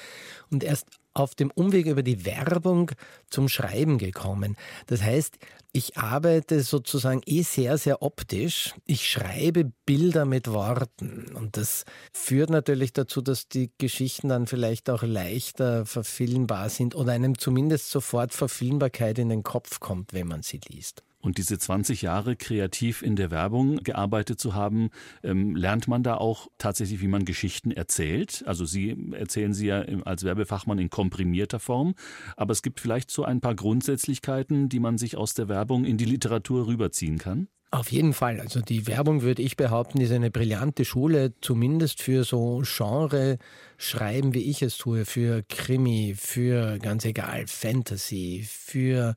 und 0.49 0.63
erst 0.63 0.87
auf 1.13 1.35
dem 1.35 1.51
Umweg 1.51 1.85
über 1.85 2.03
die 2.03 2.25
Werbung 2.25 2.91
zum 3.29 3.49
Schreiben 3.49 3.97
gekommen. 3.97 4.55
Das 4.87 5.01
heißt, 5.01 5.37
ich 5.71 5.97
arbeite 5.97 6.61
sozusagen 6.61 7.21
eh 7.25 7.41
sehr, 7.41 7.77
sehr 7.79 8.03
optisch. 8.03 8.75
Ich 8.85 9.09
schreibe 9.09 9.71
Bilder 9.85 10.25
mit 10.25 10.47
Worten. 10.47 11.35
Und 11.35 11.57
das 11.57 11.85
führt 12.11 12.51
natürlich 12.51 12.93
dazu, 12.93 13.21
dass 13.21 13.49
die 13.49 13.71
Geschichten 13.79 14.29
dann 14.29 14.45
vielleicht 14.45 14.89
auch 14.89 15.01
leichter 15.01 15.85
verfilmbar 15.85 16.69
sind 16.69 16.93
oder 16.93 17.13
einem 17.13 17.37
zumindest 17.37 17.89
sofort 17.89 18.33
Verfilmbarkeit 18.33 19.17
in 19.17 19.29
den 19.29 19.41
Kopf 19.41 19.79
kommt, 19.79 20.13
wenn 20.13 20.27
man 20.27 20.43
sie 20.43 20.59
liest. 20.67 21.03
Und 21.23 21.37
diese 21.37 21.57
20 21.57 22.01
Jahre 22.01 22.35
kreativ 22.35 23.01
in 23.01 23.15
der 23.15 23.31
Werbung 23.31 23.77
gearbeitet 23.77 24.41
zu 24.41 24.55
haben, 24.55 24.89
ähm, 25.23 25.55
lernt 25.55 25.87
man 25.87 26.03
da 26.03 26.17
auch 26.17 26.49
tatsächlich, 26.57 26.99
wie 26.99 27.07
man 27.07 27.23
Geschichten 27.23 27.71
erzählt. 27.71 28.43
Also 28.45 28.65
Sie 28.65 28.97
erzählen 29.13 29.53
sie 29.53 29.67
ja 29.67 29.85
als 30.03 30.25
Werbefachmann 30.25 30.79
in 30.79 30.89
komprimierter 30.89 31.59
Form, 31.59 31.95
aber 32.35 32.51
es 32.51 32.61
gibt 32.61 32.81
vielleicht 32.81 33.09
so 33.09 33.23
ein 33.23 33.39
paar 33.39 33.55
Grundsätzlichkeiten, 33.55 34.67
die 34.67 34.81
man 34.81 34.97
sich 34.97 35.15
aus 35.15 35.33
der 35.33 35.47
Werbung 35.47 35.85
in 35.85 35.97
die 35.97 36.03
Literatur 36.03 36.67
rüberziehen 36.67 37.17
kann. 37.19 37.47
Auf 37.73 37.91
jeden 37.91 38.13
Fall. 38.13 38.39
Also 38.39 38.61
die 38.61 38.85
Werbung, 38.85 39.23
würde 39.23 39.41
ich 39.41 39.57
behaupten, 39.57 39.99
ist 39.99 40.11
eine 40.11 40.29
brillante 40.29 40.85
Schule, 40.85 41.33
zumindest 41.41 42.03
für 42.03 42.23
so 42.23 42.61
Genre 42.63 43.39
schreiben, 43.77 44.35
wie 44.35 44.47
ich 44.47 44.61
es 44.61 44.77
tue, 44.77 45.05
für 45.05 45.41
Krimi, 45.49 46.13
für 46.15 46.77
ganz 46.77 47.03
egal, 47.03 47.47
Fantasy, 47.47 48.47
für 48.47 49.15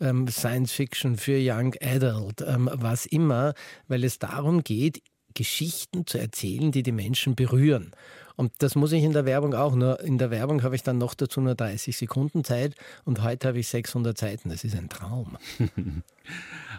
ähm, 0.00 0.28
Science 0.28 0.70
Fiction, 0.70 1.16
für 1.16 1.36
Young 1.36 1.74
Adult, 1.82 2.42
ähm, 2.46 2.70
was 2.72 3.06
immer, 3.06 3.54
weil 3.88 4.04
es 4.04 4.20
darum 4.20 4.62
geht, 4.62 5.02
Geschichten 5.36 6.06
zu 6.06 6.18
erzählen, 6.18 6.72
die 6.72 6.82
die 6.82 6.92
Menschen 6.92 7.36
berühren. 7.36 7.92
Und 8.34 8.52
das 8.58 8.74
muss 8.74 8.92
ich 8.92 9.04
in 9.04 9.12
der 9.12 9.24
Werbung 9.24 9.54
auch. 9.54 9.74
Nur 9.74 10.00
in 10.00 10.18
der 10.18 10.30
Werbung 10.30 10.62
habe 10.62 10.74
ich 10.74 10.82
dann 10.82 10.98
noch 10.98 11.14
dazu 11.14 11.40
nur 11.40 11.54
30 11.54 11.96
Sekunden 11.96 12.42
Zeit 12.42 12.74
und 13.04 13.22
heute 13.22 13.48
habe 13.48 13.58
ich 13.58 13.68
600 13.68 14.16
Seiten. 14.16 14.48
Das 14.48 14.64
ist 14.64 14.76
ein 14.76 14.88
Traum. 14.88 15.38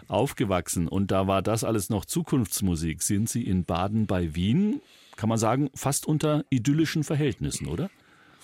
Aufgewachsen 0.08 0.88
und 0.88 1.10
da 1.10 1.26
war 1.26 1.42
das 1.42 1.64
alles 1.64 1.90
noch 1.90 2.04
Zukunftsmusik. 2.04 3.02
Sind 3.02 3.28
Sie 3.28 3.42
in 3.42 3.64
Baden 3.64 4.06
bei 4.06 4.34
Wien? 4.34 4.80
Kann 5.16 5.28
man 5.28 5.38
sagen, 5.38 5.70
fast 5.74 6.06
unter 6.06 6.44
idyllischen 6.50 7.02
Verhältnissen, 7.02 7.66
oder? 7.66 7.90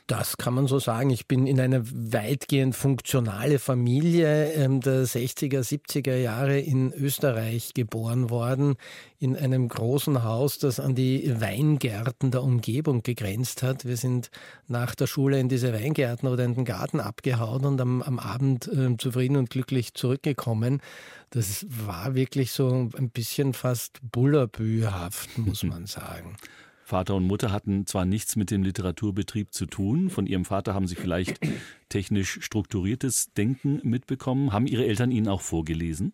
Das 0.07 0.37
kann 0.37 0.53
man 0.53 0.67
so 0.67 0.79
sagen. 0.79 1.09
Ich 1.09 1.27
bin 1.27 1.47
in 1.47 1.59
eine 1.59 1.83
weitgehend 1.91 2.77
funktionale 2.77 3.59
Familie 3.59 4.53
ähm, 4.53 4.83
der 4.83 5.07
60er, 5.07 5.61
70er 5.61 6.17
Jahre 6.17 6.59
in 6.59 6.93
Österreich 6.93 7.73
geboren 7.73 8.29
worden, 8.29 8.77
in 9.19 9.35
einem 9.35 9.67
großen 9.67 10.23
Haus, 10.23 10.59
das 10.59 10.79
an 10.79 10.95
die 10.95 11.41
Weingärten 11.41 12.31
der 12.31 12.43
Umgebung 12.43 13.03
gegrenzt 13.03 13.63
hat. 13.63 13.87
Wir 13.87 13.97
sind 13.97 14.31
nach 14.69 14.95
der 14.95 15.07
Schule 15.07 15.41
in 15.41 15.49
diese 15.49 15.73
Weingärten 15.73 16.29
oder 16.29 16.45
in 16.45 16.55
den 16.55 16.67
Garten 16.67 17.01
abgehauen 17.01 17.65
und 17.65 17.81
am, 17.81 18.03
am 18.03 18.19
Abend 18.19 18.69
äh, 18.69 18.99
zufrieden 18.99 19.37
und 19.39 19.49
glücklich 19.49 19.95
zurückgekommen. 19.95 20.83
Das 21.31 21.65
war 21.69 22.15
wirklich 22.15 22.53
so 22.53 22.91
ein 22.95 23.09
bisschen 23.09 23.55
fast 23.55 24.01
Bullabü-haft, 24.13 25.39
muss 25.39 25.63
man 25.63 25.87
sagen. 25.87 26.37
Vater 26.85 27.15
und 27.15 27.27
Mutter 27.27 27.51
hatten 27.51 27.87
zwar 27.87 28.05
nichts 28.05 28.37
mit 28.37 28.51
dem 28.51 28.63
Literaturbetrieb 28.63 29.55
zu 29.55 29.65
tun, 29.65 30.11
von 30.11 30.27
ihrem 30.27 30.45
Vater 30.45 30.75
haben 30.75 30.87
sie 30.87 30.97
vielleicht 30.97 31.41
technisch 31.89 32.39
strukturiertes 32.43 33.33
Denken 33.33 33.81
mitbekommen. 33.83 34.53
Haben 34.53 34.67
ihre 34.67 34.85
Eltern 34.85 35.11
ihnen 35.11 35.29
auch 35.29 35.41
vorgelesen? 35.41 36.13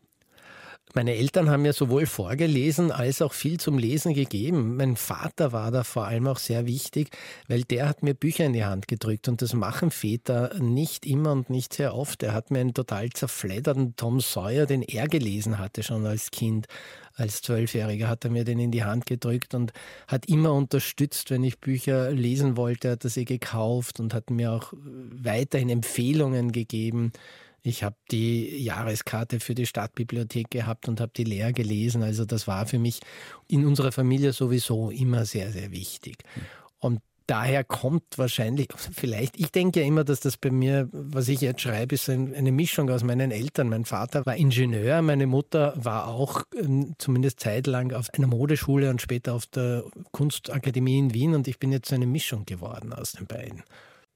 Meine 0.93 1.15
Eltern 1.15 1.49
haben 1.49 1.63
mir 1.63 1.73
sowohl 1.73 2.07
vorgelesen 2.07 2.91
als 2.91 3.23
auch 3.23 3.33
viel 3.33 3.61
zum 3.61 3.79
Lesen 3.79 4.13
gegeben. 4.13 4.77
Mein 4.77 4.97
Vater 4.97 5.53
war 5.53 5.71
da 5.71 5.85
vor 5.85 6.07
allem 6.07 6.27
auch 6.27 6.39
sehr 6.39 6.67
wichtig, 6.67 7.11
weil 7.47 7.63
der 7.63 7.89
hat 7.89 8.03
mir 8.03 8.15
Bücher 8.15 8.45
in 8.45 8.55
die 8.55 8.65
Hand 8.65 8.89
gedrückt 8.89 9.29
und 9.29 9.41
das 9.41 9.55
machen 9.55 9.93
Väter 9.93 10.53
nicht 10.59 11.07
immer 11.07 11.31
und 11.31 11.49
nicht 11.49 11.75
sehr 11.75 11.95
oft. 11.95 12.25
Er 12.25 12.33
hat 12.33 12.51
mir 12.51 12.59
einen 12.59 12.75
total 12.75 13.11
zerfledderten 13.11 13.95
Tom 13.95 14.21
Sawyer, 14.21 14.67
den 14.67 14.83
er 14.83 15.07
gelesen 15.07 15.59
hatte 15.59 15.85
schon 15.85 16.07
als 16.07 16.33
Kind, 16.33 16.67
als 17.15 17.43
Zwölfjähriger 17.43 18.09
hat 18.09 18.25
er 18.25 18.31
mir 18.31 18.45
den 18.45 18.59
in 18.59 18.71
die 18.71 18.83
Hand 18.85 19.07
gedrückt 19.07 19.55
und 19.55 19.73
hat 20.09 20.27
immer 20.27 20.55
unterstützt, 20.55 21.31
wenn 21.31 21.45
ich 21.45 21.61
Bücher 21.61 22.11
lesen 22.11 22.57
wollte, 22.57 22.91
hat 22.91 23.05
er 23.05 23.11
sie 23.11 23.27
gekauft 23.27 24.01
und 24.01 24.15
hat 24.15 24.31
mir 24.31 24.53
auch 24.53 24.73
weiterhin 24.73 25.69
Empfehlungen 25.69 26.51
gegeben. 26.51 27.13
Ich 27.63 27.83
habe 27.83 27.97
die 28.11 28.63
Jahreskarte 28.63 29.41
für 29.41 29.55
die 29.55 29.67
Stadtbibliothek 29.67 30.51
gehabt 30.51 30.89
und 30.89 31.01
habe 31.01 31.13
die 31.17 31.25
leer 31.25 31.53
gelesen. 31.53 32.03
Also 32.03 32.25
das 32.25 32.47
war 32.47 32.67
für 32.67 32.79
mich 32.79 33.01
in 33.49 33.67
unserer 33.67 33.93
Familie 33.93 34.33
sowieso 34.33 34.91
immer 34.91 35.25
sehr, 35.25 35.53
sehr 35.53 35.71
wichtig. 35.71 36.19
Und 36.79 37.01
daher 37.31 37.63
kommt 37.63 38.03
wahrscheinlich, 38.17 38.69
vielleicht, 38.93 39.39
ich 39.39 39.53
denke 39.53 39.81
ja 39.81 39.87
immer, 39.87 40.05
dass 40.05 40.21
das 40.21 40.37
bei 40.37 40.51
mir, 40.51 40.89
was 40.93 41.29
ich 41.29 41.41
jetzt 41.41 41.61
schreibe, 41.61 41.95
ist 41.95 42.11
eine 42.11 42.53
Mischung 42.53 42.91
aus 42.91 43.05
meinen 43.05 43.31
Eltern. 43.31 43.69
Mein 43.69 43.85
Vater 43.85 44.27
war 44.27 44.37
Ingenieur, 44.37 45.01
meine 45.03 45.27
Mutter 45.27 45.73
war 45.77 46.09
auch 46.09 46.43
ähm, 46.57 46.95
zumindest 46.99 47.41
zeitlang 47.41 47.93
auf 47.93 48.09
einer 48.15 48.27
Modeschule 48.27 48.91
und 48.91 49.01
später 49.01 49.35
auf 49.35 49.47
der 49.47 49.85
Kunstakademie 50.11 50.99
in 50.99 51.15
Wien 51.15 51.35
und 51.35 51.47
ich 51.47 51.59
bin 51.59 51.71
jetzt 51.73 51.89
so 51.89 51.95
eine 51.95 52.07
Mischung 52.07 52.45
geworden 52.47 52.93
aus 52.93 53.13
den 53.13 53.27
beiden. 53.27 53.63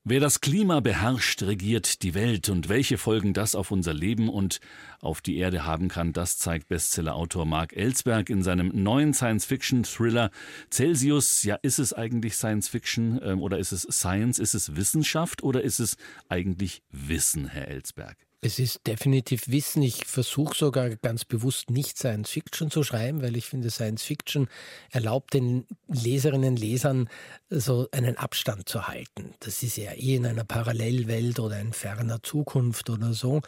Wer 0.06 0.20
das 0.20 0.42
Klima 0.42 0.80
beherrscht, 0.80 1.42
regiert 1.44 2.02
die 2.02 2.12
Welt 2.12 2.50
und 2.50 2.68
welche 2.68 2.98
Folgen 2.98 3.32
das 3.32 3.54
auf 3.54 3.70
unser 3.70 3.94
Leben 3.94 4.28
und 4.28 4.60
auf 5.00 5.22
die 5.22 5.38
Erde 5.38 5.64
haben 5.64 5.88
kann, 5.88 6.12
das 6.12 6.36
zeigt 6.36 6.68
Bestsellerautor 6.68 7.46
Mark 7.46 7.74
Ellsberg 7.74 8.28
in 8.28 8.42
seinem 8.42 8.70
neuen 8.74 9.14
Science-Fiction-Thriller 9.14 10.30
Celsius. 10.70 11.44
Ja, 11.44 11.54
ist 11.54 11.78
es 11.78 11.94
eigentlich 11.94 12.34
Science-Fiction 12.34 13.18
ähm, 13.24 13.40
oder 13.40 13.58
ist 13.58 13.72
es 13.72 13.80
Science? 13.80 14.38
Ist 14.38 14.52
es 14.52 14.76
Wissenschaft 14.76 15.42
oder 15.42 15.62
ist 15.62 15.78
es 15.78 15.96
eigentlich 16.28 16.82
Wissen, 16.90 17.46
Herr 17.46 17.68
Ellsberg? 17.68 18.18
Es 18.46 18.58
ist 18.58 18.86
definitiv 18.86 19.48
Wissen. 19.48 19.82
Ich 19.82 20.04
versuche 20.04 20.54
sogar 20.54 20.90
ganz 20.96 21.24
bewusst 21.24 21.70
nicht 21.70 21.96
Science 21.96 22.28
Fiction 22.28 22.70
zu 22.70 22.82
schreiben, 22.82 23.22
weil 23.22 23.38
ich 23.38 23.46
finde, 23.46 23.70
Science 23.70 24.02
Fiction 24.02 24.48
erlaubt 24.90 25.32
den 25.32 25.66
Leserinnen 25.88 26.50
und 26.50 26.60
Lesern 26.60 27.08
so 27.48 27.88
einen 27.90 28.18
Abstand 28.18 28.68
zu 28.68 28.86
halten. 28.86 29.32
Das 29.40 29.62
ist 29.62 29.78
ja 29.78 29.92
eh 29.92 30.16
in 30.16 30.26
einer 30.26 30.44
Parallelwelt 30.44 31.40
oder 31.40 31.58
in 31.58 31.72
ferner 31.72 32.22
Zukunft 32.22 32.90
oder 32.90 33.14
so. 33.14 33.40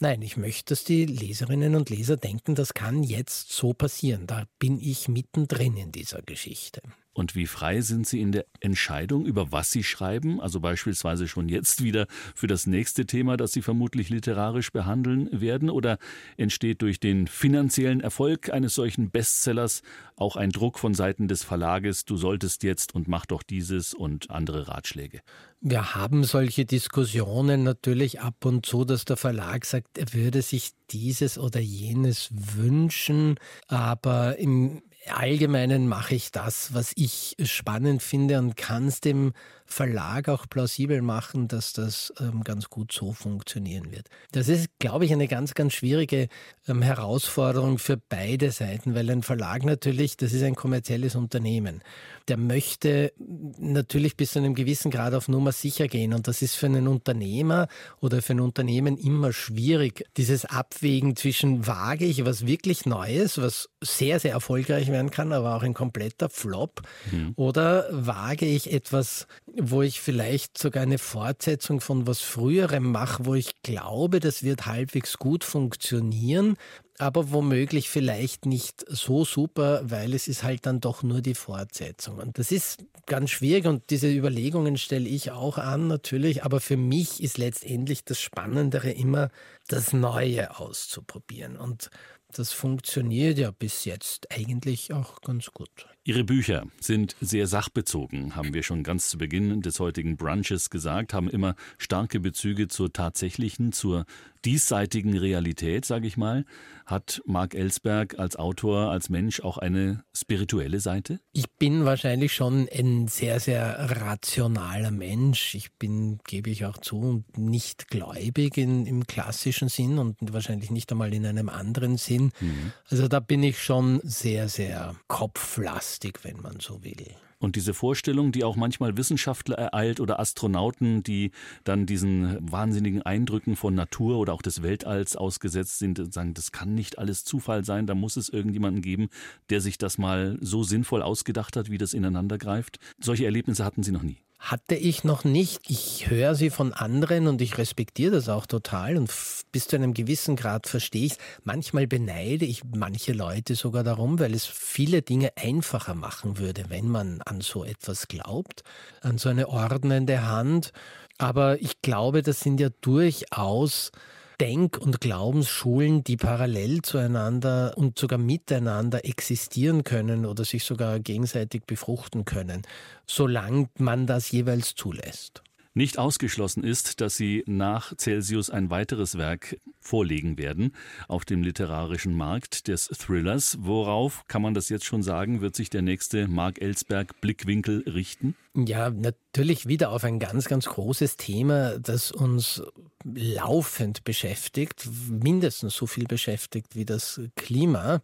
Nein, 0.00 0.20
ich 0.20 0.36
möchte, 0.36 0.74
dass 0.74 0.82
die 0.82 1.06
Leserinnen 1.06 1.76
und 1.76 1.88
Leser 1.88 2.16
denken, 2.16 2.56
das 2.56 2.74
kann 2.74 3.04
jetzt 3.04 3.52
so 3.52 3.72
passieren. 3.72 4.26
Da 4.26 4.46
bin 4.58 4.80
ich 4.80 5.06
mittendrin 5.06 5.76
in 5.76 5.92
dieser 5.92 6.22
Geschichte. 6.22 6.82
Und 7.12 7.34
wie 7.34 7.46
frei 7.46 7.80
sind 7.80 8.06
Sie 8.06 8.20
in 8.20 8.30
der 8.30 8.46
Entscheidung, 8.60 9.26
über 9.26 9.50
was 9.50 9.72
Sie 9.72 9.82
schreiben? 9.82 10.40
Also 10.40 10.60
beispielsweise 10.60 11.26
schon 11.26 11.48
jetzt 11.48 11.82
wieder 11.82 12.06
für 12.34 12.46
das 12.46 12.66
nächste 12.66 13.04
Thema, 13.04 13.36
das 13.36 13.52
Sie 13.52 13.62
vermutlich 13.62 14.10
literarisch 14.10 14.70
behandeln 14.70 15.28
werden? 15.32 15.70
Oder 15.70 15.98
entsteht 16.36 16.82
durch 16.82 17.00
den 17.00 17.26
finanziellen 17.26 18.00
Erfolg 18.00 18.50
eines 18.50 18.74
solchen 18.74 19.10
Bestsellers 19.10 19.82
auch 20.14 20.36
ein 20.36 20.50
Druck 20.50 20.78
von 20.78 20.94
Seiten 20.94 21.26
des 21.26 21.42
Verlages, 21.42 22.04
du 22.04 22.16
solltest 22.16 22.62
jetzt 22.62 22.94
und 22.94 23.08
mach 23.08 23.26
doch 23.26 23.42
dieses 23.42 23.92
und 23.94 24.30
andere 24.30 24.68
Ratschläge? 24.68 25.20
Wir 25.60 25.94
haben 25.94 26.24
solche 26.24 26.64
Diskussionen 26.64 27.64
natürlich 27.64 28.20
ab 28.20 28.44
und 28.44 28.64
zu, 28.64 28.84
dass 28.84 29.04
der 29.04 29.16
Verlag 29.16 29.64
sagt, 29.64 29.98
er 29.98 30.12
würde 30.14 30.42
sich 30.42 30.70
dieses 30.90 31.38
oder 31.38 31.60
jenes 31.60 32.30
wünschen, 32.32 33.36
aber 33.68 34.38
im 34.38 34.82
Allgemeinen 35.06 35.88
mache 35.88 36.14
ich 36.14 36.30
das, 36.30 36.74
was 36.74 36.92
ich 36.96 37.36
spannend 37.42 38.02
finde 38.02 38.38
und 38.38 38.56
kann 38.56 38.86
es 38.86 39.00
dem 39.00 39.32
Verlag 39.70 40.28
auch 40.28 40.46
plausibel 40.48 41.00
machen, 41.00 41.46
dass 41.46 41.72
das 41.72 42.12
ähm, 42.18 42.42
ganz 42.42 42.70
gut 42.70 42.92
so 42.92 43.12
funktionieren 43.12 43.92
wird. 43.92 44.08
Das 44.32 44.48
ist, 44.48 44.68
glaube 44.80 45.04
ich, 45.04 45.12
eine 45.12 45.28
ganz, 45.28 45.54
ganz 45.54 45.74
schwierige 45.74 46.28
ähm, 46.66 46.82
Herausforderung 46.82 47.78
für 47.78 47.96
beide 47.96 48.50
Seiten, 48.50 48.96
weil 48.96 49.08
ein 49.08 49.22
Verlag 49.22 49.64
natürlich, 49.64 50.16
das 50.16 50.32
ist 50.32 50.42
ein 50.42 50.56
kommerzielles 50.56 51.14
Unternehmen. 51.14 51.82
Der 52.26 52.36
möchte 52.36 53.12
natürlich 53.58 54.16
bis 54.16 54.32
zu 54.32 54.40
einem 54.40 54.56
gewissen 54.56 54.90
Grad 54.90 55.14
auf 55.14 55.28
Nummer 55.28 55.52
sicher 55.52 55.86
gehen. 55.86 56.14
Und 56.14 56.26
das 56.26 56.42
ist 56.42 56.56
für 56.56 56.66
einen 56.66 56.88
Unternehmer 56.88 57.68
oder 58.00 58.22
für 58.22 58.32
ein 58.32 58.40
Unternehmen 58.40 58.96
immer 58.96 59.32
schwierig. 59.32 60.04
Dieses 60.16 60.44
Abwägen 60.44 61.14
zwischen 61.14 61.68
wage 61.68 62.06
ich 62.06 62.24
was 62.24 62.44
wirklich 62.44 62.86
Neues, 62.86 63.40
was 63.40 63.68
sehr, 63.80 64.18
sehr 64.18 64.32
erfolgreich 64.32 64.88
werden 64.88 65.10
kann, 65.10 65.32
aber 65.32 65.54
auch 65.54 65.62
ein 65.62 65.74
kompletter 65.74 66.28
Flop, 66.28 66.82
mhm. 67.12 67.34
oder 67.36 67.86
wage 67.92 68.46
ich 68.46 68.72
etwas 68.72 69.28
wo 69.62 69.82
ich 69.82 70.00
vielleicht 70.00 70.58
sogar 70.58 70.82
eine 70.82 70.98
Fortsetzung 70.98 71.80
von 71.80 72.06
was 72.06 72.20
Früherem 72.20 72.90
mache, 72.90 73.24
wo 73.26 73.34
ich 73.34 73.62
glaube, 73.62 74.20
das 74.20 74.42
wird 74.42 74.66
halbwegs 74.66 75.18
gut 75.18 75.44
funktionieren, 75.44 76.56
aber 76.98 77.30
womöglich 77.30 77.88
vielleicht 77.88 78.46
nicht 78.46 78.84
so 78.88 79.24
super, 79.24 79.82
weil 79.84 80.14
es 80.14 80.28
ist 80.28 80.42
halt 80.42 80.66
dann 80.66 80.80
doch 80.80 81.02
nur 81.02 81.20
die 81.20 81.34
Fortsetzung. 81.34 82.18
Und 82.18 82.38
das 82.38 82.52
ist 82.52 82.84
ganz 83.06 83.30
schwierig 83.30 83.66
und 83.66 83.90
diese 83.90 84.10
Überlegungen 84.10 84.76
stelle 84.76 85.08
ich 85.08 85.30
auch 85.30 85.58
an 85.58 85.88
natürlich, 85.88 86.44
aber 86.44 86.60
für 86.60 86.76
mich 86.76 87.22
ist 87.22 87.38
letztendlich 87.38 88.04
das 88.04 88.20
Spannendere 88.20 88.90
immer, 88.90 89.30
das 89.68 89.92
Neue 89.92 90.58
auszuprobieren. 90.58 91.56
Und 91.56 91.90
das 92.32 92.52
funktioniert 92.52 93.38
ja 93.38 93.50
bis 93.50 93.84
jetzt 93.84 94.30
eigentlich 94.30 94.92
auch 94.92 95.20
ganz 95.20 95.52
gut. 95.52 95.88
Ihre 96.02 96.24
Bücher 96.24 96.66
sind 96.80 97.14
sehr 97.20 97.46
sachbezogen, 97.46 98.34
haben 98.34 98.54
wir 98.54 98.62
schon 98.62 98.82
ganz 98.82 99.10
zu 99.10 99.18
Beginn 99.18 99.60
des 99.60 99.80
heutigen 99.80 100.16
Brunches 100.16 100.70
gesagt, 100.70 101.12
haben 101.12 101.28
immer 101.28 101.54
starke 101.76 102.20
Bezüge 102.20 102.68
zur 102.68 102.90
tatsächlichen, 102.92 103.72
zur 103.72 104.06
diesseitigen 104.44 105.16
Realität, 105.16 105.84
sage 105.84 106.06
ich 106.06 106.16
mal. 106.16 106.44
Hat 106.86 107.22
Marc 107.24 107.54
Ellsberg 107.54 108.18
als 108.18 108.36
Autor, 108.36 108.90
als 108.90 109.10
Mensch 109.10 109.40
auch 109.40 109.58
eine 109.58 110.02
spirituelle 110.16 110.80
Seite? 110.80 111.20
Ich 111.32 111.50
bin 111.52 111.84
wahrscheinlich 111.84 112.32
schon 112.32 112.68
ein 112.72 113.06
sehr, 113.06 113.38
sehr 113.38 113.76
rationaler 114.00 114.90
Mensch. 114.90 115.54
Ich 115.54 115.72
bin, 115.74 116.18
gebe 116.26 116.50
ich 116.50 116.64
auch 116.64 116.78
zu, 116.78 117.22
nicht 117.36 117.88
gläubig 117.88 118.56
in, 118.56 118.86
im 118.86 119.06
klassischen 119.06 119.68
Sinn 119.68 119.98
und 119.98 120.16
wahrscheinlich 120.32 120.70
nicht 120.70 120.90
einmal 120.90 121.14
in 121.14 121.26
einem 121.26 121.48
anderen 121.48 121.96
Sinn. 121.96 122.32
Mhm. 122.40 122.72
Also 122.88 123.06
da 123.06 123.20
bin 123.20 123.42
ich 123.42 123.62
schon 123.62 124.00
sehr, 124.02 124.48
sehr 124.48 124.96
kopflastig, 125.06 125.89
wenn 126.22 126.40
man 126.40 126.60
so 126.60 126.82
will. 126.84 127.14
Und 127.38 127.56
diese 127.56 127.72
Vorstellung, 127.72 128.32
die 128.32 128.44
auch 128.44 128.56
manchmal 128.56 128.96
Wissenschaftler 128.98 129.56
ereilt 129.56 129.98
oder 130.00 130.20
Astronauten, 130.20 131.02
die 131.02 131.30
dann 131.64 131.86
diesen 131.86 132.36
wahnsinnigen 132.50 133.02
Eindrücken 133.02 133.56
von 133.56 133.74
Natur 133.74 134.18
oder 134.18 134.34
auch 134.34 134.42
des 134.42 134.62
Weltalls 134.62 135.16
ausgesetzt 135.16 135.78
sind, 135.78 135.98
und 135.98 136.12
sagen, 136.12 136.34
das 136.34 136.52
kann 136.52 136.74
nicht 136.74 136.98
alles 136.98 137.24
Zufall 137.24 137.64
sein, 137.64 137.86
da 137.86 137.94
muss 137.94 138.16
es 138.16 138.28
irgendjemanden 138.28 138.82
geben, 138.82 139.08
der 139.48 139.60
sich 139.62 139.78
das 139.78 139.96
mal 139.96 140.38
so 140.42 140.62
sinnvoll 140.62 141.02
ausgedacht 141.02 141.56
hat, 141.56 141.70
wie 141.70 141.78
das 141.78 141.94
ineinander 141.94 142.36
greift. 142.36 142.78
Solche 143.00 143.24
Erlebnisse 143.24 143.64
hatten 143.64 143.82
Sie 143.82 143.92
noch 143.92 144.02
nie 144.02 144.18
hatte 144.40 144.74
ich 144.74 145.04
noch 145.04 145.22
nicht. 145.22 145.60
Ich 145.68 146.08
höre 146.08 146.34
sie 146.34 146.48
von 146.48 146.72
anderen 146.72 147.28
und 147.28 147.42
ich 147.42 147.58
respektiere 147.58 148.12
das 148.12 148.30
auch 148.30 148.46
total 148.46 148.96
und 148.96 149.12
bis 149.52 149.68
zu 149.68 149.76
einem 149.76 149.92
gewissen 149.92 150.34
Grad 150.34 150.66
verstehe 150.66 151.04
ich 151.06 151.12
es. 151.12 151.18
Manchmal 151.44 151.86
beneide 151.86 152.46
ich 152.46 152.62
manche 152.64 153.12
Leute 153.12 153.54
sogar 153.54 153.84
darum, 153.84 154.18
weil 154.18 154.34
es 154.34 154.46
viele 154.46 155.02
Dinge 155.02 155.30
einfacher 155.36 155.94
machen 155.94 156.38
würde, 156.38 156.64
wenn 156.68 156.88
man 156.88 157.20
an 157.22 157.42
so 157.42 157.64
etwas 157.64 158.08
glaubt, 158.08 158.62
an 159.02 159.18
so 159.18 159.28
eine 159.28 159.48
ordnende 159.48 160.26
Hand. 160.26 160.72
Aber 161.18 161.60
ich 161.60 161.82
glaube, 161.82 162.22
das 162.22 162.40
sind 162.40 162.60
ja 162.60 162.70
durchaus 162.80 163.92
Denk- 164.40 164.78
und 164.78 165.02
Glaubensschulen, 165.02 166.02
die 166.02 166.16
parallel 166.16 166.80
zueinander 166.80 167.74
und 167.76 167.98
sogar 167.98 168.18
miteinander 168.18 169.04
existieren 169.04 169.84
können 169.84 170.24
oder 170.24 170.46
sich 170.46 170.64
sogar 170.64 170.98
gegenseitig 170.98 171.64
befruchten 171.66 172.24
können, 172.24 172.62
solange 173.06 173.68
man 173.76 174.06
das 174.06 174.30
jeweils 174.30 174.74
zulässt. 174.74 175.42
Nicht 175.72 175.98
ausgeschlossen 175.98 176.64
ist, 176.64 177.00
dass 177.00 177.16
Sie 177.16 177.44
nach 177.46 177.96
Celsius 177.96 178.50
ein 178.50 178.70
weiteres 178.70 179.16
Werk 179.18 179.56
vorlegen 179.80 180.36
werden 180.36 180.74
auf 181.06 181.24
dem 181.24 181.44
literarischen 181.44 182.12
Markt 182.12 182.66
des 182.66 182.86
Thrillers. 182.88 183.56
Worauf, 183.60 184.24
kann 184.26 184.42
man 184.42 184.52
das 184.52 184.68
jetzt 184.68 184.84
schon 184.84 185.04
sagen, 185.04 185.40
wird 185.40 185.54
sich 185.54 185.70
der 185.70 185.82
nächste 185.82 186.26
Mark 186.26 186.60
Ellsberg 186.60 187.20
Blickwinkel 187.20 187.84
richten? 187.86 188.34
Ja, 188.56 188.90
natürlich 188.90 189.68
wieder 189.68 189.92
auf 189.92 190.02
ein 190.02 190.18
ganz, 190.18 190.46
ganz 190.46 190.66
großes 190.66 191.16
Thema, 191.16 191.78
das 191.78 192.10
uns 192.10 192.62
laufend 193.04 194.02
beschäftigt, 194.02 194.88
mindestens 195.08 195.74
so 195.76 195.86
viel 195.86 196.06
beschäftigt 196.06 196.74
wie 196.74 196.84
das 196.84 197.20
Klima. 197.36 198.02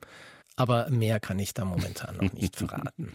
Aber 0.55 0.89
mehr 0.89 1.21
kann 1.21 1.39
ich 1.41 1.53
da 1.53 1.65
momentan 1.65 2.17
noch 2.17 2.33
nicht 2.33 2.57
verraten. 2.57 3.13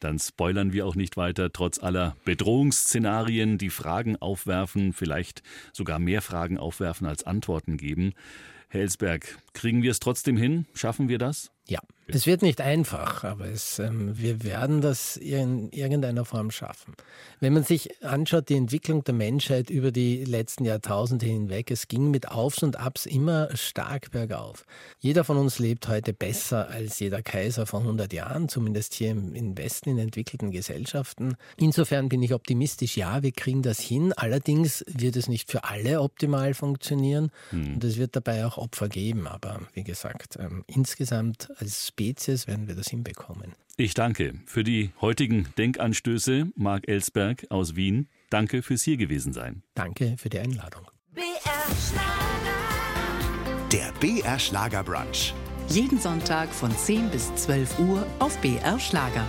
Dann 0.00 0.18
spoilern 0.18 0.72
wir 0.72 0.86
auch 0.86 0.94
nicht 0.94 1.16
weiter, 1.16 1.52
trotz 1.52 1.78
aller 1.78 2.16
Bedrohungsszenarien, 2.24 3.58
die 3.58 3.70
Fragen 3.70 4.16
aufwerfen, 4.16 4.92
vielleicht 4.92 5.42
sogar 5.72 5.98
mehr 5.98 6.22
Fragen 6.22 6.58
aufwerfen 6.58 7.06
als 7.06 7.24
Antworten 7.24 7.76
geben. 7.76 8.14
Herr 8.68 8.82
Ellsberg, 8.82 9.38
kriegen 9.52 9.82
wir 9.82 9.90
es 9.90 9.98
trotzdem 9.98 10.36
hin? 10.36 10.64
Schaffen 10.74 11.08
wir 11.08 11.18
das? 11.18 11.50
Ja. 11.68 11.80
Es 12.12 12.26
wird 12.26 12.42
nicht 12.42 12.60
einfach, 12.60 13.22
aber 13.22 13.46
es, 13.46 13.78
ähm, 13.78 14.18
wir 14.18 14.42
werden 14.42 14.80
das 14.80 15.16
in 15.16 15.70
irgendeiner 15.70 16.24
Form 16.24 16.50
schaffen. 16.50 16.94
Wenn 17.38 17.52
man 17.52 17.62
sich 17.62 18.02
anschaut, 18.04 18.48
die 18.48 18.56
Entwicklung 18.56 19.04
der 19.04 19.14
Menschheit 19.14 19.70
über 19.70 19.92
die 19.92 20.24
letzten 20.24 20.64
Jahrtausende 20.64 21.26
hinweg, 21.26 21.70
es 21.70 21.86
ging 21.86 22.10
mit 22.10 22.28
Aufs 22.28 22.64
und 22.64 22.80
Abs 22.80 23.06
immer 23.06 23.56
stark 23.56 24.10
bergauf. 24.10 24.66
Jeder 24.98 25.22
von 25.22 25.36
uns 25.36 25.60
lebt 25.60 25.86
heute 25.86 26.12
besser 26.12 26.68
als 26.68 26.98
jeder 26.98 27.22
Kaiser 27.22 27.66
vor 27.66 27.80
100 27.80 28.12
Jahren, 28.12 28.48
zumindest 28.48 28.94
hier 28.94 29.10
im 29.10 29.56
Westen 29.56 29.89
in 29.90 29.98
entwickelten 29.98 30.50
Gesellschaften. 30.50 31.36
Insofern 31.56 32.08
bin 32.08 32.22
ich 32.22 32.32
optimistisch, 32.32 32.96
ja, 32.96 33.22
wir 33.22 33.32
kriegen 33.32 33.62
das 33.62 33.80
hin. 33.80 34.12
Allerdings 34.14 34.84
wird 34.86 35.16
es 35.16 35.28
nicht 35.28 35.50
für 35.50 35.64
alle 35.64 36.00
optimal 36.00 36.54
funktionieren 36.54 37.30
hm. 37.50 37.74
und 37.74 37.84
es 37.84 37.98
wird 37.98 38.16
dabei 38.16 38.46
auch 38.46 38.58
Opfer 38.58 38.88
geben. 38.88 39.26
Aber 39.26 39.60
wie 39.74 39.84
gesagt, 39.84 40.38
ähm, 40.40 40.64
insgesamt 40.66 41.50
als 41.58 41.88
Spezies 41.88 42.46
werden 42.46 42.68
wir 42.68 42.74
das 42.74 42.88
hinbekommen. 42.88 43.54
Ich 43.76 43.94
danke 43.94 44.34
für 44.44 44.62
die 44.62 44.90
heutigen 45.00 45.48
Denkanstöße, 45.56 46.48
Marc 46.54 46.86
Ellsberg 46.86 47.46
aus 47.50 47.76
Wien. 47.76 48.08
Danke 48.28 48.62
fürs 48.62 48.82
hier 48.82 48.96
gewesen 48.96 49.32
sein. 49.32 49.62
Danke 49.74 50.16
für 50.18 50.28
die 50.28 50.38
Einladung. 50.38 50.82
BR 51.14 51.24
Schlager. 51.88 52.40
Der 53.72 53.92
BR 54.00 54.38
Schlager 54.38 54.84
Brunch. 54.84 55.32
Jeden 55.68 56.00
Sonntag 56.00 56.48
von 56.48 56.76
10 56.76 57.10
bis 57.10 57.34
12 57.36 57.78
Uhr 57.78 58.06
auf 58.18 58.36
BR 58.38 58.78
Schlager. 58.78 59.26